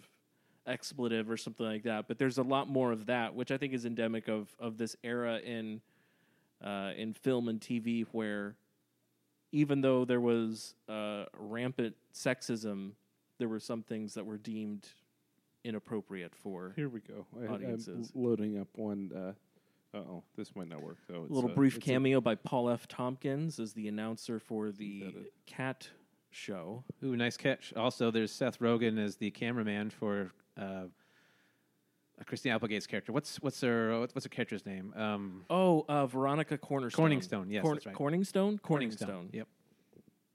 expletive 0.67 1.29
or 1.29 1.37
something 1.37 1.65
like 1.65 1.83
that 1.83 2.05
but 2.09 2.17
there's 2.17 2.37
a 2.37 2.43
lot 2.43 2.67
more 2.67 2.91
of 2.91 3.05
that 3.05 3.33
which 3.33 3.49
i 3.49 3.57
think 3.57 3.73
is 3.73 3.85
endemic 3.85 4.27
of 4.27 4.49
of 4.59 4.77
this 4.77 4.95
era 5.05 5.39
in 5.39 5.79
uh, 6.63 6.91
in 6.97 7.13
film 7.13 7.47
and 7.47 7.61
tv 7.61 8.05
where 8.11 8.55
even 9.53 9.79
though 9.79 10.03
there 10.03 10.21
was 10.21 10.75
uh, 10.89 11.23
rampant 11.37 11.95
sexism 12.13 12.91
there 13.39 13.47
were 13.47 13.59
some 13.59 13.83
things 13.83 14.13
that 14.15 14.25
were 14.25 14.37
deemed 14.37 14.85
inappropriate 15.63 16.35
for 16.35 16.73
here 16.75 16.89
we 16.89 16.99
go. 16.99 17.25
I, 17.41 17.45
I'm 17.45 17.53
Audiences. 17.53 18.11
loading 18.13 18.59
up 18.59 18.67
one. 18.75 19.11
Uh 19.15 19.31
oh, 19.93 20.23
this 20.35 20.55
might 20.55 20.67
not 20.69 20.81
work 20.81 20.97
though. 21.07 21.21
a 21.29 21.33
little 21.33 21.51
uh, 21.51 21.53
brief 21.53 21.77
it's 21.77 21.85
a- 21.85 21.89
cameo 21.89 22.19
by 22.21 22.35
paul 22.35 22.69
f 22.69 22.87
tompkins 22.87 23.59
as 23.59 23.73
the 23.73 23.87
announcer 23.87 24.39
for 24.39 24.71
the 24.71 25.13
cat 25.45 25.87
show 26.31 26.83
Ooh, 27.03 27.15
nice 27.15 27.37
catch. 27.37 27.73
Also, 27.75 28.09
there's 28.09 28.31
Seth 28.31 28.59
Rogen 28.59 28.97
as 28.97 29.17
the 29.17 29.29
cameraman 29.31 29.89
for 29.91 30.31
uh, 30.59 30.85
Christine 32.25 32.53
Applegate's 32.53 32.87
character. 32.87 33.11
What's 33.11 33.37
what's 33.41 33.59
her 33.61 33.99
what's 33.99 34.15
what's 34.15 34.25
her 34.25 34.29
character's 34.29 34.65
name? 34.65 34.93
Um, 34.95 35.45
Oh, 35.49 35.85
uh, 35.87 36.07
Veronica 36.07 36.57
Cornerstone. 36.57 37.09
Corningstone, 37.11 37.45
yes, 37.49 37.63
that's 37.67 37.85
right. 37.85 37.95
Corningstone. 37.95 38.59
Corningstone. 38.61 38.97
Corningstone. 38.99 39.33
Yep. 39.33 39.47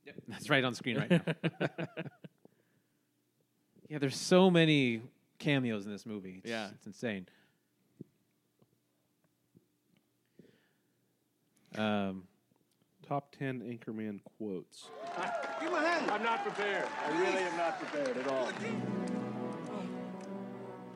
Yep. 0.07 0.15
That's 0.29 0.49
right 0.51 0.63
on 0.63 0.75
screen 0.75 0.99
right 0.99 1.11
now. 1.11 1.23
yeah, 3.89 3.99
there's 3.99 4.17
so 4.17 4.51
many 4.51 5.03
cameos 5.39 5.87
in 5.87 5.93
this 5.93 6.07
movie. 6.07 6.37
It's, 6.43 6.51
Yeah. 6.51 6.69
it's 6.75 6.87
insane. 6.87 7.27
Um, 11.77 12.25
top 13.07 13.35
ten 13.37 13.61
Anchorman 13.61 14.21
quotes. 14.39 14.87
Give 15.61 15.71
my 15.73 15.83
hand. 15.85 16.11
I'm 16.11 16.23
not 16.23 16.43
prepared. 16.45 16.87
I 17.07 17.11
really 17.21 17.43
am 17.43 17.57
not 17.57 17.79
prepared 17.79 18.17
at 18.17 18.29
all. 18.29 18.49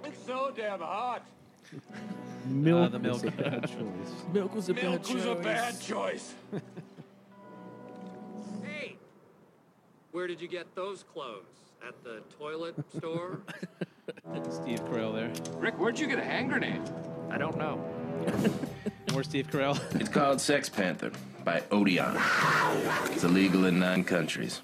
It's 0.04 0.26
so 0.26 0.52
damn 0.56 0.80
hot. 0.80 1.26
Milk, 2.48 2.86
Uh, 2.86 2.88
the 2.88 2.98
milk. 2.98 3.22
was 3.22 3.24
a 3.24 3.30
bad 3.36 3.62
choice. 3.68 4.24
Milk 4.32 4.54
was 4.54 4.68
a 4.68 4.74
Milk 4.74 5.02
bad 5.06 5.14
was 5.14 5.24
a 5.24 5.34
choice. 5.34 5.44
bad 5.44 5.80
choice. 5.80 6.34
Hey, 8.64 8.96
where 10.10 10.26
did 10.26 10.40
you 10.40 10.48
get 10.48 10.74
those 10.74 11.02
clothes? 11.04 11.44
At 11.86 11.94
the 12.04 12.20
toilet 12.38 12.74
store? 12.96 13.40
Steve 14.50 14.80
Carell 14.84 15.12
there. 15.14 15.32
Rick, 15.58 15.78
where'd 15.78 15.98
you 15.98 16.06
get 16.06 16.18
a 16.18 16.24
hand 16.24 16.50
grenade? 16.50 16.80
I 17.30 17.38
don't 17.38 17.56
know. 17.56 17.82
More 19.12 19.22
Steve 19.22 19.48
Carell. 19.50 19.78
It's 20.00 20.08
called 20.08 20.40
Sex 20.40 20.70
Panther 20.70 21.12
by 21.44 21.62
Odeon. 21.70 22.16
It's 23.10 23.24
illegal 23.24 23.66
in 23.66 23.78
nine 23.78 24.04
countries. 24.04 24.62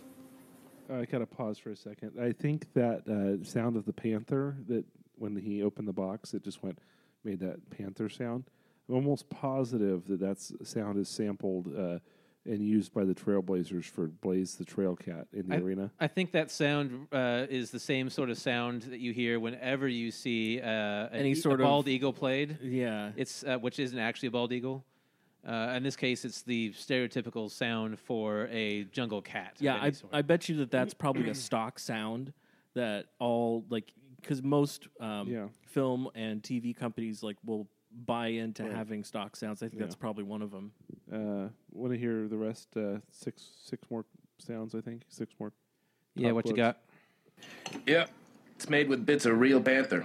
I 0.91 1.05
gotta 1.05 1.27
pause 1.27 1.59
for 1.59 1.71
a 1.71 1.77
second. 1.77 2.13
I 2.19 2.33
think 2.33 2.73
that 2.73 3.07
uh, 3.07 3.45
sound 3.45 3.77
of 3.77 3.85
the 3.85 3.93
panther 3.93 4.57
that 4.69 4.87
when 5.17 5.37
he 5.37 5.63
opened 5.63 5.87
the 5.87 5.93
box, 5.93 6.33
it 6.33 6.43
just 6.43 6.63
went 6.63 6.79
made 7.25 7.41
that 7.41 7.69
panther 7.69 8.09
sound. 8.09 8.45
I'm 8.89 8.95
almost 8.95 9.29
positive 9.29 10.07
that 10.09 10.21
that 10.21 10.41
sound 10.67 10.99
is 10.99 11.11
sampled 11.11 11.67
uh, 11.77 11.99
and 12.47 12.63
used 12.63 12.93
by 12.95 13.05
the 13.05 13.15
Trailblazers 13.15 13.85
for 13.85 14.07
Blaze 14.07 14.55
the 14.55 14.65
Trail 14.65 14.97
Cat 14.97 15.27
in 15.33 15.49
the 15.49 15.57
I, 15.57 15.59
arena. 15.59 15.91
I 16.01 16.07
think 16.07 16.33
that 16.33 16.51
sound 16.51 17.09
uh, 17.13 17.47
is 17.49 17.71
the 17.71 17.79
same 17.79 18.09
sort 18.11 18.31
of 18.31 18.39
sound 18.39 18.83
that 18.83 19.01
you 19.01 19.13
hear 19.13 19.39
whenever 19.41 19.87
you 19.89 20.11
see 20.11 20.61
uh, 20.61 21.09
Any 21.13 21.33
e- 21.33 21.35
sort 21.35 21.61
a 21.61 21.63
of- 21.63 21.69
bald 21.69 21.89
eagle 21.89 22.13
played. 22.13 22.59
Yeah. 22.63 23.11
It's 23.17 23.45
uh, 23.45 23.59
which 23.59 23.79
isn't 23.79 23.99
actually 23.99 24.29
a 24.29 24.33
bald 24.33 24.53
eagle. 24.53 24.85
Uh, 25.47 25.73
in 25.77 25.83
this 25.83 25.97
case, 25.97 26.25
it's 26.25 26.43
the 26.43 26.71
stereotypical 26.71 27.51
sound 27.51 27.99
for 27.99 28.49
a 28.51 28.85
jungle 28.85 29.23
cat. 29.23 29.57
Yeah, 29.61 29.77
I. 29.77 29.93
I 30.13 30.23
bet 30.23 30.49
you 30.49 30.57
that 30.57 30.71
that's 30.71 30.95
probably 30.95 31.29
a 31.31 31.35
stock 31.35 31.79
sound 31.79 32.33
that 32.75 33.07
all 33.19 33.65
like 33.71 33.93
because 34.21 34.43
most 34.43 34.89
um, 35.01 35.29
Yeah. 35.29 35.47
film 35.63 36.09
and 36.15 36.43
TV 36.43 36.77
companies 36.77 37.23
like 37.23 37.37
will 37.45 37.69
buy 38.05 38.27
into 38.29 38.65
Right. 38.65 38.73
having 38.75 39.05
stock 39.05 39.37
sounds. 39.37 39.63
I 39.63 39.69
think 39.69 39.81
that's 39.81 39.95
probably 39.95 40.25
one 40.25 40.43
of 40.43 40.51
them. 40.51 40.73
Uh, 41.13 41.49
Want 41.73 41.93
to 41.93 41.99
hear 41.99 42.29
the 42.29 42.37
rest? 42.37 42.69
Uh, 42.77 42.99
six 43.11 43.43
six 43.65 43.89
more 43.91 44.05
sounds, 44.39 44.75
I 44.75 44.81
think. 44.81 45.03
Six 45.09 45.33
more. 45.39 45.53
yeah, 46.15 46.29
top 46.29 46.35
what 46.35 46.47
you 46.49 46.57
got? 46.57 46.79
Yep. 47.87 48.11
It's 48.57 48.69
made 48.69 48.89
with 48.89 49.07
bits 49.07 49.27
of 49.27 49.39
real 49.39 49.61
panther. 49.61 50.05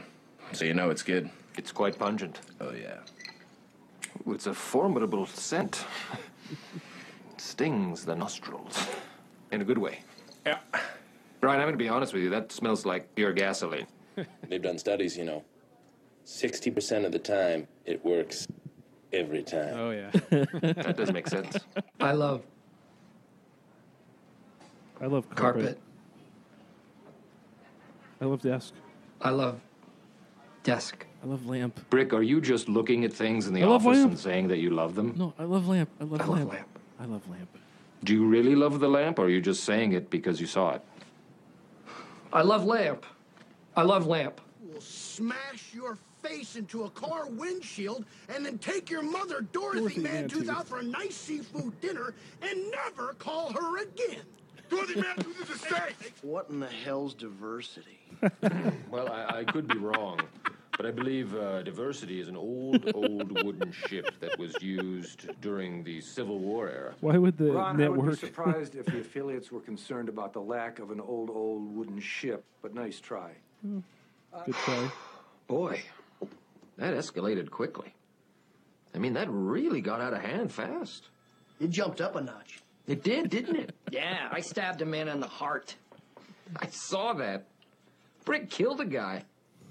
So 0.52 0.66
you 0.66 0.74
know 0.74 0.90
it's 0.92 1.02
good. 1.02 1.30
It's 1.58 1.72
quite 1.72 1.98
pungent. 1.98 2.40
Oh, 2.62 2.72
yeah. 2.72 3.00
Ooh, 4.28 4.34
it's 4.34 4.46
a 4.48 4.54
formidable 4.54 5.26
scent. 5.26 5.86
It 7.32 7.42
stings 7.42 8.06
the 8.06 8.16
nostrils. 8.16 8.88
In 9.52 9.62
a 9.62 9.64
good 9.66 9.80
way. 9.80 10.02
Yeah. 10.46 10.60
Brian, 11.42 11.60
I'm 11.60 11.66
going 11.66 11.78
to 11.78 11.84
be 11.84 11.90
honest 11.90 12.14
with 12.14 12.22
you. 12.22 12.30
That 12.30 12.52
smells 12.52 12.86
like 12.86 13.16
pure 13.16 13.34
gasoline. 13.34 13.88
They've 14.48 14.62
done 14.62 14.78
studies, 14.78 15.18
you 15.18 15.26
know. 15.26 15.44
60% 16.26 17.06
of 17.06 17.12
the 17.12 17.20
time, 17.20 17.68
it 17.86 18.06
works 18.06 18.48
every 19.14 19.44
time. 19.44 19.74
Oh 19.78 19.92
yeah. 19.92 20.10
That 20.30 20.96
does 20.98 21.12
make 21.14 21.28
sense. 21.28 21.58
I 22.00 22.12
love 22.12 22.42
I 25.02 25.06
love 25.06 25.30
carpet. 25.30 25.64
carpet. 25.64 25.80
I 28.22 28.26
love 28.26 28.42
desk. 28.42 28.74
I 29.22 29.30
love 29.30 29.60
desk. 30.64 31.06
I 31.24 31.28
love 31.28 31.46
lamp. 31.46 31.80
Brick, 31.90 32.14
are 32.14 32.22
you 32.24 32.42
just 32.42 32.68
looking 32.70 33.04
at 33.06 33.14
things 33.14 33.48
in 33.48 33.54
the 33.54 33.64
I 33.64 33.66
love 33.66 33.86
office 33.86 33.98
lamp. 34.00 34.12
and 34.12 34.20
saying 34.20 34.48
that 34.50 34.58
you 34.60 34.70
love 34.72 34.96
them? 34.96 35.14
No, 35.18 35.34
I 35.38 35.44
love 35.44 35.68
lamp. 35.68 35.90
I 36.00 36.04
love 36.06 36.22
I 36.22 36.26
love 36.26 36.38
lamp. 36.40 36.50
lamp. 36.54 36.80
I 37.00 37.06
love 37.06 37.30
lamp. 37.30 37.58
Do 38.04 38.14
you 38.14 38.26
really 38.26 38.56
love 38.56 38.80
the 38.80 38.88
lamp, 38.90 39.20
or 39.20 39.26
are 39.26 39.30
you 39.30 39.42
just 39.42 39.64
saying 39.64 39.94
it 39.94 40.10
because 40.10 40.40
you 40.42 40.48
saw 40.48 40.72
it? 40.72 40.82
I 42.32 42.42
love 42.42 42.66
lamp. 42.66 43.06
I 43.76 43.84
love 43.84 44.08
lamp. 44.08 44.42
Will 44.62 44.82
smash 44.82 45.74
your 45.74 45.98
face 46.24 46.56
into 46.56 46.84
a 46.84 46.90
car 46.92 47.28
windshield 47.28 48.06
and 48.34 48.46
then 48.46 48.58
take 48.58 48.90
your 48.90 49.04
mother 49.04 49.42
Dorothy, 49.52 49.80
Dorothy 49.80 50.02
Mantooth 50.02 50.44
Mantooth. 50.46 50.50
out 50.50 50.68
for 50.68 50.80
a 50.80 50.84
nice 50.84 51.16
seafood 51.16 51.80
dinner 51.82 52.14
and 52.42 52.72
never 52.72 53.14
call 53.16 53.52
her 53.52 53.82
again. 53.82 54.22
Dorothy 54.70 55.02
Mantooth 55.02 55.42
is 55.44 55.50
a 55.50 55.58
safe. 55.58 56.14
What 56.24 56.50
in 56.50 56.60
the 56.60 56.68
hell's 56.68 57.14
diversity? 57.14 58.00
Well, 58.90 59.12
I, 59.12 59.40
I 59.40 59.44
could 59.44 59.68
be 59.68 59.78
wrong, 59.80 60.20
but 60.78 60.86
I 60.86 60.92
believe 60.92 61.34
uh, 61.36 61.64
diversity 61.64 62.22
is 62.22 62.28
an 62.28 62.38
old, 62.38 62.92
old 62.94 63.44
wooden 63.44 63.72
ship 63.72 64.20
that 64.20 64.38
was 64.38 64.54
used 64.62 65.30
during 65.42 65.84
the 65.84 66.00
Civil 66.00 66.38
War 66.38 66.70
era. 66.70 66.94
Why 67.02 67.18
would 67.18 67.38
the 67.38 67.52
Ron, 67.54 67.82
I 67.82 67.90
would 67.90 68.12
be 68.12 68.16
surprised 68.28 68.76
if 68.76 68.86
the 68.86 69.00
affiliates 69.00 69.52
were 69.52 69.62
concerned 69.62 70.10
about 70.10 70.32
the 70.32 70.42
lack 70.42 70.78
of 70.78 70.92
an 70.92 71.00
old, 71.02 71.32
old 71.32 71.76
wooden 71.76 72.00
ship, 72.00 72.44
but 72.62 72.76
nice 72.76 73.00
try. 73.00 73.32
Good 73.64 74.56
try. 74.64 74.92
Boy, 75.48 75.82
that 76.78 76.94
escalated 76.94 77.50
quickly. 77.50 77.94
I 78.96 79.00
mean, 79.00 79.14
that 79.14 79.28
really 79.30 79.82
got 79.82 80.02
out 80.02 80.14
of 80.14 80.22
hand 80.22 80.52
fast. 80.52 81.10
It 81.60 81.70
jumped 81.70 82.02
up 82.02 82.16
a 82.16 82.22
notch. 82.22 82.60
It 82.88 83.04
did, 83.04 83.30
didn't 83.30 83.56
it? 83.56 83.76
Yeah, 83.92 84.28
I 84.32 84.40
stabbed 84.42 84.82
a 84.82 84.86
man 84.86 85.08
in 85.08 85.20
the 85.20 85.28
heart. 85.28 85.76
I 86.56 86.66
saw 86.68 87.14
that. 87.14 87.46
Brick 88.26 88.50
killed 88.50 88.82
a 88.82 88.86
guy. 88.86 89.24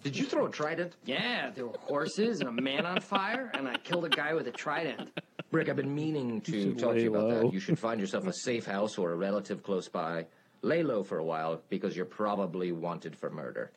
Did 0.04 0.16
you 0.16 0.24
throw 0.24 0.46
a 0.46 0.50
trident? 0.50 0.94
Yeah, 1.04 1.50
there 1.50 1.66
were 1.66 1.78
horses 1.80 2.38
and 2.40 2.48
a 2.48 2.62
man 2.62 2.86
on 2.86 3.00
fire, 3.00 3.50
and 3.54 3.66
I 3.68 3.76
killed 3.78 4.04
a 4.04 4.08
guy 4.08 4.32
with 4.34 4.46
a 4.46 4.52
trident. 4.52 5.10
Brick, 5.50 5.68
I've 5.68 5.74
been 5.76 5.92
meaning 5.94 6.40
to 6.42 6.52
should 6.52 6.78
talk 6.78 6.94
to 6.94 7.02
you 7.02 7.10
about 7.14 7.28
low. 7.28 7.42
that. 7.42 7.52
You 7.52 7.58
should 7.58 7.78
find 7.80 8.00
yourself 8.00 8.26
a 8.28 8.32
safe 8.32 8.64
house 8.64 8.96
or 8.96 9.10
a 9.10 9.16
relative 9.16 9.62
close 9.64 9.88
by. 9.88 10.26
Lay 10.62 10.84
low 10.84 11.02
for 11.02 11.18
a 11.18 11.24
while 11.24 11.60
because 11.68 11.96
you're 11.96 12.04
probably 12.04 12.70
wanted 12.70 13.16
for 13.16 13.28
murder. 13.28 13.72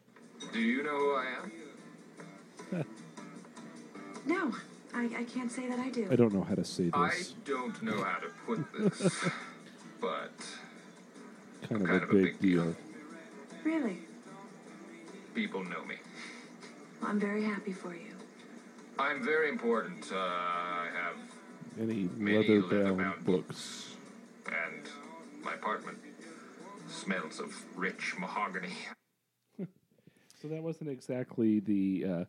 Do 0.53 0.59
you 0.59 0.83
know 0.83 0.97
who 0.97 1.15
I 1.15 1.35
am? 2.71 2.85
No, 4.25 4.51
I, 4.93 5.05
I 5.19 5.23
can't 5.23 5.51
say 5.51 5.67
that 5.67 5.79
I 5.79 5.89
do. 5.89 6.07
I 6.11 6.15
don't 6.15 6.33
know 6.33 6.43
how 6.43 6.55
to 6.55 6.63
say 6.65 6.85
this. 6.85 6.93
I 6.95 7.11
don't 7.45 7.81
know 7.83 8.03
how 8.03 8.17
to 8.19 8.27
put 8.45 8.65
this, 8.73 9.29
but 10.01 10.31
Kind 11.69 11.81
of 11.81 11.87
kind 11.87 12.01
a 12.01 12.03
of 12.03 12.09
a 12.09 12.13
big 12.13 12.23
big 12.23 12.39
deal. 12.39 12.63
deal. 12.65 12.75
Really? 13.63 13.97
people 15.33 15.63
know 15.65 15.83
me. 15.83 15.95
Well, 17.01 17.11
I'm 17.11 17.19
very 17.19 17.43
happy 17.43 17.73
for 17.73 17.93
you. 17.93 18.13
I'm 18.97 19.21
very 19.23 19.49
important. 19.49 20.09
Uh, 20.11 20.15
I 20.17 20.87
have 20.93 21.17
Any 21.81 22.07
many 22.15 22.37
leather-bound 22.47 22.71
leather-bound 22.71 23.25
books. 23.25 23.95
and 24.47 24.83
my 25.43 25.53
apartment 25.55 25.97
smells 26.89 27.39
of 27.39 27.53
rich 27.75 28.15
mahogany. 28.19 28.69
So 30.41 30.49
that 30.49 30.61
wasn't 30.61 30.89
exactly 30.91 31.59
the 31.59 32.05
uh, 32.07 32.25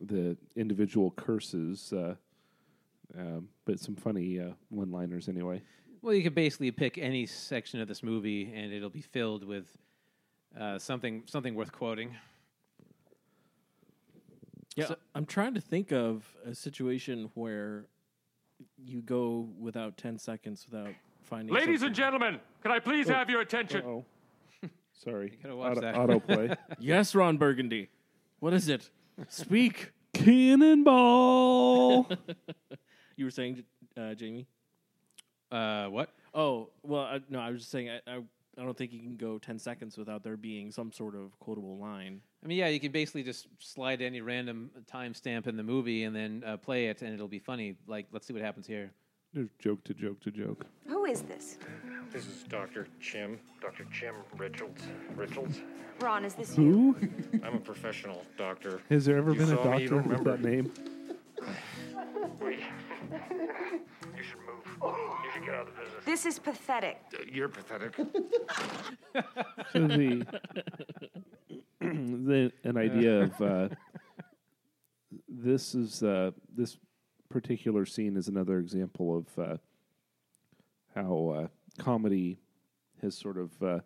the 0.00 0.36
individual 0.56 1.10
curses, 1.12 1.92
uh, 1.92 2.14
um, 3.18 3.48
but 3.64 3.78
some 3.80 3.96
funny 3.96 4.38
uh, 4.40 4.50
one-liners 4.68 5.28
anyway. 5.28 5.62
Well, 6.02 6.14
you 6.14 6.22
could 6.22 6.34
basically 6.34 6.70
pick 6.70 6.96
any 6.98 7.26
section 7.26 7.80
of 7.80 7.88
this 7.88 8.02
movie, 8.02 8.50
and 8.54 8.72
it'll 8.72 8.88
be 8.90 9.02
filled 9.02 9.44
with 9.44 9.66
uh, 10.58 10.78
something 10.78 11.22
something 11.26 11.54
worth 11.54 11.72
quoting. 11.72 12.16
Yeah, 14.76 14.86
So- 14.86 14.96
I'm 15.14 15.26
trying 15.26 15.54
to 15.54 15.60
think 15.60 15.92
of 15.92 16.24
a 16.46 16.54
situation 16.54 17.30
where 17.34 17.86
you 18.78 19.02
go 19.02 19.48
without 19.58 19.96
10 19.96 20.18
seconds 20.18 20.66
without 20.70 20.94
finding. 21.22 21.54
Ladies 21.54 21.80
something. 21.80 21.86
and 21.88 21.94
gentlemen, 21.96 22.40
can 22.62 22.70
I 22.72 22.78
please 22.78 23.08
Oh. 23.10 23.14
have 23.14 23.28
your 23.28 23.40
attention? 23.40 23.82
Oh, 23.84 24.04
sorry. 24.92 25.38
gotta 25.42 25.56
watch 25.56 25.78
Auto, 25.78 25.80
that. 25.80 25.94
autoplay. 25.96 26.56
Yes, 26.78 27.14
Ron 27.14 27.36
Burgundy. 27.36 27.88
What 28.38 28.54
is 28.54 28.68
it? 28.68 28.90
Speak. 29.28 29.92
Cannonball. 30.12 32.08
You 33.16 33.26
were 33.26 33.30
saying, 33.30 33.64
uh, 33.98 34.14
Jamie? 34.14 34.46
Uh, 35.52 35.88
what? 35.88 36.08
Oh, 36.32 36.70
well, 36.82 37.02
I, 37.02 37.20
no, 37.28 37.38
I 37.38 37.50
was 37.50 37.60
just 37.60 37.70
saying, 37.70 37.90
I, 37.90 38.00
I, 38.06 38.16
I 38.58 38.62
don't 38.64 38.74
think 38.74 38.94
you 38.94 39.00
can 39.00 39.16
go 39.16 39.36
10 39.36 39.58
seconds 39.58 39.98
without 39.98 40.24
there 40.24 40.38
being 40.38 40.70
some 40.70 40.90
sort 40.90 41.14
of 41.14 41.38
quotable 41.38 41.76
line. 41.76 42.22
I 42.42 42.46
mean, 42.46 42.56
yeah, 42.56 42.68
you 42.68 42.80
can 42.80 42.92
basically 42.92 43.22
just 43.22 43.46
slide 43.58 44.00
any 44.00 44.22
random 44.22 44.70
timestamp 44.90 45.46
in 45.46 45.58
the 45.58 45.62
movie 45.62 46.04
and 46.04 46.16
then 46.16 46.42
uh, 46.46 46.56
play 46.56 46.86
it, 46.86 47.02
and 47.02 47.12
it'll 47.12 47.28
be 47.28 47.38
funny. 47.38 47.76
Like, 47.86 48.06
let's 48.10 48.26
see 48.26 48.32
what 48.32 48.42
happens 48.42 48.66
here. 48.66 48.90
There's 49.32 49.48
joke 49.60 49.84
to 49.84 49.94
joke 49.94 50.20
to 50.22 50.30
joke. 50.32 50.66
Who 50.88 51.04
is 51.04 51.22
this? 51.22 51.58
This 52.12 52.26
is 52.26 52.42
Dr. 52.48 52.88
Chim, 53.00 53.38
Dr. 53.60 53.84
Chim 53.92 54.14
Richards. 54.36 54.82
Richards. 55.14 55.60
Ron, 56.00 56.24
is 56.24 56.34
this 56.34 56.58
you? 56.58 56.92
Who? 56.94 57.40
I'm 57.44 57.54
a 57.54 57.60
professional 57.60 58.24
doctor. 58.36 58.80
Has 58.90 59.04
there 59.04 59.16
ever 59.18 59.30
You 59.32 59.38
been 59.38 59.52
a 59.52 59.56
saw 59.56 59.70
me, 59.76 59.82
you 59.82 59.88
doctor 59.88 60.02
don't 60.02 60.08
with 60.08 60.18
remember. 60.26 60.36
that 60.36 60.42
name? 60.42 60.72
Wait. 62.40 62.58
You 64.16 64.22
should 64.22 64.38
move. 64.40 64.66
You 64.82 65.30
should 65.32 65.44
get 65.44 65.54
out 65.54 65.68
of 65.68 65.74
the 65.76 65.80
business. 65.82 66.04
This 66.04 66.26
is 66.26 66.38
pathetic. 66.40 66.98
Uh, 67.14 67.18
You're 67.30 67.48
pathetic. 67.48 67.94
So 67.96 69.86
the, 69.86 70.26
the 71.80 72.52
an 72.64 72.76
idea 72.76 73.20
of 73.22 73.40
uh, 73.40 73.68
this 75.28 75.74
is 75.76 76.02
uh, 76.02 76.32
this 76.56 76.76
particular 77.30 77.86
scene 77.86 78.16
is 78.16 78.28
another 78.28 78.58
example 78.58 79.16
of 79.16 79.38
uh, 79.38 79.56
how 80.94 81.28
uh, 81.36 81.82
comedy 81.82 82.38
has 83.00 83.16
sort 83.16 83.38
of 83.38 83.50
uh, 83.62 83.78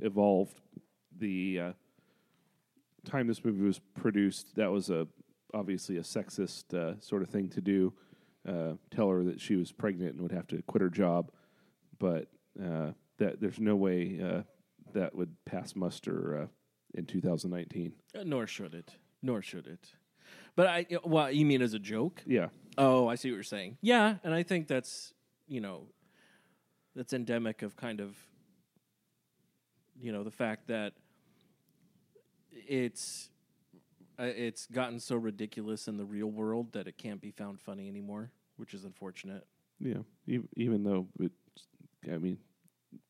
evolved. 0.00 0.60
The 1.18 1.60
uh, 1.60 1.72
time 3.04 3.26
this 3.26 3.44
movie 3.44 3.64
was 3.64 3.80
produced, 3.94 4.56
that 4.56 4.70
was 4.70 4.90
a 4.90 5.06
obviously 5.54 5.96
a 5.96 6.02
sexist 6.02 6.74
uh, 6.74 7.00
sort 7.00 7.22
of 7.22 7.28
thing 7.28 7.48
to 7.50 7.60
do. 7.60 7.92
Uh, 8.46 8.74
tell 8.90 9.08
her 9.08 9.24
that 9.24 9.40
she 9.40 9.56
was 9.56 9.72
pregnant 9.72 10.12
and 10.12 10.22
would 10.22 10.32
have 10.32 10.46
to 10.46 10.62
quit 10.62 10.80
her 10.80 10.88
job, 10.88 11.30
but 11.98 12.28
uh, 12.62 12.92
that 13.18 13.40
there's 13.40 13.60
no 13.60 13.76
way 13.76 14.18
uh, 14.22 14.42
that 14.94 15.14
would 15.14 15.34
pass 15.44 15.76
muster 15.76 16.42
uh, 16.42 16.46
in 16.94 17.04
2019. 17.04 17.92
Uh, 18.14 18.22
Nor 18.24 18.46
should 18.46 18.74
it. 18.74 18.96
Nor 19.22 19.42
should 19.42 19.66
it. 19.66 19.92
But 20.56 20.66
I, 20.66 20.86
well, 21.04 21.30
you 21.30 21.44
mean 21.44 21.62
as 21.62 21.74
a 21.74 21.78
joke? 21.78 22.22
Yeah. 22.26 22.48
Oh, 22.78 23.08
I 23.08 23.16
see 23.16 23.30
what 23.30 23.34
you're 23.34 23.42
saying. 23.42 23.76
Yeah, 23.82 24.14
and 24.22 24.32
I 24.32 24.44
think 24.44 24.68
that's 24.68 25.12
you 25.48 25.60
know, 25.60 25.86
that's 26.94 27.12
endemic 27.12 27.62
of 27.62 27.74
kind 27.76 28.00
of, 28.00 28.16
you 30.00 30.12
know, 30.12 30.22
the 30.22 30.30
fact 30.30 30.68
that 30.68 30.92
it's 32.52 33.30
uh, 34.20 34.24
it's 34.24 34.66
gotten 34.66 35.00
so 35.00 35.16
ridiculous 35.16 35.88
in 35.88 35.96
the 35.96 36.04
real 36.04 36.28
world 36.28 36.72
that 36.72 36.86
it 36.86 36.98
can't 36.98 37.20
be 37.20 37.30
found 37.30 37.60
funny 37.60 37.88
anymore, 37.88 38.30
which 38.56 38.74
is 38.74 38.84
unfortunate. 38.84 39.46
Yeah, 39.80 40.02
even 40.56 40.84
though 40.84 41.06
it, 41.20 41.32
I 42.12 42.18
mean, 42.18 42.38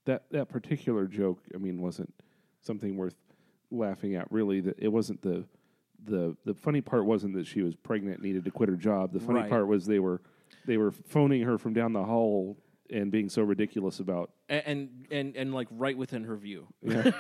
that 0.05 0.25
that 0.31 0.49
particular 0.49 1.07
joke, 1.07 1.41
I 1.55 1.59
mean, 1.59 1.81
wasn't 1.81 2.13
something 2.63 2.97
worth 2.97 3.17
laughing 3.71 4.15
at. 4.15 4.31
Really, 4.31 4.61
that 4.61 4.79
it 4.79 4.89
wasn't 4.89 5.21
the 5.23 5.45
the 6.05 6.37
the 6.45 6.55
funny 6.55 6.81
part 6.81 7.05
wasn't 7.05 7.35
that 7.35 7.47
she 7.47 7.63
was 7.63 7.75
pregnant, 7.75 8.23
needed 8.23 8.45
to 8.45 8.51
quit 8.51 8.69
her 8.69 8.77
job. 8.77 9.13
The 9.13 9.21
funny 9.21 9.41
Right. 9.41 9.51
part 9.51 9.67
was 9.67 9.87
they 9.87 9.99
were 9.99 10.21
they 10.67 10.77
were 10.77 10.93
phoning 10.93 11.43
her 11.43 11.59
from 11.59 11.73
down 11.75 11.93
the 11.93 12.05
hall 12.05 12.57
and 12.91 13.11
being 13.11 13.29
so 13.29 13.43
ridiculous 13.43 14.01
about. 14.01 14.31
A- 14.49 14.67
and 14.69 15.07
and 15.11 15.37
and 15.37 15.53
like 15.55 15.69
right 15.71 15.97
within 15.97 16.25
her 16.25 16.37
view. 16.37 16.67
Yeah. 16.83 17.11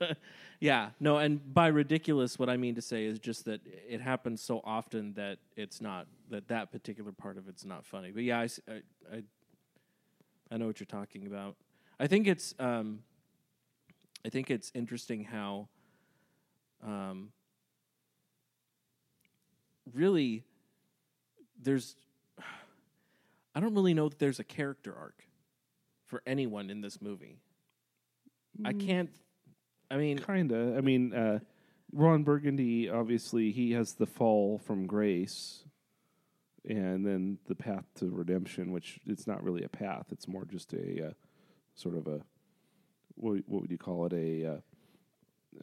yeah, 0.60 0.90
no, 1.00 1.18
and 1.18 1.52
by 1.52 1.66
ridiculous, 1.68 2.38
what 2.38 2.48
I 2.48 2.56
mean 2.56 2.74
to 2.76 2.82
say 2.82 3.04
is 3.04 3.18
just 3.18 3.44
that 3.46 3.60
it 3.66 4.00
happens 4.00 4.40
so 4.40 4.60
often 4.64 5.14
that 5.14 5.38
it's 5.56 5.80
not 5.80 6.06
that 6.30 6.48
that 6.48 6.70
particular 6.72 7.12
part 7.12 7.38
of 7.38 7.48
it's 7.48 7.64
not 7.64 7.84
funny. 7.84 8.10
But 8.12 8.22
yeah, 8.22 8.40
I 8.40 8.48
I 9.12 9.22
I 10.50 10.56
know 10.58 10.66
what 10.66 10.78
you're 10.78 10.86
talking 10.86 11.26
about. 11.26 11.56
I 11.98 12.06
think 12.06 12.26
it's 12.28 12.54
um, 12.58 13.00
I 14.24 14.28
think 14.28 14.50
it's 14.50 14.70
interesting 14.74 15.24
how 15.24 15.68
um, 16.84 17.30
really 19.92 20.44
there's 21.62 21.96
I 23.54 23.60
don't 23.60 23.74
really 23.74 23.94
know 23.94 24.08
that 24.08 24.18
there's 24.18 24.38
a 24.38 24.44
character 24.44 24.94
arc 24.94 25.24
for 26.04 26.22
anyone 26.26 26.68
in 26.70 26.82
this 26.82 27.00
movie. 27.00 27.40
I 28.64 28.72
Mm. 28.72 28.86
can't. 28.86 29.10
I 29.90 29.96
mean, 29.96 30.18
Kinda. 30.18 30.74
I 30.76 30.80
mean, 30.80 31.14
uh, 31.14 31.38
Ron 31.92 32.22
Burgundy 32.24 32.90
obviously 32.90 33.52
he 33.52 33.72
has 33.72 33.94
the 33.94 34.06
fall 34.06 34.58
from 34.58 34.86
grace, 34.86 35.64
and 36.64 37.06
then 37.06 37.38
the 37.46 37.54
path 37.54 37.86
to 37.94 38.10
redemption, 38.10 38.72
which 38.72 39.00
it's 39.06 39.26
not 39.26 39.42
really 39.42 39.62
a 39.62 39.68
path; 39.68 40.06
it's 40.10 40.28
more 40.28 40.44
just 40.44 40.72
a 40.74 41.08
uh, 41.08 41.12
sort 41.74 41.96
of 41.96 42.06
a 42.08 42.20
what, 43.14 43.42
what 43.46 43.62
would 43.62 43.70
you 43.70 43.78
call 43.78 44.06
it? 44.06 44.12
A 44.12 44.60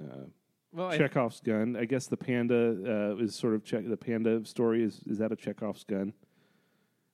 uh, 0.02 0.26
Well, 0.74 0.88
I- 0.90 0.98
Chekhov's 0.98 1.40
gun. 1.40 1.76
I 1.76 1.86
guess 1.86 2.08
the 2.08 2.18
panda 2.18 3.14
uh, 3.18 3.24
is 3.24 3.36
sort 3.36 3.54
of 3.54 3.64
check. 3.64 3.88
The 3.88 3.98
panda 3.98 4.44
story 4.46 4.84
is 4.84 5.02
is 5.08 5.18
that 5.20 5.32
a 5.32 5.36
Chekhov's 5.36 5.84
gun? 5.84 6.14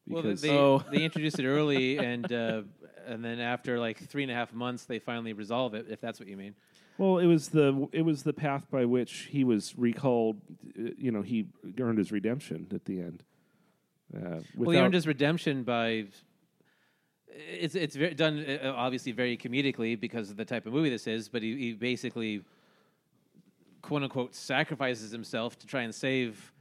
Well, 0.07 0.23
they, 0.23 0.29
Because- 0.29 0.41
they, 0.41 0.97
they 0.97 1.03
introduced 1.03 1.39
it 1.39 1.45
early, 1.45 1.97
and 1.97 2.31
uh, 2.31 2.61
and 3.05 3.23
then 3.23 3.39
after 3.39 3.77
like 3.79 3.97
three 4.07 4.23
and 4.23 4.31
a 4.31 4.35
half 4.35 4.53
months, 4.53 4.85
they 4.85 4.99
finally 4.99 5.33
resolve 5.33 5.73
it. 5.73 5.87
If 5.89 5.99
that's 6.01 6.19
what 6.19 6.29
you 6.29 6.37
mean. 6.37 6.55
Well, 6.97 7.17
it 7.19 7.27
was 7.27 7.49
the 7.49 7.87
it 7.91 8.01
was 8.01 8.23
the 8.23 8.33
path 8.33 8.69
by 8.71 8.85
which 8.85 9.27
he 9.31 9.43
was 9.43 9.77
recalled. 9.77 10.37
uh, 10.77 10.91
You 10.97 11.11
know, 11.11 11.21
he 11.21 11.47
earned 11.79 11.97
his 11.97 12.11
redemption 12.11 12.67
at 12.73 12.85
the 12.85 12.99
end. 13.01 13.23
Uh, 14.15 14.39
well, 14.55 14.71
he 14.71 14.79
earned 14.79 14.93
his 14.93 15.05
redemption 15.07 15.63
by. 15.63 16.05
It's 17.31 17.75
it's 17.75 17.95
very, 17.95 18.13
done 18.15 18.39
uh, 18.63 18.73
obviously 18.75 19.11
very 19.11 19.37
comedically 19.37 19.97
because 19.99 20.29
of 20.31 20.37
the 20.37 20.45
type 20.45 20.65
of 20.65 20.73
movie 20.73 20.89
this 20.89 21.07
is, 21.07 21.29
but 21.29 21.43
he, 21.43 21.55
he 21.55 21.73
basically, 21.73 22.41
quote 23.81 24.03
unquote, 24.03 24.35
sacrifices 24.35 25.11
himself 25.11 25.57
to 25.59 25.67
try 25.67 25.81
and 25.81 25.93
save, 25.93 26.51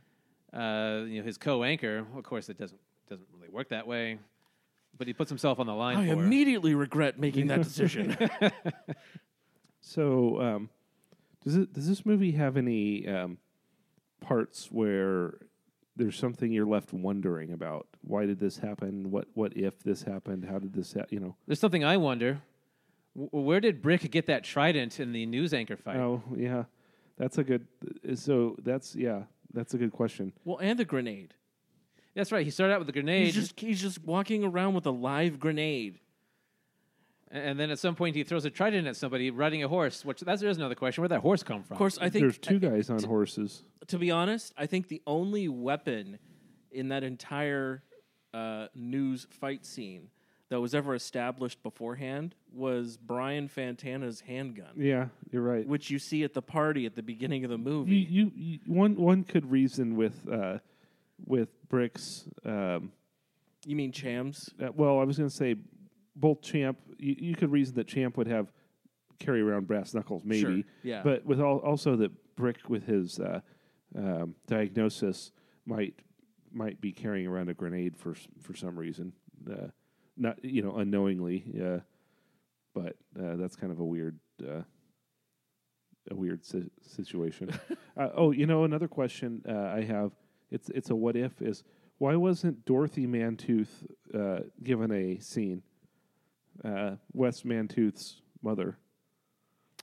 uh, 0.53 1.03
you 1.07 1.21
know, 1.21 1.25
his 1.27 1.39
co-anchor. 1.39 2.07
Of 2.17 2.25
course, 2.25 2.49
it 2.49 2.59
doesn't 2.59 2.81
doesn't 3.09 3.29
really 3.35 3.49
work 3.49 3.71
that 3.71 3.87
way, 3.87 4.19
but 4.97 5.07
he 5.07 5.13
puts 5.13 5.31
himself 5.31 5.59
on 5.59 5.67
the 5.67 5.75
line. 5.75 5.97
I 5.97 6.09
for 6.09 6.17
her. 6.17 6.23
immediately 6.25 6.75
regret 6.75 7.19
making 7.19 7.47
that 7.49 7.63
decision. 7.63 8.17
So, 9.81 10.41
um, 10.41 10.71
does 11.43 11.57
it 11.57 11.73
does 11.73 11.89
this 11.89 12.05
movie 12.05 12.33
have 12.33 12.57
any 12.57 13.09
um, 13.09 13.39
parts 14.21 14.71
where 14.71 15.39
there's 15.97 16.19
something 16.19 16.53
you're 16.53 16.67
left 16.67 16.93
wondering 16.93 17.53
about? 17.53 17.87
Why 18.03 18.27
did 18.27 18.39
this 18.39 18.59
happen? 18.59 19.11
What 19.11 19.29
what 19.35 19.57
if 19.57 19.83
this 19.83 20.03
happened? 20.03 20.45
How 20.45 20.59
did 20.59 20.75
this? 20.75 20.93
Ha- 20.93 21.07
you 21.11 21.21
know? 21.21 21.37
There's 21.47 21.61
something 21.61 21.85
I 21.85 21.97
wonder. 21.97 22.43
W- 23.17 23.47
where 23.47 23.61
did 23.61 23.81
Brick 23.81 24.11
get 24.11 24.27
that 24.27 24.45
trident 24.45 25.01
in 25.01 25.13
the 25.13 25.25
news 25.25 25.55
anchor 25.55 25.77
fight? 25.77 25.97
Oh 25.97 26.23
yeah, 26.37 26.65
that's 27.19 27.39
a 27.39 27.45
good. 27.45 27.67
uh, 28.09 28.15
So 28.15 28.57
that's 28.63 28.95
yeah, 28.97 29.23
that's 29.53 29.75
a 29.75 29.79
good 29.79 29.93
question. 29.93 30.33
well, 30.45 30.59
and 30.59 30.79
the 30.79 30.85
grenade. 30.85 31.35
That's 32.15 32.33
right. 32.33 32.45
He 32.45 32.51
started 32.51 32.73
out 32.75 32.81
with 32.81 32.89
a 32.89 32.93
grenade, 32.93 33.27
He's 33.27 33.35
just 33.35 33.61
he's 33.61 33.81
just 33.81 34.03
walking 34.05 34.43
around 34.45 34.75
with 34.75 34.87
a 34.87 34.91
live 34.91 35.39
grenade. 35.39 36.01
a- 37.31 37.35
and 37.37 37.61
then 37.61 37.71
at 37.71 37.79
some 37.79 37.95
point 37.95 38.17
he 38.17 38.25
throws 38.25 38.45
a 38.45 38.51
trident 38.51 38.87
at 38.89 38.97
somebody 38.97 39.31
riding 39.31 39.63
a 39.63 39.69
horse. 39.69 40.05
Which 40.05 40.21
that's 40.21 40.41
there's 40.41 40.57
another 40.57 40.75
question. 40.75 41.03
Where'd 41.03 41.13
that 41.13 41.21
horse 41.21 41.43
come 41.43 41.63
from? 41.63 41.75
Of 41.75 41.79
course, 41.79 41.99
I 41.99 42.09
think 42.09 42.23
there's 42.23 42.39
two 42.39 42.59
guys 42.59 42.91
on 42.91 43.03
horses. 43.05 43.63
to 43.89 43.99
be 43.99 44.11
honest, 44.11 44.53
I 44.57 44.67
think 44.67 44.89
the 44.89 45.03
only 45.07 45.49
weapon 45.49 46.19
in 46.73 46.89
that 46.89 47.05
entire 47.05 47.83
uh, 48.35 48.67
news 48.75 49.27
fight 49.31 49.65
scene 49.65 50.09
that 50.51 50.61
was 50.61 50.75
ever 50.75 50.95
established 50.95 51.63
beforehand 51.63 52.35
was 52.53 52.97
Brian 52.97 53.49
Fantana's 53.49 54.21
handgun. 54.21 54.73
Yeah, 54.77 55.09
you're 55.31 55.43
right. 55.43 55.67
Which 55.67 55.91
you 55.91 55.99
see 55.99 56.25
at 56.25 56.35
the 56.35 56.43
party 56.43 56.87
at 56.87 56.95
the 56.95 57.03
beginning 57.03 57.45
of 57.45 57.51
the 57.51 57.59
movie. 57.59 57.97
You, 57.97 58.25
you, 58.25 58.33
you 58.35 58.59
one 58.67 58.97
one 58.97 59.25
could 59.25 59.51
reason 59.51 59.97
with 59.97 60.27
uh, 60.31 60.59
with 61.27 61.49
bricks. 61.69 62.25
Um, 62.45 62.93
you 63.67 63.77
mean 63.77 63.93
Champs? 63.93 64.51
Uh, 64.63 64.69
well, 64.75 64.99
I 65.01 65.05
was 65.05 65.19
going 65.19 65.29
to 65.29 65.35
say 65.35 65.57
both 66.17 66.41
Champ. 66.41 66.79
You, 66.99 67.17
you 67.19 67.35
could 67.35 67.51
reason 67.53 67.75
that 67.75 67.87
Champ 67.87 68.17
would 68.17 68.29
have 68.29 68.53
carry 69.19 69.43
around 69.43 69.67
brass 69.67 69.95
knuckles, 69.95 70.23
maybe. 70.25 70.41
Sure, 70.41 70.63
yeah. 70.83 71.03
But 71.03 71.27
with 71.27 71.41
all, 71.41 71.59
also 71.59 71.97
that 71.97 72.11
Brick 72.37 72.69
with 72.69 72.87
his 72.87 73.19
uh, 73.19 73.41
um, 73.97 74.35
diagnosis 74.47 75.33
might 75.67 75.95
might 76.51 76.81
be 76.81 76.93
carrying 76.93 77.27
around 77.27 77.51
a 77.51 77.55
grenade 77.55 77.97
for 77.97 78.15
for 78.41 78.55
some 78.55 78.79
reason, 78.79 79.13
uh, 79.51 79.67
not 80.19 80.45
you 80.45 80.63
know 80.63 80.77
unknowingly. 80.77 81.45
Uh, 81.61 81.79
but 82.75 82.97
uh, 83.19 83.37
that's 83.37 83.57
kind 83.57 83.73
of 83.73 83.81
a 83.81 83.85
weird. 83.85 84.19
Uh, 84.43 84.63
a 86.11 86.15
weird 86.15 86.43
si- 86.45 86.71
situation. 86.81 87.51
uh, 87.97 88.09
oh, 88.15 88.31
you 88.31 88.47
know, 88.47 88.65
another 88.65 88.89
question 88.89 89.43
uh, 89.49 89.53
I 89.77 89.83
have. 89.83 90.13
It's 90.51 90.71
it's 90.71 90.91
a 90.91 90.97
what 90.97 91.17
if 91.17 91.43
is 91.43 91.65
why 91.99 92.17
wasn't 92.17 92.65
Dorothy 92.65 93.07
Mantooth 93.07 93.69
uh, 94.15 94.41
given 94.63 94.91
a 94.93 95.19
scene? 95.19 95.63
Uh, 96.65 96.93
Wes 97.13 97.43
Mantooth's 97.43 98.23
mother. 98.43 98.79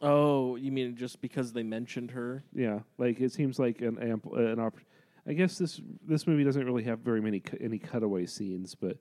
Oh, 0.02 0.56
you 0.56 0.72
mean 0.72 0.96
just 0.96 1.22
because 1.22 1.54
they 1.54 1.64
mentioned 1.64 2.12
her? 2.12 2.44
Yeah, 2.54 2.80
like 2.98 3.20
it 3.22 3.32
seems 3.32 3.60
like 3.60 3.82
an 3.82 3.98
amp- 4.00 4.34
an 4.34 4.60
op- 4.60 4.80
I 5.28 5.34
guess 5.34 5.58
this 5.58 5.80
this 6.06 6.28
movie 6.28 6.44
doesn't 6.44 6.66
really 6.66 6.84
have 6.84 7.00
very 7.00 7.22
many 7.22 7.40
cu- 7.40 7.58
any 7.62 7.78
cutaway 7.80 8.26
scenes, 8.26 8.76
but 8.76 8.98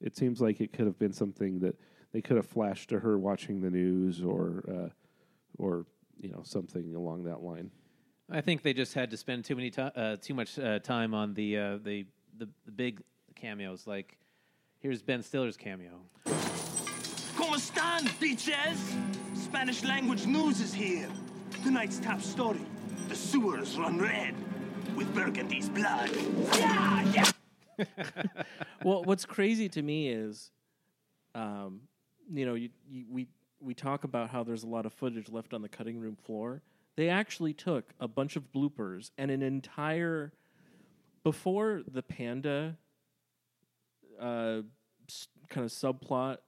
it 0.00 0.16
seems 0.16 0.40
like 0.40 0.60
it 0.60 0.72
could 0.72 0.86
have 0.86 0.98
been 0.98 1.12
something 1.12 1.60
that 1.60 1.76
they 2.12 2.20
could 2.20 2.36
have 2.36 2.46
flashed 2.46 2.88
to 2.90 3.00
her 3.00 3.18
watching 3.18 3.60
the 3.60 3.70
news 3.70 4.22
or 4.22 4.64
uh, 4.68 4.88
or 5.58 5.86
you 6.18 6.30
know 6.30 6.42
something 6.42 6.94
along 6.94 7.24
that 7.24 7.42
line. 7.42 7.70
I 8.30 8.40
think 8.40 8.62
they 8.62 8.72
just 8.72 8.94
had 8.94 9.10
to 9.10 9.16
spend 9.16 9.44
too 9.44 9.56
many 9.56 9.70
ti 9.70 9.82
uh, 9.82 10.16
too 10.16 10.34
much 10.34 10.58
uh, 10.58 10.78
time 10.78 11.14
on 11.14 11.34
the, 11.34 11.58
uh, 11.58 11.78
the 11.82 12.06
the 12.38 12.48
the 12.64 12.72
big 12.72 13.02
cameos. 13.34 13.86
Like 13.86 14.18
here's 14.78 15.02
Ben 15.02 15.22
Stiller's 15.22 15.56
cameo. 15.56 16.00
¿Cómo 17.36 17.56
están, 17.56 18.06
bitches? 18.20 18.78
Spanish 19.34 19.82
language 19.82 20.26
news 20.26 20.60
is 20.60 20.74
here. 20.74 21.08
Tonight's 21.62 21.98
top 21.98 22.20
story. 22.20 22.64
The 23.08 23.16
sewers 23.16 23.76
run 23.78 23.98
red 23.98 24.34
with 24.94 25.12
Burgundy's 25.14 25.68
blood. 25.68 26.10
Yeah, 26.54 27.12
yeah. 27.12 27.30
well, 28.84 29.02
what's 29.04 29.24
crazy 29.24 29.68
to 29.70 29.82
me 29.82 30.08
is, 30.08 30.50
um, 31.34 31.82
you 32.32 32.46
know, 32.46 32.54
you, 32.54 32.70
you, 32.88 33.04
we 33.10 33.26
we 33.60 33.74
talk 33.74 34.04
about 34.04 34.30
how 34.30 34.42
there's 34.42 34.62
a 34.62 34.68
lot 34.68 34.86
of 34.86 34.92
footage 34.92 35.28
left 35.28 35.52
on 35.52 35.62
the 35.62 35.68
cutting 35.68 35.98
room 35.98 36.16
floor. 36.16 36.62
They 36.96 37.08
actually 37.08 37.52
took 37.52 37.92
a 38.00 38.08
bunch 38.08 38.36
of 38.36 38.52
bloopers 38.52 39.10
and 39.18 39.30
an 39.30 39.42
entire 39.42 40.32
before 41.22 41.82
the 41.90 42.02
panda 42.02 42.76
uh, 44.18 44.62
kind 45.48 45.64
of 45.64 45.70
subplot. 45.70 46.38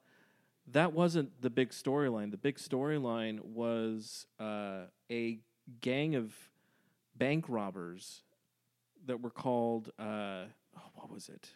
That 0.70 0.92
wasn't 0.92 1.42
the 1.42 1.50
big 1.50 1.70
storyline. 1.70 2.30
The 2.30 2.36
big 2.36 2.56
storyline 2.56 3.40
was 3.40 4.26
uh, 4.40 4.84
a 5.10 5.40
gang 5.80 6.14
of 6.14 6.32
bank 7.16 7.44
robbers 7.48 8.22
that 9.06 9.20
were 9.20 9.30
called 9.30 9.90
uh, 9.98 10.44
oh, 10.76 10.90
what 10.94 11.10
was 11.10 11.28
it? 11.28 11.50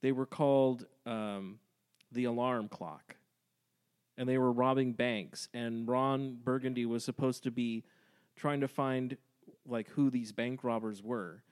They 0.00 0.12
were 0.12 0.26
called 0.26 0.86
um, 1.06 1.58
the 2.10 2.24
alarm 2.24 2.68
clock, 2.68 3.16
and 4.18 4.28
they 4.28 4.38
were 4.38 4.52
robbing 4.52 4.92
banks. 4.92 5.48
And 5.54 5.88
Ron 5.88 6.38
Burgundy 6.42 6.86
was 6.86 7.04
supposed 7.04 7.44
to 7.44 7.50
be 7.50 7.84
trying 8.36 8.60
to 8.60 8.68
find 8.68 9.16
like 9.66 9.88
who 9.90 10.10
these 10.10 10.32
bank 10.32 10.64
robbers 10.64 11.02
were. 11.02 11.42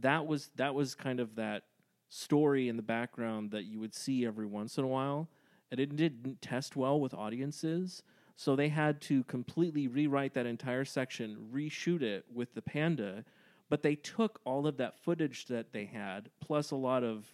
That 0.00 0.26
was 0.26 0.50
that 0.56 0.74
was 0.74 0.94
kind 0.94 1.20
of 1.20 1.34
that 1.36 1.64
story 2.08 2.68
in 2.68 2.76
the 2.76 2.82
background 2.82 3.50
that 3.50 3.64
you 3.64 3.78
would 3.78 3.94
see 3.94 4.24
every 4.24 4.46
once 4.46 4.78
in 4.78 4.84
a 4.84 4.88
while, 4.88 5.28
and 5.70 5.78
it 5.78 5.94
didn't 5.94 6.40
test 6.40 6.76
well 6.76 6.98
with 6.98 7.14
audiences. 7.14 8.02
So 8.36 8.54
they 8.54 8.68
had 8.68 9.00
to 9.02 9.24
completely 9.24 9.88
rewrite 9.88 10.34
that 10.34 10.46
entire 10.46 10.84
section, 10.84 11.48
reshoot 11.52 12.02
it 12.02 12.24
with 12.32 12.54
the 12.54 12.62
panda, 12.62 13.24
but 13.68 13.82
they 13.82 13.94
took 13.94 14.40
all 14.44 14.66
of 14.66 14.76
that 14.78 14.98
footage 14.98 15.46
that 15.46 15.72
they 15.72 15.84
had, 15.84 16.30
plus 16.40 16.70
a 16.70 16.76
lot 16.76 17.04
of, 17.04 17.26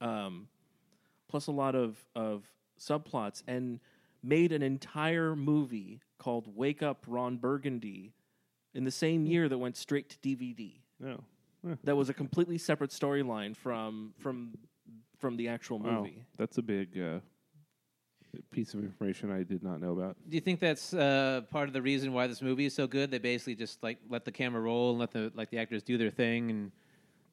um, 0.00 0.48
plus 1.28 1.46
a 1.46 1.52
lot 1.52 1.74
of 1.74 2.04
of 2.14 2.44
subplots, 2.78 3.42
and 3.46 3.80
made 4.22 4.52
an 4.52 4.62
entire 4.62 5.34
movie 5.36 6.00
called 6.18 6.54
"Wake 6.56 6.82
Up, 6.82 7.04
Ron 7.06 7.36
Burgundy," 7.36 8.12
in 8.74 8.84
the 8.84 8.90
same 8.90 9.26
year 9.26 9.48
that 9.48 9.58
went 9.58 9.76
straight 9.76 10.08
to 10.10 10.18
DVD. 10.18 10.80
No, 11.00 11.24
Huh. 11.66 11.76
That 11.84 11.96
was 11.96 12.08
a 12.08 12.14
completely 12.14 12.58
separate 12.58 12.90
storyline 12.90 13.56
from 13.56 14.14
from 14.18 14.56
from 15.18 15.36
the 15.36 15.48
actual 15.48 15.78
Wow, 15.78 16.02
movie. 16.02 16.24
that's 16.36 16.58
a 16.58 16.62
big 16.62 16.98
uh, 16.98 17.20
piece 18.50 18.74
of 18.74 18.80
information 18.80 19.30
I 19.30 19.42
did 19.42 19.62
not 19.62 19.80
know 19.80 19.92
about. 19.92 20.16
Do 20.28 20.36
you 20.36 20.40
think 20.40 20.60
that's 20.60 20.92
uh, 20.94 21.42
part 21.50 21.68
of 21.68 21.72
the 21.72 21.82
reason 21.82 22.12
why 22.12 22.26
this 22.26 22.42
movie 22.42 22.66
is 22.66 22.74
so 22.74 22.86
good? 22.86 23.10
They 23.10 23.18
basically 23.18 23.54
just 23.54 23.82
like 23.82 23.98
let 24.08 24.24
the 24.24 24.32
camera 24.32 24.60
roll 24.60 24.90
and 24.90 24.98
let 24.98 25.10
the 25.12 25.32
like 25.34 25.50
the 25.50 25.58
actors 25.58 25.82
do 25.82 25.96
their 25.98 26.10
thing 26.10 26.50
and 26.50 26.72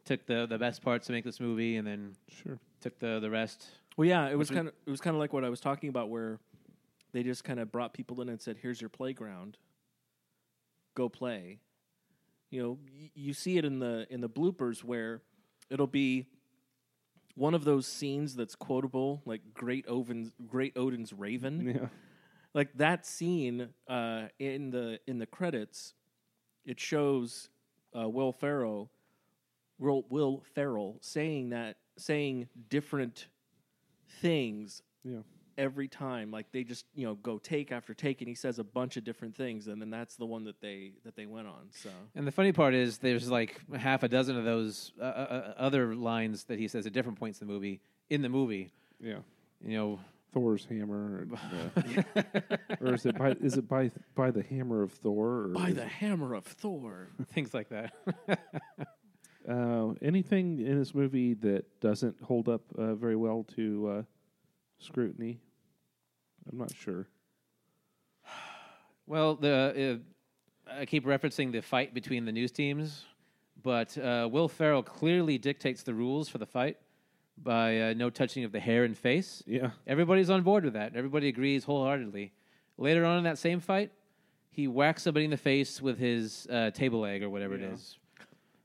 took 0.06 0.26
the 0.26 0.46
the 0.46 0.58
best 0.58 0.82
parts 0.82 1.08
to 1.08 1.14
make 1.14 1.24
this 1.24 1.40
movie 1.40 1.78
and 1.78 1.88
then 1.88 2.16
sure 2.30 2.60
took 2.82 3.00
the 3.00 3.20
the 3.20 3.30
rest. 3.30 3.68
Well, 3.98 4.08
yeah, 4.08 4.28
it 4.30 4.38
was 4.38 4.50
kind 4.50 4.68
of 4.68 4.74
it 4.86 4.90
was 4.90 5.02
kind 5.02 5.16
of 5.16 5.20
like 5.20 5.34
what 5.34 5.44
I 5.46 5.50
was 5.50 5.60
talking 5.60 5.90
about, 5.90 6.10
where 6.10 6.40
they 7.12 7.24
just 7.24 7.44
kind 7.44 7.60
of 7.60 7.72
brought 7.72 7.94
people 7.94 8.22
in 8.22 8.30
and 8.30 8.42
said, 8.42 8.58
"Here's 8.62 8.82
your 8.82 8.90
playground. 8.90 9.58
Go 10.96 11.10
play." 11.10 11.60
You 12.50 12.62
know, 12.64 12.78
y- 12.92 13.12
you 13.16 13.34
see 13.34 13.58
it 13.58 13.66
in 13.66 13.80
the 13.80 14.08
in 14.10 14.22
the 14.22 14.30
bloopers 14.30 14.84
where 14.84 15.22
it'll 15.70 15.88
be 15.88 16.28
one 17.36 17.54
of 17.54 17.64
those 17.64 17.88
scenes 17.88 18.36
that's 18.36 18.56
quotable, 18.56 19.22
like 19.26 19.42
Great 19.54 19.86
Odin's 19.88 20.32
Great 20.48 20.78
Odin's 20.78 21.14
Raven. 21.14 21.76
Yeah. 21.76 21.88
Like 22.54 22.70
that 22.78 23.06
scene 23.06 23.70
uh, 23.88 24.28
in 24.38 24.70
the 24.70 25.00
in 25.08 25.18
the 25.18 25.26
credits, 25.26 25.96
it 26.66 26.80
shows 26.80 27.50
uh, 27.98 28.08
Will 28.08 28.32
Ferrell, 28.32 28.92
Will, 29.80 30.06
Will 30.10 30.44
Ferrell 30.54 30.98
saying 31.02 31.50
that 31.50 31.78
saying 31.98 32.48
different 32.70 33.28
things 34.22 34.84
Yeah. 35.04 35.20
Every 35.58 35.88
time. 35.88 36.32
Like 36.32 36.52
they 36.52 36.64
just 36.64 36.86
you 36.96 37.06
know 37.06 37.16
go 37.16 37.38
take 37.38 37.72
after 37.72 37.94
take, 37.94 38.22
and 38.22 38.28
he 38.28 38.36
says 38.36 38.60
a 38.60 38.64
bunch 38.64 38.98
of 38.98 39.04
different 39.04 39.36
things, 39.36 39.68
and 39.68 39.82
then 39.82 39.90
that's 39.90 40.16
the 40.16 40.26
one 40.26 40.44
that 40.46 40.62
they 40.62 40.94
that 41.06 41.16
they 41.16 41.26
went 41.26 41.48
on. 41.48 41.68
So 41.72 41.90
And 42.16 42.26
the 42.28 42.32
funny 42.32 42.52
part 42.52 42.74
is, 42.74 42.98
there's 43.00 43.30
like 43.30 43.60
half 43.76 44.04
a 44.04 44.08
dozen 44.08 44.38
of 44.38 44.46
those 44.46 44.92
uh, 45.00 45.04
uh, 45.04 45.08
uh, 45.08 45.54
other 45.58 45.96
lines 45.96 46.46
that 46.46 46.60
he 46.60 46.68
says 46.68 46.86
at 46.86 46.94
different 46.94 47.20
points 47.20 47.42
in 47.42 47.48
the 47.48 47.54
movie. 47.54 47.82
In 48.10 48.22
the 48.22 48.30
movie, 48.30 48.72
Yeah. 49.02 49.20
you 49.66 49.78
know, 49.78 50.00
Thor's 50.34 50.66
hammer, 50.66 51.22
and, 51.22 52.04
uh, 52.16 52.54
or 52.82 52.94
is 52.96 53.06
it 53.06 53.18
by 53.18 53.32
is 53.42 53.56
it 53.58 53.68
by 53.68 53.92
by 54.16 54.32
the 54.32 54.42
hammer 54.44 54.82
of 54.82 54.92
Thor? 54.92 55.44
Or 55.44 55.48
by 55.50 55.72
the 55.72 55.84
it- 55.84 55.88
hammer 55.90 56.34
of 56.34 56.46
Thor. 56.46 57.10
things 57.34 57.54
like 57.54 57.70
that. 57.70 57.94
uh, 59.50 59.94
anything 60.02 60.60
in 60.60 60.80
this 60.80 60.96
movie 60.96 61.34
that 61.36 61.66
doesn't 61.82 62.16
hold 62.22 62.48
up 62.50 62.62
uh, 62.78 62.96
very 62.96 63.16
well 63.16 63.46
to 63.56 63.88
uh, 64.00 64.04
scrutiny? 64.84 65.40
I'm 66.52 66.58
not 66.58 66.74
sure. 66.76 67.08
Well, 69.06 69.36
the 69.36 70.02
uh, 70.70 70.74
I 70.80 70.86
keep 70.86 71.06
referencing 71.06 71.52
the 71.52 71.62
fight 71.62 71.94
between 71.94 72.26
the 72.26 72.32
news 72.32 72.52
teams, 72.52 73.06
but 73.62 73.98
uh, 73.98 74.30
Will 74.32 74.48
Ferrell 74.48 74.82
clearly 74.84 75.38
dictates 75.38 75.84
the 75.84 75.94
rules 75.94 76.30
for 76.30 76.38
the 76.38 76.46
fight 76.46 76.78
by 77.38 77.80
uh, 77.82 77.94
no 77.94 78.10
touching 78.10 78.44
of 78.46 78.52
the 78.52 78.60
hair 78.60 78.84
and 78.86 78.98
face. 78.98 79.44
Yeah. 79.46 79.72
Everybody's 79.88 80.30
on 80.30 80.44
board 80.44 80.64
with 80.64 80.74
that. 80.74 80.96
Everybody 80.96 81.28
agrees 81.28 81.64
wholeheartedly. 81.66 82.32
Later 82.78 83.06
on 83.06 83.18
in 83.18 83.24
that 83.26 83.38
same 83.38 83.60
fight, 83.60 83.92
he 84.52 84.68
whacks 84.68 85.04
somebody 85.04 85.26
in 85.26 85.32
the 85.32 85.38
face 85.38 85.82
with 85.82 85.98
his 85.98 86.48
uh, 86.50 86.72
table 86.72 87.02
leg 87.02 87.24
or 87.24 87.30
whatever 87.30 87.58
Yeah. 87.58 87.68
it 87.68 87.74
is. 87.74 87.98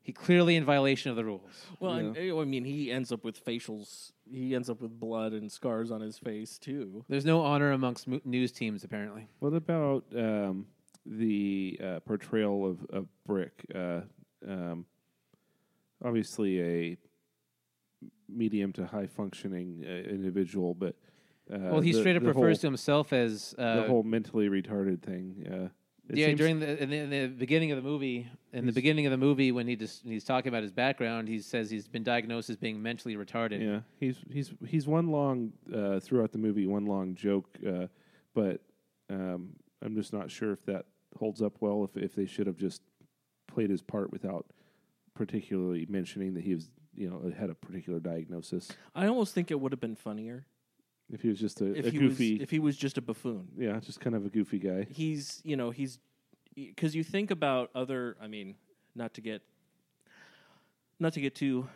He 0.08 0.12
clearly 0.14 0.56
in 0.56 0.64
violation 0.64 1.10
of 1.10 1.16
the 1.18 1.24
rules. 1.26 1.42
Well, 1.80 1.92
and, 1.92 2.16
uh, 2.16 2.40
I 2.40 2.44
mean, 2.46 2.64
he 2.64 2.90
ends 2.90 3.12
up 3.12 3.24
with 3.24 3.44
facials. 3.44 4.12
He 4.24 4.54
ends 4.54 4.70
up 4.70 4.80
with 4.80 4.98
blood 4.98 5.34
and 5.34 5.52
scars 5.52 5.90
on 5.90 6.00
his 6.00 6.16
face 6.16 6.56
too. 6.56 7.04
There's 7.10 7.26
no 7.26 7.42
honor 7.42 7.72
amongst 7.72 8.08
mo- 8.08 8.22
news 8.24 8.50
teams, 8.50 8.84
apparently. 8.84 9.28
What 9.40 9.52
about 9.52 10.06
um, 10.16 10.66
the 11.04 11.78
uh, 11.84 12.00
portrayal 12.06 12.64
of, 12.64 12.86
of 12.88 13.06
Brick? 13.26 13.66
Uh, 13.74 14.00
um, 14.48 14.86
obviously, 16.02 16.62
a 16.62 16.96
medium 18.30 18.72
to 18.72 18.86
high 18.86 19.08
functioning 19.08 19.84
uh, 19.86 19.90
individual, 20.08 20.72
but 20.72 20.96
uh, 21.52 21.58
well, 21.70 21.80
he 21.82 21.92
the- 21.92 21.98
straight 21.98 22.16
up 22.16 22.22
refers 22.22 22.34
whole- 22.34 22.54
to 22.54 22.66
himself 22.66 23.12
as 23.12 23.54
uh, 23.58 23.82
the 23.82 23.88
whole 23.88 24.04
mentally 24.04 24.48
retarded 24.48 25.02
thing. 25.02 25.70
It 26.08 26.16
yeah, 26.16 26.26
seems- 26.26 26.38
during 26.38 26.60
the 26.60 26.82
in, 26.82 26.90
the 26.90 26.96
in 26.96 27.10
the 27.10 27.26
beginning 27.28 27.70
of 27.70 27.76
the 27.76 27.82
movie, 27.82 28.28
in 28.52 28.66
the 28.66 28.72
beginning 28.72 29.06
of 29.06 29.10
the 29.10 29.18
movie, 29.18 29.52
when 29.52 29.68
he 29.68 29.76
just 29.76 30.02
he's 30.04 30.24
talking 30.24 30.48
about 30.48 30.62
his 30.62 30.72
background, 30.72 31.28
he 31.28 31.40
says 31.40 31.70
he's 31.70 31.86
been 31.86 32.02
diagnosed 32.02 32.48
as 32.48 32.56
being 32.56 32.82
mentally 32.82 33.16
retarded. 33.16 33.62
Yeah, 33.62 33.80
he's 34.00 34.16
he's 34.30 34.52
he's 34.66 34.86
one 34.86 35.08
long 35.08 35.52
uh, 35.74 36.00
throughout 36.00 36.32
the 36.32 36.38
movie, 36.38 36.66
one 36.66 36.86
long 36.86 37.14
joke, 37.14 37.46
uh, 37.66 37.88
but 38.34 38.62
um, 39.10 39.50
I'm 39.82 39.94
just 39.94 40.12
not 40.12 40.30
sure 40.30 40.52
if 40.52 40.64
that 40.64 40.86
holds 41.18 41.42
up 41.42 41.56
well. 41.60 41.84
If 41.84 42.02
if 42.02 42.14
they 42.14 42.26
should 42.26 42.46
have 42.46 42.56
just 42.56 42.80
played 43.46 43.68
his 43.70 43.82
part 43.82 44.10
without 44.10 44.46
particularly 45.14 45.84
mentioning 45.88 46.34
that 46.34 46.44
he 46.44 46.54
was, 46.54 46.70
you 46.94 47.10
know, 47.10 47.32
had 47.36 47.50
a 47.50 47.54
particular 47.54 47.98
diagnosis. 47.98 48.70
I 48.94 49.08
almost 49.08 49.34
think 49.34 49.50
it 49.50 49.60
would 49.60 49.72
have 49.72 49.80
been 49.80 49.96
funnier 49.96 50.46
If 51.10 51.22
he 51.22 51.28
was 51.28 51.38
just 51.40 51.60
a, 51.60 51.74
if 51.74 51.86
a 51.86 51.90
he 51.90 51.98
goofy, 51.98 52.34
was 52.34 52.42
if 52.42 52.50
he 52.50 52.58
was 52.58 52.76
just 52.76 52.98
a 52.98 53.02
buffoon. 53.02 53.48
yeah, 53.56 53.78
just 53.80 54.00
kind 54.00 54.14
of 54.14 54.26
a 54.26 54.28
goofy 54.28 54.58
guy. 54.58 54.86
He's 54.90 55.40
you 55.44 55.56
know 55.56 55.70
he's 55.70 55.98
because 56.54 56.94
you 56.94 57.02
think 57.02 57.30
about 57.30 57.70
other. 57.74 58.16
I 58.20 58.26
mean, 58.26 58.56
not 58.94 59.14
to 59.14 59.20
get 59.20 59.42
not 60.98 61.14
to 61.14 61.20
get 61.20 61.34
too 61.34 61.68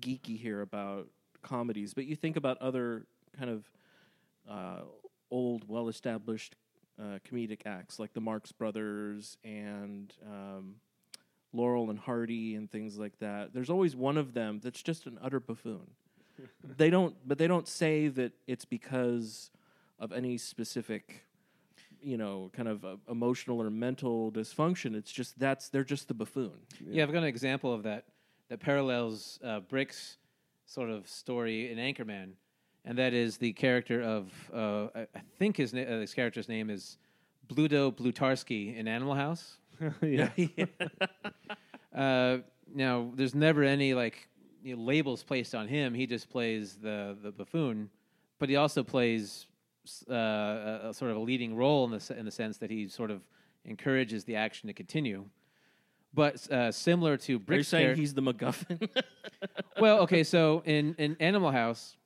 geeky 0.00 0.38
here 0.38 0.60
about 0.60 1.08
comedies, 1.42 1.94
but 1.94 2.04
you 2.04 2.16
think 2.16 2.36
about 2.36 2.58
other 2.60 3.06
kind 3.38 3.50
of 3.50 3.70
uh, 4.48 4.82
old, 5.30 5.68
well-established 5.68 6.56
uh, 7.00 7.18
comedic 7.28 7.62
acts 7.66 7.98
like 7.98 8.12
the 8.12 8.20
Marx 8.20 8.52
Brothers 8.52 9.38
and 9.44 10.12
um, 10.26 10.76
Laurel 11.52 11.90
and 11.90 11.98
Hardy 11.98 12.54
and 12.54 12.70
things 12.70 12.98
like 12.98 13.18
that. 13.20 13.52
There's 13.54 13.70
always 13.70 13.96
one 13.96 14.16
of 14.16 14.34
them 14.34 14.60
that's 14.62 14.82
just 14.82 15.06
an 15.06 15.18
utter 15.22 15.40
buffoon. 15.40 15.90
They 16.76 16.90
don't, 16.90 17.14
but 17.26 17.38
they 17.38 17.46
don't 17.46 17.68
say 17.68 18.08
that 18.08 18.32
it's 18.46 18.64
because 18.64 19.50
of 19.98 20.12
any 20.12 20.38
specific, 20.38 21.24
you 22.00 22.16
know, 22.16 22.50
kind 22.52 22.68
of 22.68 22.84
uh, 22.84 22.96
emotional 23.08 23.60
or 23.60 23.70
mental 23.70 24.32
dysfunction. 24.32 24.94
It's 24.94 25.12
just 25.12 25.38
that's 25.38 25.68
they're 25.68 25.84
just 25.84 26.08
the 26.08 26.14
buffoon. 26.14 26.52
Yeah, 26.88 27.02
I've 27.02 27.12
got 27.12 27.18
an 27.18 27.28
example 27.28 27.72
of 27.72 27.82
that 27.84 28.04
that 28.48 28.60
parallels 28.60 29.38
uh, 29.44 29.60
Brick's 29.60 30.16
sort 30.66 30.90
of 30.90 31.08
story 31.08 31.70
in 31.70 31.78
Anchorman, 31.78 32.32
and 32.84 32.98
that 32.98 33.12
is 33.12 33.36
the 33.36 33.52
character 33.52 34.02
of 34.02 34.32
uh, 34.54 34.88
I, 34.94 35.00
I 35.14 35.20
think 35.38 35.56
his 35.56 35.72
na- 35.72 35.82
uh, 35.82 36.00
his 36.00 36.14
character's 36.14 36.48
name 36.48 36.70
is 36.70 36.98
Bluto 37.48 37.92
Blutarsky 37.92 38.76
in 38.76 38.88
Animal 38.88 39.14
House. 39.14 39.56
yeah. 40.02 40.30
uh, 41.94 42.38
now, 42.74 43.10
there's 43.14 43.34
never 43.34 43.64
any 43.64 43.94
like 43.94 44.28
you 44.62 44.76
know, 44.76 44.82
labels 44.82 45.22
placed 45.22 45.54
on 45.54 45.68
him. 45.68 45.94
He 45.94 46.06
just 46.06 46.30
plays 46.30 46.76
the 46.76 47.16
the 47.22 47.30
buffoon, 47.30 47.90
but 48.38 48.48
he 48.48 48.56
also 48.56 48.82
plays 48.82 49.46
uh, 50.10 50.14
a, 50.14 50.80
a 50.90 50.94
sort 50.94 51.10
of 51.10 51.16
a 51.16 51.20
leading 51.20 51.56
role 51.56 51.84
in 51.84 51.90
the 51.90 52.18
in 52.18 52.24
the 52.24 52.30
sense 52.30 52.58
that 52.58 52.70
he 52.70 52.88
sort 52.88 53.10
of 53.10 53.22
encourages 53.64 54.24
the 54.24 54.36
action 54.36 54.66
to 54.68 54.72
continue. 54.72 55.24
But 56.12 56.50
uh, 56.50 56.72
similar 56.72 57.16
to 57.18 57.32
Are 57.32 57.34
you 57.34 57.38
Brick's 57.38 57.68
saying 57.68 57.96
he's 57.96 58.14
the 58.14 58.22
MacGuffin? 58.22 58.88
well, 59.80 60.00
okay, 60.00 60.24
so 60.24 60.62
in, 60.64 60.94
in 60.98 61.16
Animal 61.20 61.52
House, 61.52 61.96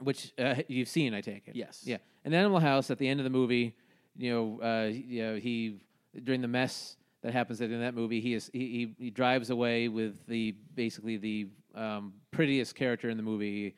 which 0.00 0.32
uh, 0.38 0.56
you've 0.66 0.88
seen, 0.88 1.14
I 1.14 1.20
take 1.20 1.46
it. 1.46 1.54
Yes. 1.54 1.82
Yeah. 1.84 1.98
In 2.24 2.34
Animal 2.34 2.58
House, 2.58 2.90
at 2.90 2.98
the 2.98 3.06
end 3.06 3.20
of 3.20 3.24
the 3.24 3.30
movie, 3.30 3.76
you 4.16 4.32
know, 4.32 4.60
uh, 4.62 4.88
you 4.88 5.22
know, 5.22 5.36
he 5.36 5.80
during 6.24 6.40
the 6.40 6.48
mess 6.48 6.96
that 7.22 7.32
happens 7.32 7.60
in 7.60 7.80
that 7.80 7.94
movie, 7.94 8.20
he 8.20 8.34
is 8.34 8.50
he, 8.52 8.94
he 8.98 9.10
drives 9.10 9.50
away 9.50 9.88
with 9.88 10.26
the 10.26 10.54
basically 10.74 11.16
the 11.16 11.46
um, 11.74 12.12
prettiest 12.30 12.74
character 12.74 13.10
in 13.10 13.16
the 13.16 13.22
movie. 13.22 13.74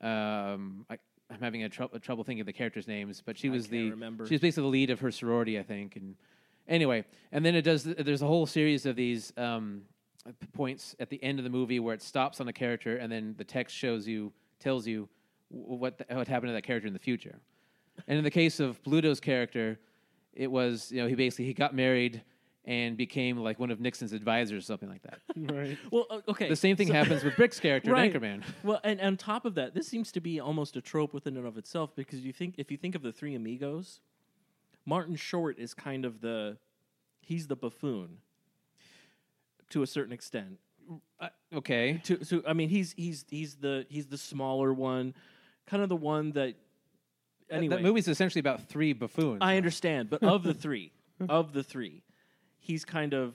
Um, 0.00 0.86
I, 0.88 0.98
I'm 1.30 1.40
having 1.40 1.62
a, 1.62 1.70
a 1.92 1.98
trouble 1.98 2.24
thinking 2.24 2.40
of 2.40 2.46
the 2.46 2.52
characters' 2.52 2.88
names, 2.88 3.22
but 3.24 3.38
she 3.38 3.48
was 3.48 3.68
the 3.68 3.90
remember. 3.90 4.26
she 4.26 4.34
was 4.34 4.40
basically 4.40 4.62
the 4.62 4.68
lead 4.68 4.90
of 4.90 5.00
her 5.00 5.10
sorority, 5.10 5.58
I 5.58 5.62
think, 5.62 5.96
and 5.96 6.16
Anyway, 6.70 7.04
and 7.32 7.44
then 7.44 7.56
it 7.56 7.62
does. 7.62 7.82
There's 7.82 8.22
a 8.22 8.26
whole 8.26 8.46
series 8.46 8.86
of 8.86 8.94
these 8.94 9.32
um, 9.36 9.82
points 10.52 10.94
at 11.00 11.10
the 11.10 11.22
end 11.22 11.40
of 11.40 11.44
the 11.44 11.50
movie 11.50 11.80
where 11.80 11.94
it 11.94 12.00
stops 12.00 12.40
on 12.40 12.46
a 12.46 12.52
character, 12.52 12.96
and 12.98 13.10
then 13.10 13.34
the 13.36 13.44
text 13.44 13.76
shows 13.76 14.06
you, 14.06 14.32
tells 14.60 14.86
you 14.86 15.08
what 15.48 15.98
the, 15.98 16.06
what 16.14 16.28
happened 16.28 16.50
to 16.50 16.52
that 16.52 16.62
character 16.62 16.86
in 16.86 16.92
the 16.92 17.00
future. 17.00 17.40
And 18.06 18.16
in 18.16 18.22
the 18.22 18.30
case 18.30 18.60
of 18.60 18.80
Bluto's 18.84 19.18
character, 19.18 19.80
it 20.32 20.48
was 20.48 20.92
you 20.92 21.02
know 21.02 21.08
he 21.08 21.16
basically 21.16 21.46
he 21.46 21.54
got 21.54 21.74
married 21.74 22.22
and 22.70 22.96
became 22.96 23.36
like 23.36 23.58
one 23.58 23.72
of 23.72 23.80
Nixon's 23.80 24.12
advisors, 24.12 24.58
or 24.58 24.60
something 24.60 24.88
like 24.88 25.02
that. 25.02 25.18
Right. 25.36 25.76
Well, 25.90 26.06
uh, 26.08 26.20
okay. 26.28 26.48
The 26.48 26.54
same 26.54 26.76
thing 26.76 26.86
so- 26.86 26.94
happens 26.94 27.24
with 27.24 27.34
Brick's 27.34 27.58
character 27.58 27.90
right. 27.92 28.14
in 28.14 28.20
Anchorman. 28.20 28.42
Well, 28.62 28.78
and, 28.84 29.00
and 29.00 29.08
on 29.08 29.16
top 29.16 29.44
of 29.44 29.56
that, 29.56 29.74
this 29.74 29.88
seems 29.88 30.12
to 30.12 30.20
be 30.20 30.38
almost 30.38 30.76
a 30.76 30.80
trope 30.80 31.12
within 31.12 31.36
and 31.36 31.46
of 31.46 31.58
itself 31.58 31.96
because 31.96 32.20
you 32.20 32.32
think 32.32 32.54
if 32.58 32.70
you 32.70 32.76
think 32.76 32.94
of 32.94 33.02
the 33.02 33.10
three 33.10 33.34
amigos, 33.34 34.00
Martin 34.86 35.16
Short 35.16 35.58
is 35.58 35.74
kind 35.74 36.04
of 36.04 36.20
the 36.20 36.58
he's 37.20 37.48
the 37.48 37.56
buffoon 37.56 38.18
to 39.70 39.82
a 39.82 39.86
certain 39.86 40.12
extent. 40.12 40.58
okay. 41.52 42.00
To, 42.04 42.24
so 42.24 42.42
I 42.46 42.52
mean, 42.52 42.68
he's 42.68 42.92
he's 42.92 43.24
he's 43.28 43.56
the 43.56 43.84
he's 43.88 44.06
the 44.06 44.18
smaller 44.18 44.72
one, 44.72 45.14
kind 45.66 45.82
of 45.82 45.88
the 45.88 45.96
one 45.96 46.32
that. 46.32 46.54
That- 46.54 46.56
Anyway, 47.52 47.74
that 47.74 47.82
movie's 47.82 48.06
essentially 48.06 48.38
about 48.38 48.68
three 48.68 48.92
buffoons. 48.92 49.38
I 49.40 49.56
understand, 49.56 50.08
but 50.08 50.22
of 50.22 50.44
the 50.44 50.54
three, 50.54 50.92
of 51.28 51.52
the 51.52 51.64
three, 51.64 52.04
he's 52.60 52.84
kind 52.84 53.14
of, 53.14 53.34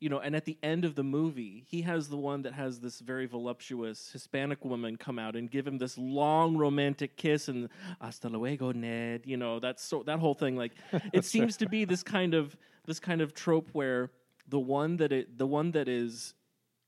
you 0.00 0.08
know, 0.08 0.18
and 0.18 0.34
at 0.34 0.44
the 0.44 0.58
end 0.62 0.84
of 0.84 0.96
the 0.96 1.04
movie, 1.04 1.64
he 1.68 1.82
has 1.82 2.08
the 2.08 2.16
one 2.16 2.42
that 2.42 2.54
has 2.54 2.80
this 2.80 2.98
very 2.98 3.26
voluptuous 3.26 4.10
Hispanic 4.12 4.64
woman 4.64 4.96
come 4.96 5.18
out 5.18 5.36
and 5.36 5.48
give 5.50 5.66
him 5.66 5.78
this 5.78 5.96
long 5.96 6.56
romantic 6.56 7.16
kiss 7.16 7.48
and 7.48 7.68
hasta 8.00 8.28
luego, 8.28 8.72
Ned. 8.72 9.22
You 9.24 9.36
know, 9.36 9.60
that's 9.60 9.84
so 9.84 10.02
that 10.04 10.18
whole 10.18 10.34
thing. 10.34 10.56
Like, 10.56 10.72
it 11.12 11.24
seems 11.24 11.56
to 11.58 11.68
be 11.68 11.84
this 11.84 12.02
kind 12.02 12.34
of 12.34 12.56
this 12.84 12.98
kind 12.98 13.20
of 13.20 13.32
trope 13.32 13.68
where 13.72 14.10
the 14.48 14.58
one 14.58 14.96
that 14.96 15.12
it 15.12 15.38
the 15.38 15.46
one 15.46 15.70
that 15.72 15.88
is 15.88 16.34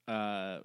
uh, 0.09 0.59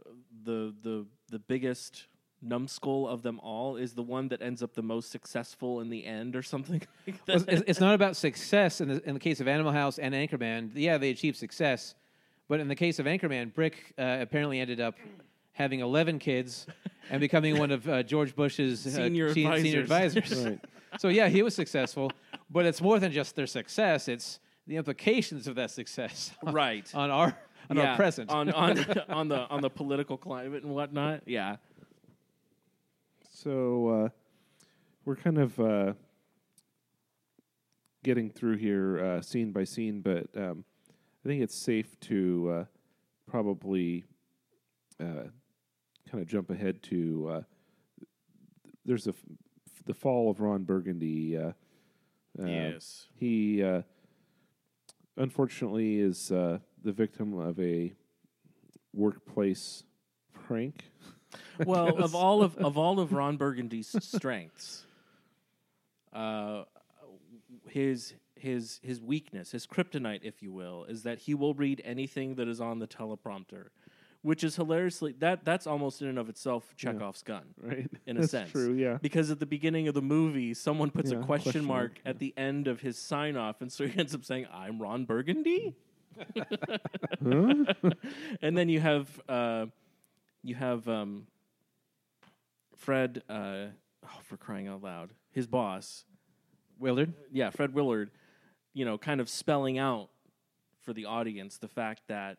the 0.43 0.73
the 0.81 1.05
the 1.29 1.39
biggest 1.39 2.07
numbskull 2.41 3.07
of 3.07 3.21
them 3.21 3.39
all 3.41 3.75
is 3.75 3.93
the 3.93 4.01
one 4.03 4.27
that 4.29 4.41
ends 4.41 4.63
up 4.63 4.73
the 4.73 4.81
most 4.81 5.11
successful 5.11 5.81
in 5.81 5.89
the 5.89 6.05
end 6.05 6.35
or 6.35 6.41
something 6.41 6.81
like 7.07 7.15
Well, 7.27 7.43
it's, 7.47 7.63
it's 7.67 7.79
not 7.79 7.95
about 7.95 8.15
success 8.15 8.79
in 8.81 8.87
the, 8.89 9.07
in 9.07 9.13
the 9.13 9.19
case 9.19 9.39
of 9.41 9.47
Animal 9.47 9.71
House 9.71 9.99
and 9.99 10.13
Anchorman. 10.13 10.71
Yeah, 10.73 10.97
they 10.97 11.09
achieved 11.09 11.37
success, 11.37 11.95
but 12.47 12.59
in 12.59 12.67
the 12.67 12.75
case 12.75 12.99
of 12.99 13.05
Anchorman, 13.05 13.53
Brick 13.53 13.93
uh, 13.97 14.17
apparently 14.21 14.59
ended 14.59 14.79
up 14.79 14.95
having 15.53 15.81
eleven 15.81 16.19
kids 16.19 16.65
and 17.09 17.19
becoming 17.19 17.57
one 17.57 17.71
of 17.71 17.87
uh, 17.89 18.03
George 18.03 18.35
Bush's 18.35 18.85
uh, 18.87 18.91
Senior 18.91 19.33
senior 19.33 19.81
advisors. 19.81 20.23
advisors. 20.31 20.45
Right. 20.45 20.59
So 20.97 21.09
yeah, 21.09 21.27
he 21.27 21.43
was 21.43 21.53
successful, 21.53 22.11
but 22.49 22.65
it's 22.65 22.81
more 22.81 22.99
than 22.99 23.11
just 23.11 23.35
their 23.35 23.47
success; 23.47 24.07
it's 24.07 24.39
the 24.65 24.77
implications 24.77 25.47
of 25.47 25.55
that 25.55 25.71
success, 25.71 26.31
on- 26.45 26.53
Right. 26.63 26.89
on 26.95 27.11
our 27.11 27.37
on 27.69 27.77
Yeah, 27.77 27.91
our 27.91 27.95
present, 27.97 28.29
on 28.31 28.49
on 28.51 28.79
on 29.09 29.27
the 29.27 29.47
on 29.49 29.61
the 29.61 29.69
political 29.69 30.17
climate 30.17 30.63
and 30.63 30.73
whatnot. 30.73 31.21
Yeah, 31.27 31.57
So 33.41 33.87
uh, 33.87 34.09
we're 35.05 35.15
kind 35.15 35.37
of 35.37 35.57
uh, 35.61 35.93
getting 38.03 38.29
through 38.29 38.57
here 38.57 38.99
uh, 39.01 39.21
scene 39.21 39.53
by 39.53 39.63
scene, 39.63 40.01
but 40.01 40.27
um, 40.35 40.65
I 41.23 41.29
think 41.29 41.41
it's 41.41 41.55
safe 41.55 41.97
to 42.01 42.51
uh, 42.51 42.65
probably 43.31 44.03
uh, 44.99 45.29
kind 46.11 46.21
of 46.21 46.27
jump 46.27 46.49
ahead 46.49 46.83
to. 46.83 47.29
Uh, 47.31 47.41
there's 48.83 49.07
a 49.07 49.11
f- 49.11 49.23
the 49.85 49.93
fall 49.93 50.29
of 50.29 50.41
Ron 50.41 50.65
Burgundy. 50.65 51.39
Yes. 52.37 53.07
he 53.15 53.63
uh, 53.63 53.83
unfortunately 55.15 56.01
is 56.01 56.29
uh, 56.29 56.59
the 56.83 56.91
victim 56.91 57.39
of 57.39 57.57
a 57.57 57.93
workplace 58.93 59.85
prank. 60.33 60.83
Well, 61.65 61.97
of 61.97 62.15
all 62.15 62.41
of 62.41 62.57
of 62.57 62.77
all 62.83 62.99
of 62.99 63.11
Ron 63.13 63.37
Burgundy's 63.37 63.95
strengths, 64.03 64.85
uh, 66.13 66.63
his 67.67 68.13
his 68.35 68.79
his 68.83 69.01
weakness, 69.01 69.51
his 69.51 69.67
kryptonite, 69.67 70.21
if 70.23 70.41
you 70.41 70.51
will, 70.51 70.85
is 70.85 71.03
that 71.03 71.19
he 71.19 71.33
will 71.33 71.53
read 71.53 71.81
anything 71.85 72.35
that 72.35 72.47
is 72.47 72.61
on 72.61 72.79
the 72.79 72.87
teleprompter, 72.87 73.67
which 74.21 74.43
is 74.43 74.55
hilariously 74.55 75.13
that 75.19 75.43
that's 75.43 75.67
almost 75.67 76.01
in 76.01 76.07
and 76.07 76.17
of 76.17 76.29
itself 76.29 76.73
Yeah. 76.81 76.93
Chekhov's 76.93 77.21
gun, 77.21 77.43
Right. 77.61 77.89
In 78.05 78.17
a 78.17 78.21
That's 78.21 78.31
sense, 78.31 78.51
true, 78.51 78.73
yeah. 78.73 78.97
Because 79.01 79.29
at 79.29 79.39
the 79.39 79.45
beginning 79.45 79.87
of 79.87 79.93
the 79.93 80.01
movie, 80.01 80.53
someone 80.53 80.89
puts 80.89 81.11
Yeah, 81.11 81.19
a 81.19 81.23
question, 81.23 81.51
question 81.51 81.65
mark, 81.65 81.91
mark, 81.95 82.01
at 82.05 82.19
the 82.19 82.33
end 82.37 82.67
of 82.67 82.79
his 82.81 82.97
sign 82.97 83.35
off, 83.35 83.61
and 83.61 83.71
so 83.71 83.85
he 83.85 83.99
ends 83.99 84.15
up 84.15 84.23
saying, 84.23 84.47
"I'm 84.53 84.81
Ron 84.81 85.05
Burgundy." 85.05 85.75
and 87.21 88.57
then 88.57 88.67
you 88.69 88.79
have 88.79 89.21
uh, 89.29 89.65
you 90.43 90.55
have 90.55 90.87
um, 90.87 91.27
Fred. 92.75 93.23
Uh, 93.29 93.67
oh, 94.05 94.19
for 94.23 94.37
crying 94.37 94.67
out 94.67 94.81
loud, 94.83 95.11
his 95.31 95.47
boss, 95.47 96.05
Willard. 96.79 97.13
Yeah, 97.31 97.49
Fred 97.49 97.73
Willard. 97.73 98.11
You 98.73 98.85
know, 98.85 98.97
kind 98.97 99.19
of 99.19 99.29
spelling 99.29 99.77
out 99.77 100.09
for 100.83 100.93
the 100.93 101.05
audience 101.05 101.57
the 101.57 101.67
fact 101.67 102.03
that 102.07 102.37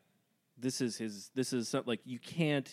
this 0.59 0.81
is 0.81 0.97
his. 0.97 1.31
This 1.35 1.53
is 1.53 1.69
some, 1.69 1.85
like 1.87 2.01
you 2.05 2.19
can't. 2.19 2.69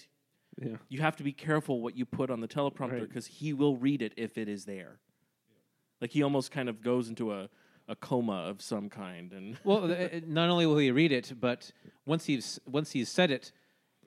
Yeah. 0.60 0.78
You 0.90 1.02
have 1.02 1.16
to 1.18 1.24
be 1.24 1.34
careful 1.34 1.82
what 1.82 1.96
you 1.96 2.04
put 2.06 2.32
on 2.32 2.42
the 2.42 2.48
teleprompter 2.48 2.94
Right. 2.94 3.08
because 3.08 3.28
he 3.28 3.54
will 3.54 3.78
read 3.78 4.02
it 4.02 4.14
if 4.18 4.40
it 4.40 4.48
is 4.50 4.66
there. 4.66 4.98
Like 6.02 6.10
he 6.12 6.24
almost 6.24 6.52
kind 6.52 6.68
of 6.68 6.82
goes 6.82 7.10
into 7.10 7.32
a, 7.32 7.48
a 7.88 7.96
coma 7.96 8.46
of 8.48 8.62
some 8.62 8.90
kind, 8.90 9.34
and 9.34 9.58
Well, 9.64 9.84
uh, 9.92 9.96
uh, 9.96 10.20
not 10.26 10.50
only 10.50 10.66
will 10.66 10.78
he 10.80 10.90
read 10.90 11.12
it, 11.12 11.34
but 11.40 11.72
once 12.06 12.26
he's 12.26 12.60
once 12.66 12.92
he's 12.92 13.10
said 13.10 13.30
it, 13.30 13.52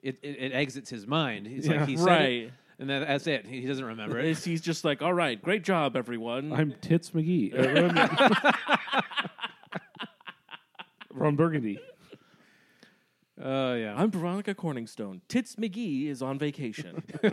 it, 0.01 0.17
it, 0.21 0.37
it 0.39 0.51
exits 0.53 0.89
his 0.89 1.05
mind. 1.07 1.47
It's 1.47 1.67
Yeah. 1.67 1.79
like 1.81 1.87
he 1.89 1.97
said 1.97 2.05
Right. 2.05 2.29
it, 2.43 2.53
and 2.79 2.89
then 2.89 3.01
that's 3.01 3.27
it. 3.27 3.45
He 3.45 3.61
he 3.61 3.67
doesn't 3.67 3.85
remember 3.85 4.17
it. 4.19 4.25
It's- 4.25 4.43
he's 4.43 4.61
just 4.61 4.83
like, 4.83 5.01
"All 5.01 5.13
right, 5.13 5.41
great 5.41 5.63
job, 5.63 5.95
everyone." 5.95 6.51
I'm 6.53 6.73
Tits 6.81 7.11
McGee. 7.11 7.53
Uh, 7.53 7.93
Ron, 7.93 8.53
Ron 11.13 11.35
Burgundy. 11.35 11.79
Oh 13.43 13.73
yeah. 13.75 13.95
I'm 13.97 14.11
Veronica 14.11 14.53
Corningstone. 14.53 15.21
Tits 15.27 15.55
McGee 15.55 16.07
is 16.07 16.21
on 16.21 16.37
vacation. 16.39 17.03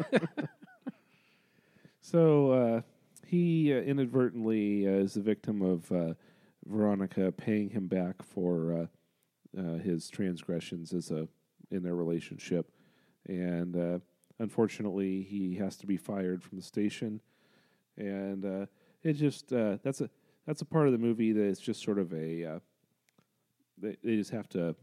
So 2.01 2.53
uh, 2.53 2.81
he 3.27 3.71
uh, 3.75 3.81
inadvertently 3.81 4.87
uh, 4.89 4.93
is 4.93 5.12
the 5.12 5.21
victim 5.21 5.61
of 5.61 5.93
uh, 5.93 6.14
Veronica 6.64 7.31
paying 7.33 7.69
him 7.69 7.87
back 7.87 8.23
for 8.23 8.89
uh, 9.55 9.61
uh, 9.61 9.75
his 9.79 10.09
transgressions 10.09 10.95
as 10.95 11.11
a 11.11 11.29
in 11.71 11.83
their 11.83 11.95
relationship, 11.95 12.71
and 13.27 13.77
uh, 13.77 13.99
unfortunately, 14.39 15.23
he 15.23 15.55
has 15.57 15.77
to 15.77 15.87
be 15.87 15.97
fired 15.97 16.43
from 16.43 16.59
the 16.59 16.64
station. 16.64 17.21
And 17.97 18.45
uh, 18.45 18.66
it 19.03 19.14
just 19.14 19.53
uh, 19.53 19.79
that's 19.83 20.01
a 20.01 20.11
that's 20.47 20.62
a 20.62 20.64
part 20.64 20.87
of 20.87 20.93
the 20.93 20.99
movie 20.99 21.33
that 21.33 21.45
it's 21.45 21.61
just 21.61 21.83
sort 21.83 21.99
of 21.99 22.12
a 22.12 22.45
uh, 22.45 22.59
they, 23.77 23.97
they 24.03 24.16
just 24.16 24.31
have 24.31 24.49
to 24.51 24.75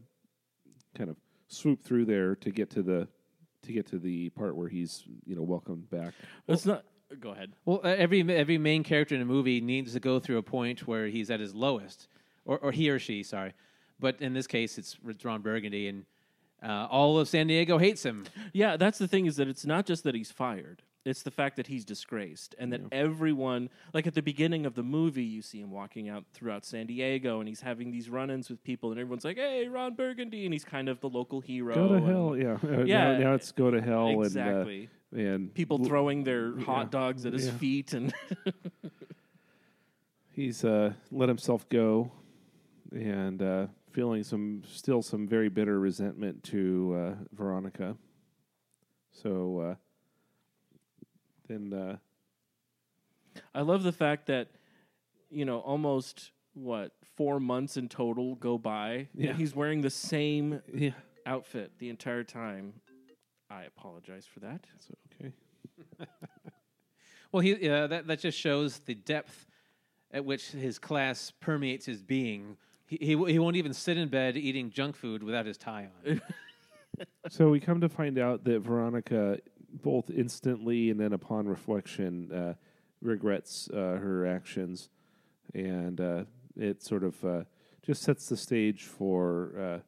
kind 0.94 1.10
of 1.10 1.16
swoop 1.48 1.82
through 1.82 2.04
there 2.04 2.34
to 2.36 2.50
get 2.50 2.70
to 2.70 2.82
the 2.82 3.08
to 3.62 3.72
get 3.72 3.86
to 3.86 3.98
the 3.98 4.30
part 4.30 4.56
where 4.56 4.68
he's 4.68 5.04
you 5.24 5.34
know 5.34 5.42
welcomed 5.42 5.90
back. 5.90 6.14
It's 6.48 6.66
not. 6.66 6.84
Go 7.20 7.30
ahead. 7.30 7.52
Well, 7.64 7.80
uh, 7.84 7.88
every 7.88 8.20
every 8.34 8.58
main 8.58 8.82
character 8.82 9.14
in 9.14 9.20
a 9.20 9.26
movie 9.26 9.60
needs 9.60 9.92
to 9.92 10.00
go 10.00 10.18
through 10.18 10.38
a 10.38 10.42
point 10.42 10.88
where 10.88 11.06
he's 11.06 11.30
at 11.30 11.38
his 11.38 11.54
lowest, 11.54 12.08
or 12.44 12.58
or 12.58 12.72
he 12.72 12.90
or 12.90 12.98
she, 12.98 13.22
sorry. 13.22 13.52
But 14.00 14.20
in 14.20 14.32
this 14.32 14.46
case, 14.46 14.76
it's 14.76 14.96
it's 15.06 15.24
Ron 15.24 15.40
Burgundy, 15.40 15.86
and 15.88 16.04
uh, 16.62 16.86
all 16.90 17.18
of 17.18 17.28
San 17.28 17.46
Diego 17.46 17.78
hates 17.78 18.04
him. 18.04 18.26
Yeah, 18.52 18.76
that's 18.76 18.98
the 18.98 19.08
thing 19.08 19.26
is 19.26 19.36
that 19.36 19.48
it's 19.48 19.66
not 19.66 19.86
just 19.86 20.04
that 20.04 20.14
he's 20.14 20.30
fired. 20.30 20.82
It's 21.04 21.22
the 21.22 21.30
fact 21.30 21.54
that 21.56 21.68
he's 21.68 21.84
disgraced 21.84 22.56
and 22.58 22.72
that 22.72 22.80
everyone, 22.90 23.68
like 23.94 24.08
at 24.08 24.14
the 24.14 24.22
beginning 24.22 24.66
of 24.66 24.74
the 24.74 24.82
movie, 24.82 25.22
you 25.22 25.40
see 25.40 25.60
him 25.60 25.70
walking 25.70 26.08
out 26.08 26.24
throughout 26.34 26.64
San 26.64 26.86
Diego 26.86 27.38
and 27.38 27.48
he's 27.48 27.60
having 27.60 27.92
these 27.92 28.10
run 28.10 28.28
ins 28.28 28.50
with 28.50 28.64
people 28.64 28.90
and 28.90 28.98
everyone's 28.98 29.24
like, 29.24 29.36
hey, 29.36 29.68
Ron 29.68 29.94
Burgundy. 29.94 30.44
And 30.46 30.52
he's 30.52 30.64
kind 30.64 30.88
of 30.88 30.98
the 31.00 31.08
local 31.08 31.40
hero. 31.40 31.76
Go 31.76 31.88
to 31.88 31.94
and- 31.94 32.06
hell, 32.08 32.36
yeah. 32.36 32.56
Uh, 32.68 32.82
yeah. 32.82 33.12
Now, 33.12 33.18
now 33.18 33.34
it's 33.34 33.52
go 33.52 33.70
to 33.70 33.80
hell, 33.80 34.20
Exactly. 34.20 34.88
and 35.12 35.20
uh, 35.20 35.30
and 35.30 35.54
People 35.54 35.84
throwing 35.84 36.24
their 36.24 36.58
yeah, 36.58 36.64
hot 36.64 36.90
dogs 36.90 37.24
at 37.24 37.32
his 37.32 37.46
yeah. 37.46 37.52
feet. 37.52 37.92
And 37.92 38.12
He's 40.32 40.64
uh, 40.64 40.92
let 41.10 41.28
himself 41.28 41.68
go, 41.68 42.10
and 42.92 43.40
uh, 43.40 43.66
feeling 43.96 44.22
some 44.22 44.62
still 44.70 45.00
some 45.00 45.26
very 45.26 45.48
bitter 45.48 45.80
resentment 45.80 46.44
to 46.44 46.94
uh, 46.94 47.14
Veronica. 47.32 47.96
So 49.10 49.58
uh, 49.58 49.74
then, 51.48 51.72
uh, 51.72 51.96
I 53.54 53.62
love 53.62 53.84
the 53.84 53.92
fact 53.92 54.26
that, 54.26 54.48
you 55.30 55.46
know, 55.46 55.60
almost 55.60 56.32
what, 56.52 56.92
four 57.16 57.40
months 57.40 57.78
in 57.78 57.88
total 57.88 58.34
go 58.34 58.58
by. 58.58 59.08
Yeah. 59.14 59.30
And 59.30 59.38
he's 59.38 59.56
wearing 59.56 59.80
the 59.80 59.88
same 59.88 60.60
yeah. 60.74 60.90
outfit 61.24 61.72
the 61.78 61.88
entire 61.88 62.22
time. 62.22 62.74
I 63.48 63.62
apologize 63.62 64.26
for 64.26 64.40
that. 64.40 64.66
That's 64.72 64.88
okay. 65.14 65.32
Well, 67.32 67.40
he 67.40 67.68
uh, 67.68 67.88
that 67.88 68.06
that 68.06 68.20
just 68.20 68.38
shows 68.38 68.78
the 68.78 68.94
depth 68.94 69.46
at 70.10 70.24
which 70.24 70.52
his 70.52 70.78
class 70.78 71.32
permeates 71.40 71.84
his 71.84 72.00
being 72.00 72.56
He, 72.86 72.98
he 73.00 73.32
he 73.32 73.38
won't 73.38 73.56
even 73.56 73.72
sit 73.72 73.96
in 73.96 74.08
bed 74.08 74.36
eating 74.36 74.70
junk 74.70 74.96
food 74.96 75.22
without 75.22 75.46
his 75.46 75.56
tie 75.56 75.88
on. 76.06 76.20
so 77.28 77.50
we 77.50 77.60
come 77.60 77.80
to 77.80 77.88
find 77.88 78.18
out 78.18 78.44
that 78.44 78.60
Veronica, 78.60 79.38
both 79.82 80.10
instantly 80.10 80.90
and 80.90 81.00
then 81.00 81.12
upon 81.12 81.48
reflection, 81.48 82.30
uh, 82.32 82.54
regrets 83.02 83.68
uh, 83.72 83.98
her 83.98 84.26
actions, 84.26 84.88
and 85.54 86.00
uh, 86.00 86.24
it 86.56 86.82
sort 86.82 87.02
of 87.02 87.24
uh, 87.24 87.42
just 87.82 88.02
sets 88.02 88.28
the 88.28 88.36
stage 88.36 88.84
for 88.84 89.52
uh, 89.58 89.78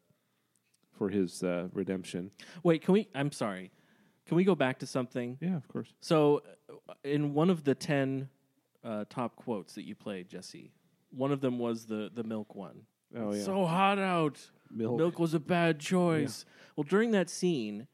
for 0.92 1.08
his 1.08 1.42
uh, 1.42 1.68
redemption. 1.72 2.30
Wait, 2.62 2.82
can 2.82 2.94
we? 2.94 3.08
I'm 3.14 3.32
sorry. 3.32 3.70
Can 4.26 4.36
we 4.36 4.44
go 4.44 4.54
back 4.54 4.80
to 4.80 4.86
something? 4.86 5.38
Yeah, 5.40 5.56
of 5.56 5.66
course. 5.68 5.94
So, 6.00 6.42
uh, 6.68 6.92
in 7.04 7.32
one 7.32 7.48
of 7.48 7.64
the 7.64 7.74
ten 7.74 8.28
uh, 8.84 9.04
top 9.08 9.36
quotes 9.36 9.74
that 9.74 9.84
you 9.84 9.94
played, 9.94 10.28
Jesse, 10.28 10.72
one 11.10 11.32
of 11.32 11.40
them 11.40 11.58
was 11.58 11.86
the 11.86 12.10
the 12.12 12.24
milk 12.24 12.54
one. 12.54 12.82
Oh, 13.16 13.32
yeah. 13.32 13.42
so 13.42 13.64
hot 13.64 13.98
out. 13.98 14.38
Milk. 14.70 15.18
was 15.18 15.32
a 15.32 15.40
bad 15.40 15.78
choice. 15.78 16.44
Well, 16.76 16.84
during 16.84 17.12
that 17.12 17.30
scene, 17.30 17.86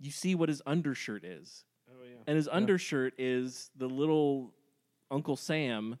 you 0.00 0.10
see 0.10 0.34
what 0.34 0.48
his 0.48 0.62
undershirt 0.66 1.24
is. 1.24 1.64
Oh 1.90 2.04
yeah. 2.04 2.16
And 2.26 2.36
his 2.36 2.48
undershirt 2.48 3.14
is 3.18 3.70
the 3.76 3.88
little 3.88 4.52
Uncle 5.10 5.36
Sam 5.36 5.98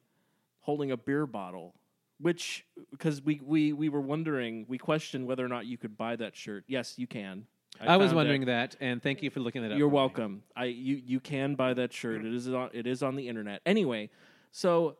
holding 0.60 0.90
a 0.90 0.96
beer 0.96 1.26
bottle. 1.26 1.74
Which, 2.20 2.64
because 2.92 3.20
we, 3.20 3.40
we, 3.44 3.72
we 3.72 3.88
were 3.88 4.00
wondering, 4.00 4.64
we 4.68 4.78
questioned 4.78 5.26
whether 5.26 5.44
or 5.44 5.48
not 5.48 5.66
you 5.66 5.76
could 5.76 5.98
buy 5.98 6.14
that 6.14 6.36
shirt. 6.36 6.62
Yes, 6.68 6.94
you 6.96 7.08
can. 7.08 7.46
I, 7.80 7.96
was 7.96 8.08
found 8.08 8.16
wondering 8.16 8.44
that, 8.44 8.76
and 8.80 9.02
thank 9.02 9.24
you 9.24 9.30
for 9.30 9.40
looking 9.40 9.62
that 9.62 9.72
up. 9.72 9.78
You're 9.78 9.88
for 9.88 9.92
me. 9.92 9.96
welcome. 9.96 10.42
I 10.54 10.66
you 10.66 11.02
you 11.04 11.18
can 11.18 11.54
buy 11.56 11.74
that 11.74 11.92
shirt. 11.92 12.24
It 12.24 12.32
is 12.32 12.48
on 12.48 12.70
it 12.72 12.86
is 12.86 13.02
on 13.02 13.16
the 13.16 13.28
internet. 13.28 13.60
Anyway, 13.66 14.10
so 14.52 14.96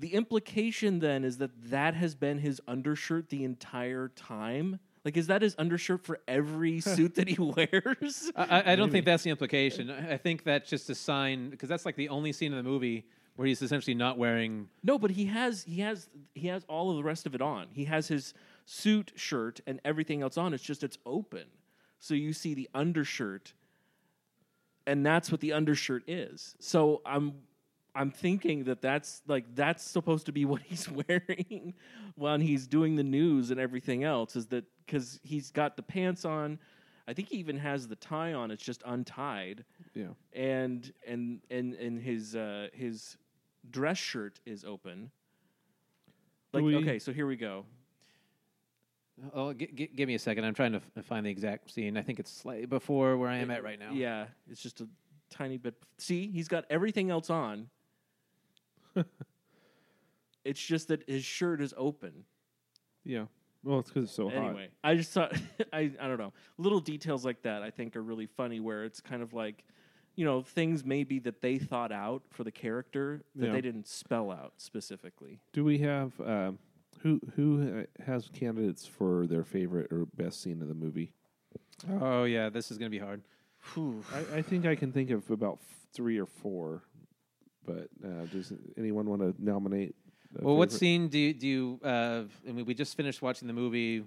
the 0.00 0.14
implication 0.14 0.98
then 0.98 1.24
is 1.24 1.36
that 1.38 1.50
that 1.70 1.94
has 1.94 2.14
been 2.14 2.38
his 2.38 2.60
undershirt 2.66 3.28
the 3.28 3.44
entire 3.44 4.08
time. 4.08 4.80
Like, 5.04 5.16
is 5.16 5.28
that 5.28 5.42
his 5.42 5.54
undershirt 5.58 6.04
for 6.04 6.20
every 6.26 6.80
suit 6.96 7.14
that 7.16 7.28
he 7.28 7.36
wears? 7.38 8.32
I, 8.34 8.72
I- 8.72 8.76
don't 8.76 8.90
think 8.90 9.04
that's 9.04 9.22
the 9.22 9.30
implication. 9.30 9.90
I 9.90 10.14
I 10.14 10.16
think 10.16 10.42
that's 10.42 10.68
just 10.68 10.88
a 10.90 10.94
sign 10.94 11.50
because 11.50 11.68
that's 11.68 11.84
like 11.86 11.96
the 11.96 12.08
only 12.08 12.32
scene 12.32 12.52
in 12.52 12.56
the 12.56 12.68
movie 12.68 13.06
where 13.36 13.46
he's 13.46 13.62
essentially 13.62 13.94
not 13.94 14.18
wearing. 14.18 14.68
No, 14.82 14.98
but 14.98 15.10
he 15.10 15.26
has 15.26 15.64
he 15.64 15.80
has 15.82 16.08
he 16.34 16.48
has 16.48 16.64
all 16.64 16.90
of 16.90 16.96
the 16.96 17.04
rest 17.04 17.26
of 17.26 17.34
it 17.34 17.42
on. 17.42 17.68
He 17.72 17.84
has 17.84 18.08
his 18.08 18.32
suit 18.64 19.12
shirt 19.16 19.60
and 19.66 19.80
everything 19.84 20.22
else 20.22 20.36
on. 20.38 20.54
It's 20.54 20.62
just 20.62 20.82
it's 20.82 20.98
open. 21.04 21.44
So 21.98 22.14
you 22.14 22.32
see 22.32 22.54
the 22.54 22.68
undershirt 22.74 23.52
and 24.86 25.04
that's 25.04 25.30
what 25.30 25.40
the 25.40 25.52
undershirt 25.52 26.02
is. 26.08 26.56
So 26.58 27.02
I'm 27.04 27.34
I'm 27.94 28.10
thinking 28.10 28.64
that 28.64 28.80
that's 28.82 29.22
like 29.26 29.54
that's 29.54 29.82
supposed 29.84 30.26
to 30.26 30.32
be 30.32 30.44
what 30.52 30.62
he's 30.62 30.88
wearing 30.88 31.74
when 32.14 32.40
he's 32.40 32.66
doing 32.66 32.96
the 32.96 33.02
news 33.04 33.50
and 33.50 33.58
everything 33.60 34.04
else 34.04 34.36
is 34.36 34.46
that 34.48 34.64
cuz 34.86 35.18
he's 35.22 35.50
got 35.50 35.76
the 35.76 35.82
pants 35.82 36.24
on. 36.24 36.58
I 37.08 37.12
think 37.14 37.28
he 37.28 37.38
even 37.38 37.58
has 37.58 37.88
the 37.88 37.96
tie 37.96 38.32
on. 38.34 38.50
It's 38.50 38.62
just 38.64 38.82
untied 38.86 39.64
Yeah. 39.94 40.08
and 40.32 40.92
and 41.06 41.40
and 41.50 41.74
and 41.74 42.00
his 42.00 42.36
uh, 42.36 42.68
his 42.72 43.16
dress 43.70 43.98
shirt 43.98 44.40
is 44.46 44.64
open. 44.64 45.10
Like 46.52 46.62
we- 46.64 46.76
okay, 46.76 46.98
so 46.98 47.12
here 47.12 47.26
we 47.26 47.36
go. 47.36 47.64
Oh, 49.34 49.52
g- 49.52 49.68
g- 49.74 49.90
give 49.94 50.06
me 50.06 50.14
a 50.14 50.18
second. 50.18 50.44
I'm 50.44 50.54
trying 50.54 50.72
to 50.72 50.80
f- 50.96 51.04
find 51.04 51.26
the 51.26 51.30
exact 51.30 51.70
scene. 51.70 51.96
I 51.98 52.02
think 52.02 52.18
it's 52.20 52.30
slightly 52.30 52.64
before 52.66 53.16
where 53.18 53.28
I 53.28 53.36
am 53.36 53.50
at 53.50 53.62
right 53.62 53.78
now. 53.78 53.92
Yeah, 53.92 54.26
it's 54.48 54.62
just 54.62 54.80
a 54.80 54.88
tiny 55.28 55.58
bit. 55.58 55.74
See, 55.98 56.30
he's 56.30 56.48
got 56.48 56.64
everything 56.70 57.10
else 57.10 57.28
on. 57.28 57.68
it's 60.44 60.60
just 60.60 60.88
that 60.88 61.08
his 61.08 61.24
shirt 61.24 61.60
is 61.60 61.74
open. 61.76 62.24
Yeah. 63.04 63.24
Well, 63.62 63.80
it's 63.80 63.88
because 63.88 64.04
it's 64.04 64.14
so 64.14 64.28
hot. 64.30 64.38
anyway, 64.38 64.68
I 64.82 64.94
just 64.94 65.12
thought 65.12 65.34
I 65.72 65.90
I 66.00 66.08
don't 66.08 66.18
know 66.18 66.32
little 66.58 66.80
details 66.80 67.24
like 67.24 67.42
that. 67.42 67.62
I 67.62 67.70
think 67.70 67.94
are 67.96 68.02
really 68.02 68.26
funny 68.26 68.60
where 68.60 68.84
it's 68.84 69.00
kind 69.00 69.22
of 69.22 69.32
like. 69.32 69.64
You 70.16 70.24
know, 70.26 70.42
things 70.42 70.84
maybe 70.84 71.18
that 71.20 71.40
they 71.40 71.56
thought 71.56 71.92
out 71.92 72.22
for 72.30 72.42
the 72.44 72.50
character 72.50 73.22
that 73.36 73.46
Yeah. 73.46 73.52
they 73.52 73.60
didn't 73.62 73.86
spell 73.86 74.30
out 74.30 74.52
specifically. 74.58 75.40
Do 75.52 75.64
we 75.64 75.78
have 75.78 76.12
um, 76.20 76.58
who 76.98 77.20
who 77.36 77.78
uh, 78.00 78.02
has 78.04 78.28
candidates 78.34 78.84
for 78.84 79.26
their 79.28 79.44
favorite 79.44 79.90
or 79.92 80.06
best 80.16 80.42
scene 80.42 80.60
of 80.60 80.68
the 80.68 80.74
movie? 80.74 81.14
Oh 82.00 82.24
yeah, 82.24 82.50
this 82.50 82.70
is 82.70 82.76
gonna 82.76 82.90
be 82.90 82.98
hard. 82.98 83.22
I, 83.76 84.38
I 84.38 84.42
think 84.42 84.66
I 84.66 84.74
can 84.74 84.92
think 84.92 85.10
of 85.10 85.30
about 85.30 85.58
f- 85.62 85.86
three 85.94 86.18
or 86.18 86.26
four, 86.26 86.82
but 87.70 88.08
uh, 88.08 88.24
does 88.26 88.52
anyone 88.76 89.06
want 89.08 89.22
to 89.22 89.34
nominate? 89.38 89.94
a 90.38 90.44
Well, 90.44 90.56
what 90.56 90.72
scene 90.72 91.08
do 91.08 91.18
you, 91.18 91.34
do 91.34 91.46
you? 91.46 91.80
Uh, 91.84 92.22
I 92.48 92.52
mean, 92.52 92.64
we 92.66 92.74
just 92.74 92.96
finished 92.96 93.22
watching 93.22 93.48
the 93.48 93.54
movie 93.54 94.04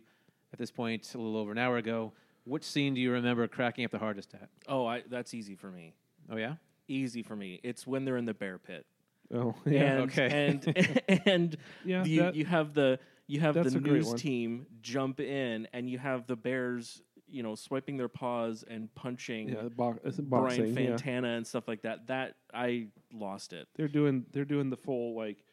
at 0.52 0.60
this 0.60 0.72
point 0.72 1.14
a 1.14 1.18
little 1.18 1.38
over 1.38 1.52
an 1.52 1.58
hour 1.58 1.78
ago. 1.78 2.14
Which 2.46 2.64
scene 2.64 2.94
do 2.94 3.02
you 3.02 3.12
remember 3.12 3.48
cracking 3.48 3.86
up 3.86 3.92
the 3.92 4.00
hardest 4.00 4.34
at? 4.34 4.50
Oh, 4.68 4.86
I 4.86 5.04
that's 5.10 5.34
easy 5.34 5.56
for 5.56 5.72
me. 5.72 5.94
Oh 6.30 6.36
yeah, 6.38 6.56
easy 6.88 7.24
for 7.24 7.36
me. 7.36 7.60
It's 7.64 7.88
when 7.88 8.06
they're 8.06 8.18
in 8.18 8.26
the 8.26 8.34
bear 8.34 8.58
pit. 8.58 8.86
Oh, 9.34 9.56
yeah. 9.66 9.82
and, 9.82 10.02
Okay. 10.04 10.48
And 10.48 11.22
and 11.26 11.58
Yeah, 11.86 12.04
you 12.04 12.22
that- 12.22 12.36
you 12.36 12.46
have 12.46 12.74
the 12.74 13.00
you 13.28 13.40
have 13.40 13.56
the 13.56 13.80
news 13.80 14.14
team 14.16 14.66
jump 14.82 15.20
in, 15.22 15.68
and 15.72 15.90
you 15.90 15.98
have 15.98 16.28
the 16.28 16.36
bears, 16.36 17.02
you 17.34 17.44
know, 17.44 17.56
swiping 17.56 17.98
their 17.98 18.08
paws 18.08 18.64
and 18.70 18.94
punching 18.96 19.50
Yeah, 19.50 19.64
bo- 19.76 20.00
it's 20.04 20.18
Brian 20.20 20.74
boxing, 20.74 20.78
yeah. 20.78 20.92
Fantana 20.96 21.36
and 21.38 21.46
stuff 21.48 21.68
like 21.68 21.82
that. 21.82 22.08
That 22.08 22.36
I 22.54 22.88
lost 23.12 23.54
it. 23.54 23.68
They're 23.76 23.88
doing 23.88 24.26
they're 24.32 24.46
doing 24.46 24.70
the 24.70 24.78
full 24.78 25.16
like 25.16 25.44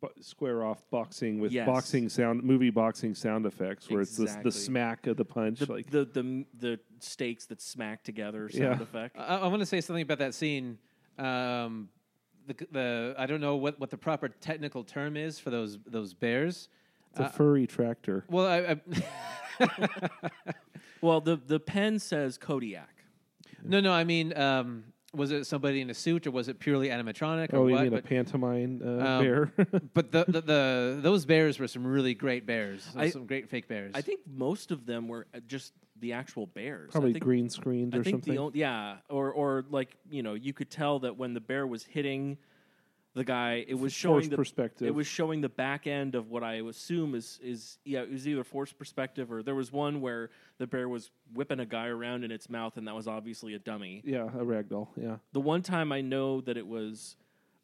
bu- 0.00 0.08
square 0.22 0.64
off 0.64 0.82
boxing 0.90 1.38
with 1.38 1.52
Yes. 1.52 1.66
boxing 1.66 2.08
sound 2.08 2.42
movie 2.42 2.70
boxing 2.70 3.14
sound 3.14 3.44
effects 3.46 3.90
where 3.90 4.00
it's 4.00 4.16
the, 4.16 4.34
the 4.42 4.50
smack 4.50 5.06
of 5.06 5.16
the 5.18 5.24
punch 5.26 5.58
The, 5.60 5.70
like 5.72 5.90
the 5.90 6.04
the 6.06 6.44
the 6.58 6.80
stakes 7.00 7.44
that 7.46 7.60
smack 7.60 8.02
together 8.02 8.48
sound 8.48 8.62
Yeah. 8.78 8.82
effect. 8.82 9.16
I, 9.18 9.36
I 9.36 9.46
want 9.48 9.60
to 9.60 9.66
say 9.66 9.80
something 9.82 10.02
about 10.02 10.18
that 10.18 10.34
scene. 10.34 10.78
Um, 11.18 11.90
the 12.46 12.54
the 12.70 13.14
I 13.18 13.26
don't 13.26 13.40
know 13.40 13.56
what, 13.56 13.78
what 13.78 13.90
the 13.90 13.98
proper 13.98 14.28
technical 14.28 14.84
term 14.84 15.16
is 15.16 15.38
for 15.38 15.50
those 15.50 15.78
those 15.86 16.14
bears. 16.14 16.68
it's 17.10 17.20
a 17.20 17.24
Uh, 17.24 17.28
furry 17.28 17.66
tractor. 17.66 18.24
well, 18.30 18.46
I, 18.46 18.58
I 18.72 18.80
Well, 21.02 21.20
the 21.20 21.36
the 21.36 21.60
pen 21.60 21.98
says 21.98 22.38
Kodiak. 22.38 22.94
no, 23.62 23.80
no. 23.80 23.92
I 23.92 24.04
mean, 24.04 24.36
um, 24.36 24.84
was 25.14 25.30
it 25.30 25.44
somebody 25.46 25.80
in 25.82 25.90
a 25.90 25.94
suit 25.94 26.26
or 26.26 26.30
was 26.30 26.48
it 26.48 26.58
purely 26.58 26.88
animatronic 26.88 27.52
or 27.52 27.58
Oh, 27.58 27.66
you 27.66 27.74
what? 27.74 27.82
mean 27.84 27.92
a 27.92 27.96
But- 27.96 28.04
pantomime 28.04 28.80
uh, 28.84 28.88
um, 29.06 29.22
bear? 29.22 29.52
but 29.94 30.10
the, 30.10 30.24
the 30.26 30.40
the 30.40 30.98
those 31.02 31.24
bears 31.26 31.58
were 31.58 31.68
some 31.68 31.86
really 31.86 32.14
great 32.14 32.46
bears. 32.46 32.88
I- 32.96 33.10
some 33.10 33.26
great 33.26 33.48
fake 33.50 33.68
bears. 33.68 33.92
I 33.94 34.00
think 34.00 34.20
most 34.26 34.70
of 34.70 34.86
them 34.86 35.06
were 35.06 35.26
uh, 35.34 35.40
just 35.46 35.74
the 36.00 36.14
actual 36.14 36.46
bears. 36.46 36.90
I 36.90 36.92
Probably 36.92 37.12
think- 37.12 37.24
green 37.24 37.50
screened 37.50 37.94
I 37.94 37.98
or 37.98 38.02
think 38.02 38.14
something. 38.14 38.34
the 38.34 38.40
only, 38.40 38.58
yeah, 38.58 38.96
or 39.10 39.30
or 39.32 39.64
like 39.70 39.96
you 40.10 40.22
know, 40.22 40.34
you 40.34 40.52
could 40.54 40.70
tell 40.70 40.98
that 41.00 41.16
when 41.16 41.34
the 41.34 41.40
bear 41.40 41.66
was 41.66 41.84
hitting 41.84 42.38
the 43.16 43.24
guy, 43.24 43.64
it 43.66 43.78
was 43.78 43.94
showing 43.94 44.28
the 44.28 44.36
perspective. 44.36 44.86
It 44.86 44.94
was 44.94 45.06
showing 45.06 45.40
the 45.40 45.48
back 45.48 45.86
end 45.86 46.14
of 46.14 46.30
what 46.30 46.44
I 46.44 46.56
assume 46.56 47.14
is 47.14 47.40
is 47.42 47.78
yeah, 47.82 48.02
it 48.02 48.12
was 48.12 48.28
either 48.28 48.44
forced 48.44 48.78
perspective 48.78 49.32
or 49.32 49.42
there 49.42 49.54
was 49.54 49.72
one 49.72 50.02
where 50.02 50.28
the 50.58 50.66
bear 50.66 50.86
was 50.86 51.10
whipping 51.32 51.58
a 51.58 51.64
guy 51.64 51.86
around 51.86 52.24
in 52.24 52.30
its 52.30 52.50
mouth, 52.50 52.76
and 52.76 52.86
that 52.86 52.94
was 52.94 53.08
obviously 53.08 53.54
a 53.54 53.58
dummy. 53.58 54.02
yeah, 54.04 54.24
a 54.24 54.44
ragdoll. 54.44 54.88
Yeah. 54.96 55.16
The 55.32 55.40
one 55.40 55.62
time 55.62 55.92
I 55.92 56.02
know 56.02 56.42
that 56.42 56.58
it 56.58 56.66
was 56.66 57.16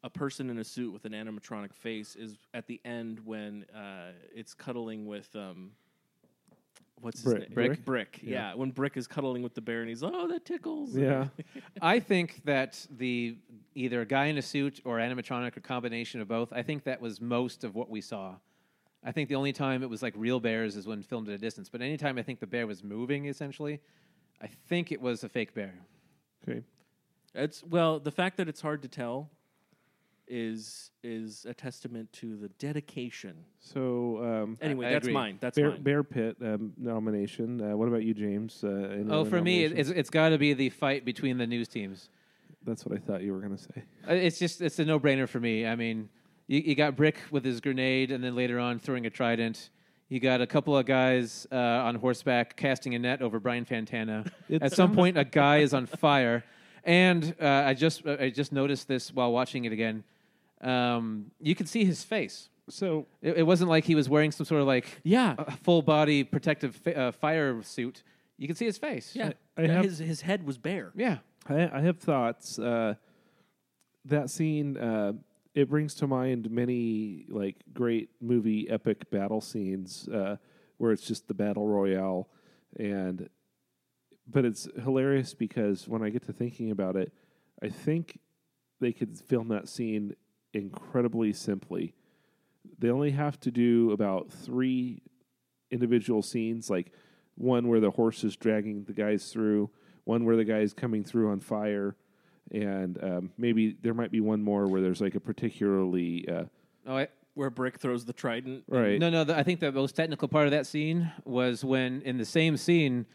a 0.03 0.09
person 0.09 0.49
in 0.49 0.57
a 0.57 0.63
suit 0.63 0.91
with 0.91 1.05
an 1.05 1.11
animatronic 1.11 1.73
face 1.73 2.15
is 2.15 2.39
at 2.55 2.65
the 2.65 2.81
end 2.83 3.19
when 3.23 3.65
uh, 3.75 4.11
it's 4.35 4.55
cuddling 4.55 5.05
with 5.05 5.33
um, 5.35 5.71
what's 7.03 7.21
his 7.21 7.33
Brick. 7.33 7.49
name? 7.49 7.53
Brick? 7.53 7.85
Brick. 7.85 8.19
Yeah. 8.23 8.49
Yeah. 8.49 8.55
when 8.55 8.71
Brick 8.71 8.97
is 8.97 9.07
cuddling 9.07 9.43
with 9.43 9.53
the 9.53 9.61
bear 9.61 9.81
and 9.81 9.89
he's 9.89 10.03
oh 10.03 10.27
that 10.27 10.45
tickles. 10.45 10.95
Yeah. 10.95 11.27
I 11.81 11.99
think 11.99 12.41
that 12.45 12.85
the 12.89 13.37
either 13.75 14.01
a 14.01 14.05
guy 14.05 14.25
in 14.25 14.37
a 14.37 14.41
suit 14.41 14.81
or 14.85 14.97
animatronic 14.97 15.57
or 15.57 15.61
combination 15.61 16.21
of 16.21 16.27
both. 16.27 16.53
I 16.53 16.63
think 16.63 16.83
that 16.85 17.01
was 17.01 17.19
most 17.19 17.63
of 17.63 17.75
what 17.75 17.89
we 17.89 18.01
saw. 18.01 18.35
I 19.03 19.11
think 19.11 19.29
the 19.29 19.35
only 19.35 19.51
time 19.51 19.83
it 19.83 19.89
was 19.89 20.01
like 20.01 20.13
real 20.15 20.39
bears 20.39 20.75
is 20.75 20.87
when 20.87 21.03
filmed 21.03 21.27
at 21.27 21.35
a 21.35 21.37
distance. 21.37 21.69
But 21.69 21.81
anytime 21.81 22.17
I 22.17 22.23
think 22.23 22.39
the 22.39 22.47
bear 22.47 22.65
was 22.65 22.83
moving, 22.83 23.25
essentially, 23.25 23.81
I 24.41 24.47
think 24.47 24.91
it 24.91 25.01
was 25.01 25.23
a 25.23 25.29
fake 25.29 25.53
bear. 25.53 25.73
Okay. 26.47 26.61
It's 27.35 27.63
well, 27.63 27.99
the 27.99 28.11
fact 28.11 28.37
that 28.37 28.47
it's 28.47 28.61
hard 28.61 28.81
to 28.83 28.87
tell 28.87 29.29
is 30.27 30.91
is 31.03 31.45
a 31.49 31.53
testament 31.53 32.11
to 32.13 32.37
the 32.37 32.47
dedication. 32.59 33.35
So 33.59 34.23
um, 34.23 34.57
Anyway, 34.61 34.87
I 34.87 34.93
that's 34.93 35.03
agree. 35.05 35.13
mine. 35.13 35.37
That's 35.41 35.57
Bear, 35.57 35.71
mine. 35.71 35.81
Bear 35.83 36.03
Pit 36.03 36.37
um, 36.41 36.73
nomination. 36.77 37.61
Uh, 37.61 37.75
what 37.75 37.87
about 37.87 38.03
you, 38.03 38.13
James? 38.13 38.63
Uh, 38.63 39.03
Oh, 39.09 39.25
for 39.25 39.41
me, 39.41 39.63
it, 39.65 39.69
nominations? 39.69 39.89
it's, 39.89 39.99
it's 39.99 40.09
got 40.09 40.29
to 40.29 40.37
be 40.37 40.53
the 40.53 40.69
fight 40.69 41.03
between 41.05 41.37
the 41.37 41.47
news 41.47 41.67
teams. 41.67 42.09
That's 42.65 42.85
what 42.85 42.97
I 42.97 43.01
thought 43.01 43.21
you 43.23 43.33
were 43.33 43.39
going 43.41 43.57
to 43.57 43.61
say. 43.63 43.83
Uh, 44.09 44.13
It's 44.13 44.39
just 44.39 44.61
it's 44.61 44.79
a 44.79 44.85
no 44.85 44.99
brainer 44.99 45.27
for 45.27 45.39
me. 45.41 45.65
I 45.67 45.75
mean, 45.75 46.07
you, 46.47 46.59
you 46.59 46.75
got 46.75 46.95
Brick 46.95 47.17
with 47.31 47.43
his 47.43 47.59
grenade, 47.59 48.11
and 48.11 48.23
then 48.23 48.35
later 48.35 48.59
on 48.59 48.79
throwing 48.79 49.05
a 49.05 49.09
trident. 49.09 49.69
You 50.09 50.19
got 50.19 50.41
a 50.41 50.47
couple 50.47 50.77
of 50.77 50.85
guys 50.85 51.47
uh, 51.51 51.55
on 51.55 51.95
horseback 51.95 52.55
casting 52.55 52.93
a 52.95 52.99
net 52.99 53.21
over 53.21 53.39
Brian 53.39 53.65
Fantana. 53.65 54.29
At 54.61 54.71
some 54.73 54.93
point, 54.93 55.17
a 55.17 55.23
guy 55.25 55.57
is 55.59 55.73
on 55.73 55.85
fire, 55.87 56.43
and 56.83 57.33
uh, 57.41 57.63
I 57.65 57.73
just 57.73 58.05
I 58.05 58.29
just 58.29 58.51
noticed 58.53 58.87
this 58.87 59.11
while 59.13 59.31
watching 59.31 59.65
it 59.65 59.71
again. 59.73 60.03
Um, 60.63 61.31
you 61.39 61.55
could 61.55 61.67
see 61.69 61.83
his 61.85 62.03
face. 62.03 62.49
So 62.69 63.05
it, 63.21 63.39
it 63.39 63.43
wasn't 63.43 63.69
like 63.69 63.83
he 63.83 63.95
was 63.95 64.07
wearing 64.07 64.31
some 64.31 64.45
sort 64.45 64.61
of 64.61 64.67
like 64.67 65.01
Yeah. 65.03 65.35
a 65.37 65.51
full 65.51 65.81
body 65.81 66.23
protective 66.23 66.75
fa- 66.77 66.97
uh, 66.97 67.11
fire 67.11 67.61
suit. 67.63 68.03
You 68.37 68.47
could 68.47 68.57
see 68.57 68.65
his 68.65 68.77
face. 68.77 69.15
Yeah, 69.15 69.33
I 69.57 69.67
have- 69.67 69.83
his 69.83 69.99
his 69.99 70.21
head 70.21 70.45
was 70.45 70.57
bare. 70.57 70.91
Yeah. 70.95 71.17
I, 71.47 71.69
I 71.77 71.81
have 71.81 71.99
thoughts. 71.99 72.57
Uh, 72.57 72.95
that 74.05 74.29
scene 74.29 74.77
uh, 74.77 75.13
it 75.53 75.69
brings 75.69 75.93
to 75.95 76.07
mind 76.07 76.49
many 76.49 77.25
like 77.29 77.57
great 77.73 78.09
movie 78.21 78.69
epic 78.69 79.09
battle 79.09 79.41
scenes 79.41 80.07
uh, 80.09 80.37
where 80.77 80.91
it's 80.93 81.05
just 81.05 81.27
the 81.27 81.33
battle 81.33 81.67
royale, 81.67 82.27
and 82.79 83.29
but 84.27 84.45
it's 84.45 84.67
hilarious 84.81 85.33
because 85.33 85.87
when 85.87 86.01
I 86.01 86.09
get 86.09 86.23
to 86.27 86.33
thinking 86.33 86.71
about 86.71 86.95
it, 86.95 87.11
I 87.61 87.67
think 87.69 88.19
they 88.79 88.91
could 88.93 89.17
film 89.19 89.49
that 89.49 89.67
scene 89.69 90.15
incredibly 90.53 91.33
simply. 91.33 91.93
They 92.79 92.89
only 92.89 93.11
have 93.11 93.39
to 93.41 93.51
do 93.51 93.91
about 93.91 94.31
three 94.31 95.01
individual 95.71 96.21
scenes, 96.21 96.69
like 96.69 96.91
one 97.35 97.67
where 97.67 97.79
the 97.79 97.91
horse 97.91 98.23
is 98.23 98.35
dragging 98.35 98.83
the 98.85 98.93
guys 98.93 99.31
through, 99.31 99.69
one 100.05 100.25
where 100.25 100.35
the 100.35 100.45
guy's 100.45 100.73
coming 100.73 101.03
through 101.03 101.31
on 101.31 101.39
fire, 101.39 101.95
and 102.51 103.01
um, 103.03 103.31
maybe 103.37 103.75
there 103.81 103.93
might 103.93 104.11
be 104.11 104.19
one 104.21 104.41
more 104.43 104.67
where 104.67 104.81
there's 104.81 105.01
like 105.01 105.15
a 105.15 105.19
particularly 105.19 106.27
uh, 106.29 106.43
Oh, 106.85 106.97
I, 106.97 107.07
Where 107.35 107.49
Brick 107.49 107.79
throws 107.79 108.03
the 108.05 108.11
trident. 108.13 108.65
right. 108.67 108.99
No, 108.99 109.09
no. 109.09 109.23
The, 109.23 109.37
I 109.37 109.43
think 109.43 109.61
the 109.61 109.71
most 109.71 109.95
technical 109.95 110.27
part 110.27 110.45
of 110.45 110.51
that 110.51 110.67
scene 110.67 111.09
was 111.23 111.63
when, 111.63 112.01
in 112.01 112.17
the 112.17 112.25
same 112.25 112.57
scene, 112.57 113.05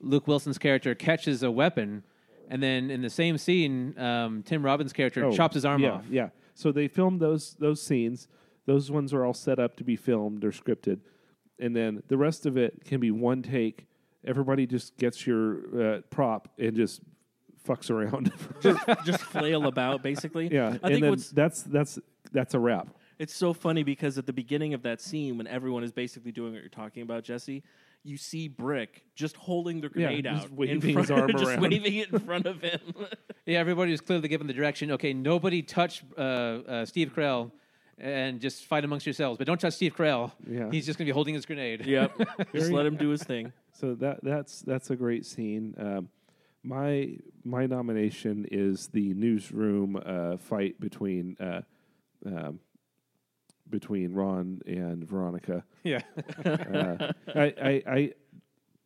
Luke 0.00 0.26
Wilson's 0.26 0.56
character 0.58 0.94
catches 0.94 1.42
a 1.42 1.50
weapon, 1.50 2.02
and 2.48 2.62
then 2.62 2.90
in 2.90 3.02
the 3.02 3.10
same 3.10 3.36
scene, 3.38 3.96
um, 3.98 4.42
Tim 4.42 4.64
Robbins' 4.64 4.92
character 4.94 5.26
Oh, 5.26 5.30
chops 5.32 5.54
his 5.54 5.64
arm 5.66 5.82
yeah, 5.82 5.90
off. 5.92 6.04
Yeah. 6.10 6.30
So 6.60 6.72
they 6.72 6.88
filmed 6.88 7.20
those 7.20 7.54
those 7.58 7.80
scenes. 7.80 8.28
Those 8.66 8.90
ones 8.90 9.14
are 9.14 9.24
all 9.24 9.34
set 9.34 9.58
up 9.58 9.76
to 9.76 9.84
be 9.84 9.96
filmed. 9.96 10.42
They're 10.42 10.50
scripted, 10.50 11.00
and 11.58 11.74
then 11.74 12.02
the 12.08 12.18
rest 12.18 12.44
of 12.44 12.56
it 12.56 12.84
can 12.84 13.00
be 13.00 13.10
one 13.10 13.42
take. 13.42 13.86
Everybody 14.24 14.66
just 14.66 14.96
gets 14.98 15.26
your 15.26 15.94
uh, 15.96 16.00
prop 16.10 16.48
and 16.58 16.76
just 16.76 17.00
fucks 17.66 17.90
around. 17.90 18.32
just, 18.60 18.86
just 19.06 19.22
flail 19.22 19.66
about, 19.66 20.02
basically. 20.02 20.52
yeah, 20.52 20.76
I 20.82 20.90
and 20.90 21.00
think 21.00 21.18
that's 21.32 21.62
that's 21.62 21.98
that's 22.30 22.54
a 22.54 22.58
wrap. 22.58 22.88
It's 23.18 23.34
so 23.34 23.52
funny 23.52 23.82
because 23.82 24.18
at 24.18 24.26
the 24.26 24.32
beginning 24.32 24.74
of 24.74 24.82
that 24.82 25.00
scene, 25.00 25.38
when 25.38 25.46
everyone 25.46 25.82
is 25.84 25.92
basically 25.92 26.32
doing 26.32 26.52
what 26.52 26.60
you're 26.60 26.68
talking 26.68 27.02
about, 27.02 27.24
Jesse, 27.24 27.62
you 28.02 28.16
see 28.16 28.48
Brick 28.48 29.02
just 29.14 29.36
holding 29.36 29.80
the 29.80 29.88
Yeah, 29.94 30.06
grenade 30.08 30.24
just 30.24 30.44
out, 30.46 30.52
waving 30.52 30.74
in 30.76 30.80
front, 30.94 30.98
his 31.08 31.10
arm 31.10 31.30
just 31.36 31.44
around. 31.44 31.60
waving 31.62 31.94
it 31.96 32.10
in 32.12 32.18
front 32.20 32.46
of 32.46 32.60
him. 32.62 32.80
Yeah, 33.46 33.58
everybody 33.58 33.90
was 33.90 34.00
clearly 34.00 34.28
given 34.28 34.46
the 34.46 34.52
direction. 34.52 34.92
Okay, 34.92 35.12
nobody 35.12 35.62
touch 35.62 36.04
uh, 36.16 36.20
uh, 36.20 36.84
Steve 36.84 37.12
Carell, 37.16 37.50
and 37.98 38.38
just 38.40 38.64
fight 38.66 38.84
amongst 38.84 39.06
yourselves. 39.06 39.38
But 39.38 39.46
don't 39.48 39.58
touch 39.60 39.72
Steve 39.74 39.96
Carell. 39.96 40.30
Yeah. 40.48 40.70
he's 40.70 40.86
just 40.86 40.98
going 40.98 41.06
to 41.06 41.10
be 41.10 41.14
holding 41.14 41.34
his 41.34 41.46
grenade. 41.46 41.84
yep, 41.84 42.12
just 42.54 42.70
let 42.70 42.86
him 42.86 42.96
do 42.96 43.08
his 43.08 43.22
thing. 43.24 43.52
So 43.72 43.94
that 43.96 44.22
that's 44.22 44.60
that's 44.60 44.90
a 44.90 44.96
great 44.96 45.26
scene. 45.26 45.74
Um, 45.78 46.08
my 46.62 47.16
my 47.42 47.66
nomination 47.66 48.46
is 48.52 48.88
the 48.88 49.14
newsroom 49.14 50.00
uh, 50.04 50.36
fight 50.36 50.78
between 50.78 51.36
uh, 51.40 51.62
um, 52.26 52.60
between 53.70 54.12
Ron 54.12 54.60
and 54.66 55.04
Veronica. 55.06 55.64
Yeah. 55.84 56.00
uh, 56.44 57.12
I, 57.34 57.42
I 57.62 57.82
I 57.86 58.12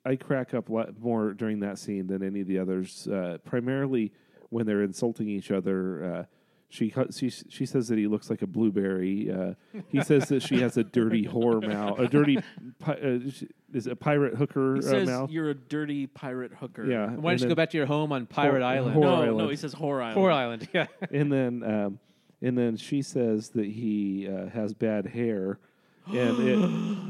I 0.07 0.17
crack 0.17 0.55
up 0.55 0.69
lot 0.69 0.99
more 0.99 1.33
during 1.33 1.61
that 1.61 1.79
scene 1.79 2.07
than 2.07 2.23
any 2.23 2.41
of 2.43 2.47
the 2.47 2.59
others. 2.59 3.09
Uh, 3.09 3.39
primarily 3.45 4.13
when 4.51 4.67
they're 4.67 4.83
insulting 4.83 5.29
each 5.29 5.51
other. 5.51 6.05
Uh, 6.05 6.25
she, 6.71 6.93
she 7.13 7.31
she 7.31 7.67
says 7.67 7.87
that 7.87 7.99
he 7.99 8.09
looks 8.09 8.29
like 8.31 8.43
a 8.43 8.49
blueberry. 8.49 9.31
Uh, 9.31 9.55
he 9.89 10.03
says 10.03 10.29
that 10.31 10.43
she 10.43 10.61
has 10.61 10.77
a 10.77 10.83
dirty 10.83 11.25
whore 11.25 11.65
mouth, 11.65 12.01
a 12.01 12.09
dirty 12.09 12.39
uh, 12.85 12.95
is 13.01 13.87
it 13.87 13.93
a 13.93 13.95
pirate 13.97 14.35
hooker 14.35 14.75
He 14.75 14.81
uh, 14.81 14.83
says 14.83 15.09
mouth. 15.09 15.31
you're 15.31 15.51
a 15.51 15.55
dirty 15.55 16.09
pirate 16.09 16.53
hooker. 16.53 16.85
Yeah. 16.85 17.11
Why 17.11 17.13
don't 17.15 17.27
and 17.33 17.41
you 17.43 17.49
go 17.49 17.55
back 17.55 17.71
to 17.71 17.77
your 17.77 17.87
home 17.87 18.11
on 18.11 18.27
Pirate 18.27 18.63
Whore- 18.63 18.65
Island? 18.65 18.97
Whore 18.97 19.01
No, 19.03 19.15
Island. 19.15 19.37
no, 19.39 19.49
he 19.51 19.57
says 19.57 19.73
whore 19.73 20.03
island. 20.03 20.19
Whore 20.21 20.33
Island. 20.33 20.69
Yeah. 20.73 20.87
and 21.13 21.31
then 21.31 21.63
um, 21.63 21.99
and 22.45 22.59
then 22.59 22.77
she 22.77 23.01
says 23.01 23.49
that 23.51 23.65
he 23.65 24.29
uh, 24.29 24.51
has 24.51 24.75
bad 24.75 25.07
hair, 25.07 25.59
and 26.07 26.39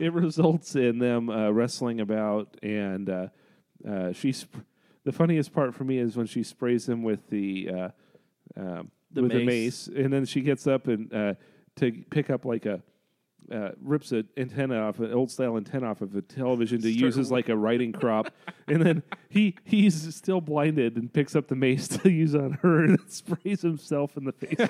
it 0.00 0.06
it 0.06 0.12
results 0.12 0.76
in 0.76 0.98
them 0.98 1.28
uh, 1.28 1.50
wrestling 1.50 2.00
about. 2.00 2.56
And 2.62 3.10
uh, 3.10 3.28
uh, 3.88 4.12
she's 4.12 4.46
the 5.04 5.12
funniest 5.12 5.52
part 5.52 5.74
for 5.74 5.82
me 5.82 5.98
is 5.98 6.16
when 6.16 6.26
she 6.26 6.44
sprays 6.44 6.88
him 6.88 7.02
with 7.02 7.28
the 7.30 7.68
uh, 7.68 7.88
um, 8.56 8.90
The 9.10 9.22
with 9.22 9.32
the 9.32 9.44
mace. 9.44 9.88
mace, 9.88 10.04
and 10.04 10.12
then 10.12 10.24
she 10.24 10.40
gets 10.40 10.66
up 10.68 10.86
and 10.86 11.12
uh, 11.12 11.34
to 11.76 11.92
pick 12.10 12.30
up 12.30 12.44
like 12.44 12.64
a. 12.66 12.80
Uh, 13.52 13.70
rips 13.82 14.10
an 14.12 14.26
antenna 14.38 14.78
off 14.80 14.98
an 15.00 15.12
old 15.12 15.30
style 15.30 15.56
antenna 15.58 15.90
off 15.90 16.00
of 16.00 16.16
a 16.16 16.22
television 16.22 16.80
to 16.80 16.90
use 16.90 17.18
as 17.18 17.30
like 17.30 17.50
a 17.50 17.56
riding 17.56 17.92
crop, 17.92 18.30
and 18.68 18.80
then 18.80 19.02
he 19.28 19.54
he's 19.64 20.14
still 20.14 20.40
blinded 20.40 20.96
and 20.96 21.12
picks 21.12 21.36
up 21.36 21.48
the 21.48 21.54
mace 21.54 21.86
to 21.86 22.10
use 22.10 22.34
on 22.34 22.52
her 22.62 22.84
and 22.84 22.98
sprays 23.08 23.60
himself 23.60 24.16
in 24.16 24.24
the 24.24 24.32
face. 24.32 24.68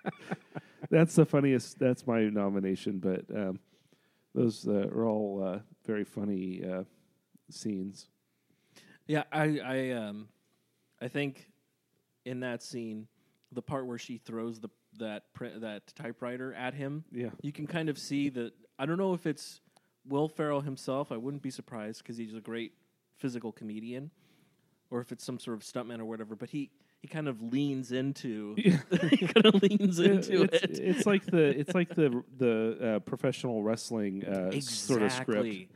that's 0.90 1.14
the 1.14 1.26
funniest. 1.26 1.78
That's 1.78 2.06
my 2.06 2.22
nomination, 2.22 2.98
but 2.98 3.24
um, 3.36 3.58
those 4.34 4.66
uh, 4.66 4.88
are 4.88 5.06
all 5.06 5.42
uh, 5.44 5.58
very 5.86 6.04
funny 6.04 6.62
uh, 6.64 6.84
scenes. 7.50 8.08
Yeah, 9.06 9.24
I, 9.32 9.58
I, 9.58 9.90
um, 9.90 10.28
I 11.00 11.08
think 11.08 11.50
in 12.24 12.40
that 12.40 12.62
scene, 12.62 13.08
the 13.52 13.62
part 13.62 13.86
where 13.86 13.98
she 13.98 14.18
throws 14.18 14.60
the 14.60 14.68
that 14.98 15.24
that 15.58 15.94
typewriter 15.94 16.52
at 16.54 16.74
him, 16.74 17.04
Yeah. 17.12 17.30
you 17.42 17.52
can 17.52 17.66
kind 17.66 17.88
of 17.88 17.98
see 17.98 18.28
that. 18.30 18.52
I 18.78 18.86
don't 18.86 18.98
know 18.98 19.14
if 19.14 19.26
it's 19.26 19.60
Will 20.06 20.28
Ferrell 20.28 20.62
himself. 20.62 21.12
I 21.12 21.16
wouldn't 21.16 21.42
be 21.42 21.50
surprised 21.50 22.02
because 22.02 22.16
he's 22.16 22.34
a 22.34 22.40
great 22.40 22.72
physical 23.16 23.52
comedian, 23.52 24.10
or 24.90 25.00
if 25.00 25.12
it's 25.12 25.24
some 25.24 25.38
sort 25.38 25.56
of 25.56 25.62
stuntman 25.62 26.00
or 26.00 26.04
whatever. 26.06 26.34
But 26.34 26.50
he 26.50 26.70
he 27.00 27.08
kind 27.08 27.28
of 27.28 27.40
leans 27.42 27.92
into 27.92 28.54
he 28.58 29.26
kind 29.26 29.46
of 29.46 29.62
leans 29.62 29.98
into 29.98 30.42
it's, 30.42 30.62
it. 30.62 30.78
It's 30.78 31.06
like 31.06 31.24
the 31.26 31.58
it's 31.58 31.74
like 31.74 31.94
the 31.94 32.22
the 32.36 32.94
uh, 32.96 32.98
professional 33.00 33.62
wrestling 33.62 34.24
uh, 34.24 34.50
sort 34.60 35.02
of 35.02 35.12
script. 35.12 35.72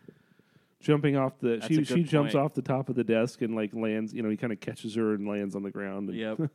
Jumping 0.81 1.17
off 1.17 1.39
the 1.41 1.57
That's 1.57 1.67
she 1.67 1.83
she 1.83 1.95
good 2.03 2.09
jumps 2.09 2.35
off 2.35 2.53
the 2.53 2.61
top 2.61 2.91
of 2.91 2.95
the 2.95 3.05
desk 3.05 3.41
and 3.41 3.57
like 3.57 3.75
lands. 3.75 4.13
You 4.13 4.23
know, 4.23 4.29
he 4.29 4.37
kind 4.37 4.53
of 4.53 4.61
catches 4.61 4.97
her 4.97 5.15
and 5.15 5.27
lands 5.27 5.57
on 5.57 5.63
the 5.63 5.71
ground. 5.71 6.11
And 6.11 6.19
Yep. 6.19 6.39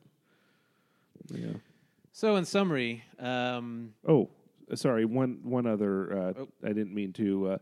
yeah. 1.34 1.47
So, 2.20 2.36
in 2.36 2.43
summary, 2.43 3.01
um, 3.17 3.93
Oh, 4.05 4.30
uh, 4.70 4.76
sorry. 4.76 5.05
One 5.05 5.39
one 5.41 5.65
other. 5.65 6.11
Uh, 6.11 6.34
Oh. 6.39 6.49
I 6.61 6.74
didn't 6.74 6.93
mean 6.93 7.13
to, 7.13 7.51
uh, 7.51 7.57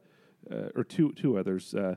uh, 0.50 0.70
or 0.76 0.84
two 0.84 1.14
two 1.14 1.38
others. 1.38 1.76
Uh, 1.76 1.94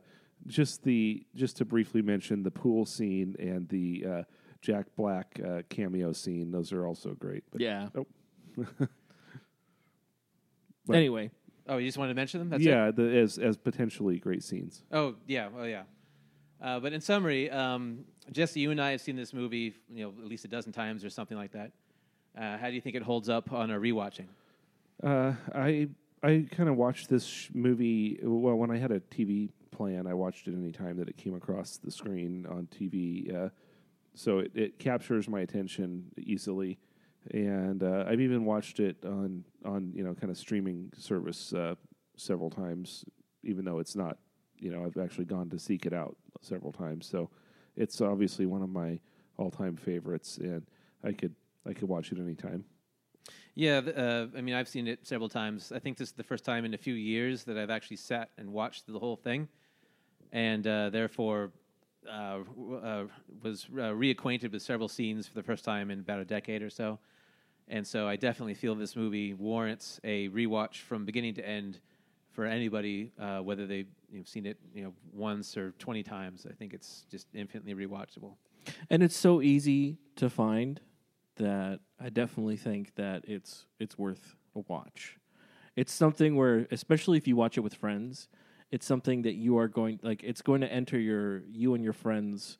just 0.46 0.82
the 0.84 1.24
just 1.34 1.56
to 1.56 1.64
briefly 1.64 2.02
mention 2.02 2.42
the 2.42 2.50
pool 2.50 2.84
scene 2.84 3.34
and 3.38 3.66
the 3.70 4.04
uh, 4.06 4.22
Jack 4.60 4.88
Black 4.94 5.40
uh, 5.42 5.62
cameo 5.70 6.12
scene. 6.12 6.50
Those 6.50 6.70
are 6.74 6.86
also 6.86 7.14
great. 7.14 7.44
But 7.50 7.62
Yeah. 7.62 7.88
Nope. 7.94 8.08
Anyway, 10.92 11.30
oh, 11.66 11.78
you 11.78 11.88
just 11.88 11.96
wanted 11.96 12.10
to 12.12 12.16
mention 12.16 12.40
them? 12.40 12.50
That's 12.50 12.62
yeah, 12.62 12.88
It? 12.88 12.96
the, 12.96 13.16
as 13.20 13.38
as 13.38 13.56
potentially 13.56 14.18
great 14.18 14.42
scenes. 14.42 14.82
Oh, 14.92 15.14
yeah. 15.26 15.48
Oh, 15.56 15.64
yeah. 15.64 15.84
Uh, 16.60 16.78
but 16.78 16.92
in 16.92 17.00
summary, 17.00 17.48
um, 17.50 18.04
Jesse, 18.32 18.60
you 18.60 18.70
and 18.70 18.82
I 18.82 18.90
have 18.90 19.00
seen 19.00 19.16
this 19.16 19.32
movie, 19.32 19.76
you 19.88 20.04
know, 20.04 20.12
at 20.22 20.28
least 20.28 20.44
a 20.44 20.48
dozen 20.48 20.72
times 20.72 21.06
or 21.06 21.10
something 21.10 21.38
like 21.38 21.52
that. 21.52 21.72
Uh, 22.36 22.56
how 22.58 22.68
do 22.68 22.74
you 22.74 22.80
think 22.80 22.96
it 22.96 23.02
holds 23.02 23.28
up 23.28 23.52
on 23.52 23.70
a 23.70 23.78
rewatching? 23.78 24.26
Uh, 25.02 25.32
I 25.54 25.88
I 26.22 26.46
kind 26.50 26.68
of 26.68 26.76
watched 26.76 27.08
this 27.08 27.24
sh- 27.24 27.50
movie. 27.54 28.18
Well, 28.22 28.56
when 28.56 28.70
I 28.70 28.76
had 28.78 28.90
a 28.90 29.00
TV 29.00 29.50
plan, 29.70 30.06
I 30.06 30.14
watched 30.14 30.46
it 30.46 30.54
any 30.54 30.72
time 30.72 30.96
that 30.98 31.08
it 31.08 31.16
came 31.16 31.34
across 31.34 31.78
the 31.78 31.90
screen 31.90 32.46
on 32.46 32.68
TV. 32.70 33.34
Uh, 33.34 33.48
so 34.14 34.40
it, 34.40 34.52
it 34.54 34.78
captures 34.78 35.28
my 35.28 35.40
attention 35.40 36.04
easily, 36.18 36.78
and 37.32 37.82
uh, 37.82 38.04
I've 38.06 38.20
even 38.20 38.44
watched 38.44 38.80
it 38.80 38.96
on 39.04 39.44
on 39.64 39.92
you 39.94 40.04
know 40.04 40.14
kind 40.14 40.30
of 40.30 40.36
streaming 40.36 40.92
service 40.96 41.52
uh, 41.52 41.74
several 42.16 42.50
times, 42.50 43.04
even 43.42 43.64
though 43.64 43.78
it's 43.78 43.96
not. 43.96 44.18
You 44.58 44.70
know, 44.70 44.84
I've 44.84 45.02
actually 45.02 45.24
gone 45.24 45.48
to 45.50 45.58
seek 45.58 45.86
it 45.86 45.94
out 45.94 46.16
several 46.42 46.70
times. 46.70 47.06
So 47.06 47.30
it's 47.76 48.02
obviously 48.02 48.44
one 48.44 48.60
of 48.62 48.68
my 48.68 49.00
all 49.38 49.50
time 49.50 49.74
favorites, 49.74 50.36
and 50.36 50.66
I 51.02 51.12
could 51.12 51.34
I 51.66 51.72
could 51.72 51.88
watch 51.88 52.12
it 52.12 52.18
anytime. 52.18 52.64
Yeah, 53.54 53.78
uh, 53.78 54.26
I 54.36 54.40
mean, 54.40 54.54
I've 54.54 54.68
seen 54.68 54.86
it 54.86 55.06
several 55.06 55.28
times. 55.28 55.72
I 55.72 55.78
think 55.78 55.98
this 55.98 56.08
is 56.08 56.14
the 56.14 56.22
first 56.22 56.44
time 56.44 56.64
in 56.64 56.74
a 56.74 56.78
few 56.78 56.94
years 56.94 57.44
that 57.44 57.58
I've 57.58 57.70
actually 57.70 57.98
sat 57.98 58.30
and 58.38 58.52
watched 58.52 58.86
the 58.86 58.98
whole 58.98 59.16
thing, 59.16 59.48
and 60.32 60.66
uh, 60.66 60.90
therefore 60.90 61.50
uh, 62.08 62.38
uh, 62.82 63.04
was 63.42 63.66
uh, 63.72 63.92
reacquainted 63.92 64.52
with 64.52 64.62
several 64.62 64.88
scenes 64.88 65.26
for 65.26 65.34
the 65.34 65.42
first 65.42 65.64
time 65.64 65.90
in 65.90 66.00
about 66.00 66.20
a 66.20 66.24
decade 66.24 66.62
or 66.62 66.70
so. 66.70 66.98
And 67.68 67.86
so 67.86 68.08
I 68.08 68.16
definitely 68.16 68.54
feel 68.54 68.74
this 68.74 68.96
movie 68.96 69.34
warrants 69.34 70.00
a 70.02 70.28
rewatch 70.30 70.78
from 70.78 71.04
beginning 71.04 71.34
to 71.34 71.46
end 71.46 71.80
for 72.32 72.46
anybody, 72.46 73.12
uh, 73.20 73.40
whether 73.40 73.66
they've 73.66 73.88
you 74.10 74.18
know, 74.18 74.24
seen 74.24 74.46
it 74.46 74.56
you 74.74 74.84
know 74.84 74.92
once 75.12 75.56
or 75.56 75.72
twenty 75.78 76.02
times. 76.02 76.46
I 76.48 76.54
think 76.54 76.72
it's 76.72 77.04
just 77.10 77.26
infinitely 77.34 77.74
rewatchable. 77.74 78.34
and 78.90 79.02
it's 79.02 79.16
so 79.16 79.42
easy 79.42 79.98
to 80.16 80.30
find 80.30 80.80
that 81.40 81.80
I 81.98 82.08
definitely 82.10 82.56
think 82.56 82.94
that 82.96 83.24
it's 83.26 83.66
it's 83.78 83.98
worth 83.98 84.36
a 84.54 84.60
watch. 84.68 85.16
it's 85.76 85.92
something 85.92 86.36
where, 86.36 86.66
especially 86.70 87.16
if 87.18 87.26
you 87.26 87.36
watch 87.36 87.56
it 87.56 87.60
with 87.62 87.74
friends, 87.74 88.28
it's 88.70 88.86
something 88.86 89.22
that 89.22 89.34
you 89.34 89.58
are 89.58 89.68
going 89.68 89.98
like 90.02 90.22
it's 90.22 90.42
going 90.42 90.60
to 90.60 90.70
enter 90.72 90.98
your 90.98 91.42
you 91.50 91.74
and 91.74 91.82
your 91.82 91.92
friends 91.94 92.58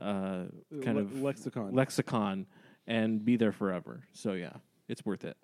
uh, 0.00 0.44
kind 0.84 0.96
Le- 0.96 1.02
of 1.02 1.22
lexicon. 1.22 1.72
lexicon 1.74 2.46
and 2.86 3.24
be 3.24 3.36
there 3.36 3.52
forever. 3.52 4.02
So 4.12 4.32
yeah, 4.32 4.52
it's 4.88 5.04
worth 5.04 5.24
it. 5.24 5.36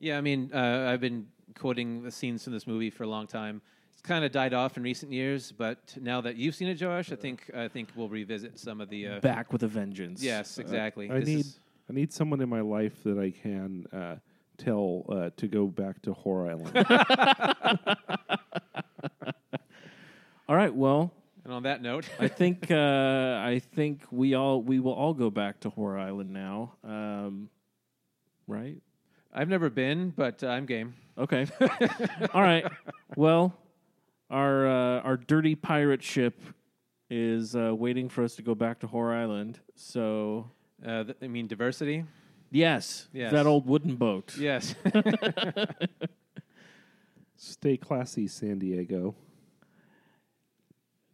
Yeah, 0.00 0.18
I 0.18 0.20
mean, 0.20 0.50
uh, 0.52 0.88
I've 0.90 1.00
been 1.00 1.26
quoting 1.54 2.02
the 2.02 2.10
scenes 2.10 2.42
from 2.44 2.52
this 2.54 2.66
movie 2.66 2.90
for 2.90 3.04
a 3.04 3.08
long 3.08 3.26
time. 3.26 3.62
It's 3.92 4.00
kind 4.02 4.24
of 4.24 4.32
died 4.32 4.54
off 4.54 4.76
in 4.76 4.82
recent 4.82 5.12
years, 5.12 5.52
but 5.52 5.94
now 6.00 6.20
that 6.22 6.36
you've 6.36 6.54
seen 6.54 6.68
it, 6.68 6.80
Joash, 6.80 7.12
I 7.12 7.16
think 7.16 7.50
I 7.54 7.68
think 7.68 7.90
we'll 7.94 8.08
revisit 8.08 8.58
some 8.58 8.80
of 8.80 8.88
the 8.88 9.06
uh, 9.06 9.20
Back 9.20 9.52
with 9.52 9.62
a 9.64 9.68
vengeance. 9.68 10.22
Yes, 10.22 10.58
exactly. 10.58 11.10
I 11.10 11.18
This 11.20 11.26
need 11.28 11.40
is- 11.40 11.58
I 11.92 11.94
need 11.94 12.10
someone 12.10 12.40
in 12.40 12.48
my 12.48 12.62
life 12.62 13.04
that 13.04 13.18
I 13.18 13.30
can 13.30 13.86
uh, 13.92 14.16
tell 14.56 15.04
uh, 15.10 15.28
to 15.36 15.46
go 15.46 15.66
back 15.66 16.00
to 16.02 16.14
Whore 16.14 16.48
Island. 16.48 16.74
All 20.48 20.56
right. 20.56 20.74
Well, 20.74 21.12
And 21.44 21.52
on 21.52 21.64
that 21.64 21.82
note, 21.82 22.08
I 22.18 22.28
think 22.28 22.70
uh, 22.70 23.42
I 23.44 23.60
think 23.74 24.04
we 24.10 24.32
all 24.32 24.62
we 24.62 24.80
will 24.80 24.94
all 24.94 25.12
go 25.12 25.28
back 25.28 25.60
to 25.60 25.70
Whore 25.70 26.00
Island 26.00 26.30
now. 26.30 26.76
Um, 26.82 27.50
right? 28.46 28.80
I've 29.34 29.50
never 29.50 29.68
been, 29.68 30.14
but 30.16 30.42
uh, 30.42 30.46
I'm 30.46 30.64
game. 30.64 30.94
Okay. 31.18 31.46
all 32.32 32.40
right. 32.40 32.64
Well, 33.16 33.52
our 34.30 34.66
uh, 34.66 35.00
our 35.00 35.18
dirty 35.18 35.56
pirate 35.56 36.02
ship 36.02 36.40
is 37.10 37.54
uh, 37.54 37.74
waiting 37.74 38.08
for 38.08 38.24
us 38.24 38.34
to 38.36 38.42
go 38.42 38.54
back 38.54 38.80
to 38.80 38.86
Whore 38.86 39.14
Island. 39.14 39.60
So, 39.76 40.50
uh, 40.86 41.04
th- 41.04 41.16
I 41.22 41.28
mean 41.28 41.46
diversity. 41.46 42.04
Yes, 42.50 43.08
Yes. 43.12 43.32
that 43.32 43.46
old 43.46 43.66
wooden 43.66 43.96
boat. 43.96 44.36
Yes. 44.36 44.74
Stay 47.36 47.76
classy, 47.76 48.26
San 48.28 48.58
Diego. 48.58 49.14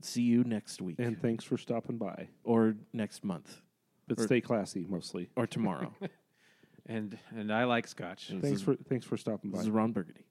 See 0.03 0.23
you 0.23 0.45
next 0.45 0.81
week. 0.83 0.97
And 0.99 1.21
thanks 1.21 1.45
for 1.45 1.57
stopping 1.57 1.97
by. 1.97 2.29
Or 2.45 2.77
next 2.93 3.25
month. 3.25 3.63
But 4.07 4.21
Or- 4.21 4.25
stay 4.25 4.41
classy 4.41 4.85
mostly. 4.89 5.31
Or 5.37 5.47
tomorrow. 5.47 5.93
and 6.87 7.19
and 7.31 7.53
I 7.53 7.65
like 7.65 7.87
scotch. 7.89 8.33
Thanks 8.41 8.63
for 8.63 8.75
thanks 8.77 9.07
for 9.07 9.17
stopping 9.17 9.51
by. 9.51 9.59
This 9.59 9.67
is 9.67 9.71
Ron 9.71 9.93
Burgundy. 9.93 10.25